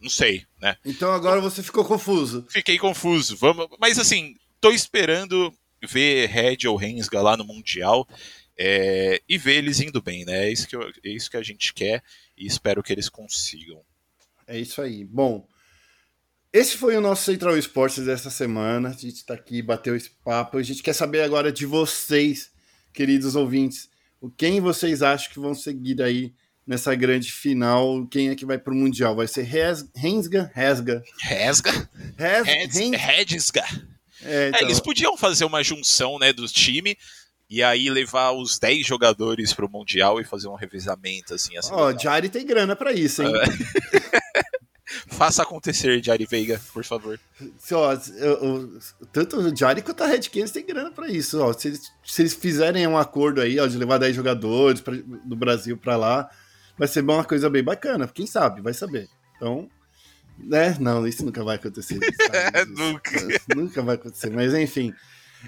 não 0.00 0.10
sei, 0.10 0.44
né? 0.60 0.76
então 0.84 1.12
agora 1.12 1.40
você 1.40 1.62
ficou 1.62 1.84
confuso. 1.84 2.44
Fiquei 2.48 2.78
confuso. 2.78 3.36
Vamos, 3.36 3.68
mas 3.80 3.98
assim, 3.98 4.34
tô 4.60 4.70
esperando 4.72 5.52
ver 5.84 6.28
Red 6.28 6.66
ou 6.68 6.76
Rensga 6.76 7.20
lá 7.20 7.36
no 7.36 7.44
Mundial 7.44 8.06
é, 8.58 9.20
e 9.28 9.38
ver 9.38 9.56
eles 9.56 9.80
indo 9.80 10.00
bem, 10.02 10.24
né? 10.24 10.46
É 10.46 10.52
isso, 10.52 10.66
que 10.68 10.76
eu- 10.76 10.82
é 10.82 11.08
isso 11.08 11.30
que 11.30 11.36
a 11.36 11.42
gente 11.42 11.72
quer 11.72 12.02
e 12.36 12.46
espero 12.46 12.82
que 12.82 12.92
eles 12.92 13.08
consigam. 13.08 13.80
É 14.46 14.58
isso 14.58 14.80
aí. 14.82 15.04
Bom, 15.04 15.46
esse 16.52 16.76
foi 16.76 16.96
o 16.96 17.00
nosso 17.00 17.24
Central 17.24 17.56
Esportes 17.56 18.04
dessa 18.04 18.28
semana. 18.30 18.90
A 18.90 18.92
gente 18.92 19.14
está 19.16 19.34
aqui, 19.34 19.62
bateu 19.62 19.96
esse 19.96 20.10
papo. 20.24 20.58
A 20.58 20.62
gente 20.62 20.82
quer 20.82 20.92
saber 20.92 21.22
agora 21.22 21.50
de 21.50 21.64
vocês, 21.64 22.50
queridos 22.92 23.34
ouvintes, 23.36 23.88
quem 24.36 24.60
vocês 24.60 25.02
acham 25.02 25.32
que 25.32 25.40
vão 25.40 25.54
seguir 25.54 26.00
aí 26.02 26.32
nessa 26.66 26.94
grande 26.94 27.32
final? 27.32 28.06
Quem 28.06 28.28
é 28.28 28.34
que 28.36 28.44
vai 28.44 28.58
para 28.58 28.72
o 28.72 28.76
Mundial? 28.76 29.16
Vai 29.16 29.26
ser 29.26 29.42
Rensga? 29.94 30.50
Resga? 30.54 31.02
Resga? 31.20 31.90
Res, 32.18 32.46
Reds- 32.46 32.76
Rens- 32.78 33.00
Redsga. 33.00 33.64
É, 34.24 34.44
É, 34.44 34.48
então, 34.50 34.60
eles 34.60 34.78
podiam 34.78 35.16
fazer 35.16 35.44
uma 35.44 35.64
junção 35.64 36.18
né, 36.18 36.32
do 36.32 36.46
time 36.46 36.96
e 37.52 37.62
aí 37.62 37.90
levar 37.90 38.32
os 38.32 38.58
10 38.58 38.86
jogadores 38.86 39.52
pro 39.52 39.68
Mundial 39.68 40.18
e 40.18 40.24
fazer 40.24 40.48
um 40.48 40.54
revezamento 40.54 41.34
assim. 41.34 41.54
assim 41.58 41.70
Ó, 41.70 41.88
legal. 41.88 42.02
Jari 42.02 42.30
tem 42.30 42.46
grana 42.46 42.74
para 42.74 42.94
isso, 42.94 43.22
hein? 43.22 43.30
Faça 45.08 45.42
acontecer, 45.42 46.02
Jari 46.02 46.24
Veiga, 46.24 46.58
por 46.72 46.82
favor. 46.82 47.20
Ó, 47.72 47.96
tanto 49.12 49.36
o 49.36 49.54
Jari 49.54 49.82
quanto 49.82 50.02
a 50.02 50.06
Red 50.06 50.22
Canids 50.30 50.50
tem 50.50 50.64
grana 50.64 50.90
pra 50.90 51.08
isso. 51.08 51.42
Ó. 51.42 51.52
Se, 51.52 51.68
eles, 51.68 51.92
se 52.02 52.22
eles 52.22 52.32
fizerem 52.32 52.86
um 52.86 52.96
acordo 52.96 53.42
aí, 53.42 53.60
ó, 53.60 53.66
de 53.66 53.76
levar 53.76 53.98
10 53.98 54.16
jogadores 54.16 54.80
pra, 54.80 54.94
do 54.94 55.36
Brasil 55.36 55.76
pra 55.76 55.96
lá, 55.96 56.30
vai 56.78 56.88
ser 56.88 57.02
uma 57.02 57.22
coisa 57.22 57.50
bem 57.50 57.62
bacana. 57.62 58.08
Quem 58.08 58.26
sabe, 58.26 58.62
vai 58.62 58.72
saber. 58.72 59.10
Então, 59.36 59.68
né? 60.38 60.74
Não, 60.80 61.06
isso 61.06 61.22
nunca 61.22 61.44
vai 61.44 61.56
acontecer. 61.56 61.98
Nunca. 62.68 63.10
nunca 63.54 63.82
vai 63.82 63.96
acontecer. 63.96 64.30
Mas 64.30 64.54
enfim. 64.54 64.94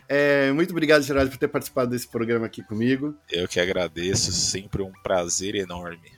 É, 0.08 0.52
muito 0.52 0.70
obrigado, 0.70 1.02
Gerardo, 1.02 1.30
por 1.30 1.38
ter 1.38 1.48
participado 1.48 1.90
desse 1.90 2.08
programa 2.08 2.46
aqui 2.46 2.62
comigo. 2.62 3.14
Eu 3.30 3.48
que 3.48 3.60
agradeço, 3.60 4.32
sempre 4.32 4.82
um 4.82 4.92
prazer 5.02 5.54
enorme. 5.54 6.12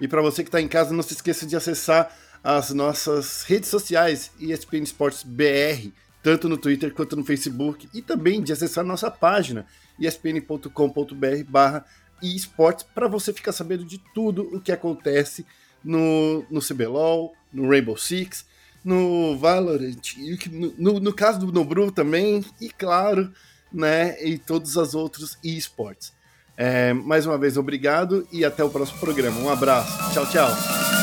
E 0.00 0.08
para 0.08 0.22
você 0.22 0.42
que 0.42 0.48
está 0.48 0.60
em 0.60 0.68
casa, 0.68 0.92
não 0.92 1.02
se 1.02 1.14
esqueça 1.14 1.46
de 1.46 1.54
acessar 1.54 2.14
as 2.42 2.70
nossas 2.70 3.42
redes 3.42 3.68
sociais, 3.68 4.32
ESPN 4.40 4.82
Esportes 4.82 5.22
BR, 5.22 5.90
tanto 6.22 6.48
no 6.48 6.56
Twitter 6.56 6.92
quanto 6.92 7.16
no 7.16 7.24
Facebook, 7.24 7.88
e 7.94 8.02
também 8.02 8.42
de 8.42 8.52
acessar 8.52 8.84
nossa 8.84 9.10
página, 9.10 9.66
espn.com.br 9.98 11.44
barra 11.48 11.84
esportes, 12.22 12.84
para 12.94 13.08
você 13.08 13.32
ficar 13.32 13.52
sabendo 13.52 13.84
de 13.84 13.98
tudo 14.14 14.42
o 14.54 14.60
que 14.60 14.72
acontece 14.72 15.44
no, 15.82 16.44
no 16.50 16.60
CBLOL, 16.60 17.34
no 17.52 17.68
Rainbow 17.68 17.96
Six, 17.96 18.46
no 18.84 19.36
Valorant, 19.38 20.16
e 20.16 20.38
no, 20.78 21.00
no, 21.00 21.12
caso 21.12 21.38
do 21.38 21.52
Nobru 21.52 21.90
também, 21.92 22.44
e 22.60 22.68
claro, 22.68 23.32
né, 23.72 24.16
e 24.22 24.38
todos 24.38 24.76
os 24.76 24.94
outros 24.94 25.38
esportes. 25.42 26.12
É, 26.56 26.92
mais 26.92 27.26
uma 27.26 27.38
vez, 27.38 27.56
obrigado 27.56 28.26
e 28.30 28.44
até 28.44 28.62
o 28.62 28.70
próximo 28.70 28.98
programa. 28.98 29.40
Um 29.40 29.50
abraço. 29.50 30.12
Tchau, 30.12 30.26
tchau. 30.26 31.01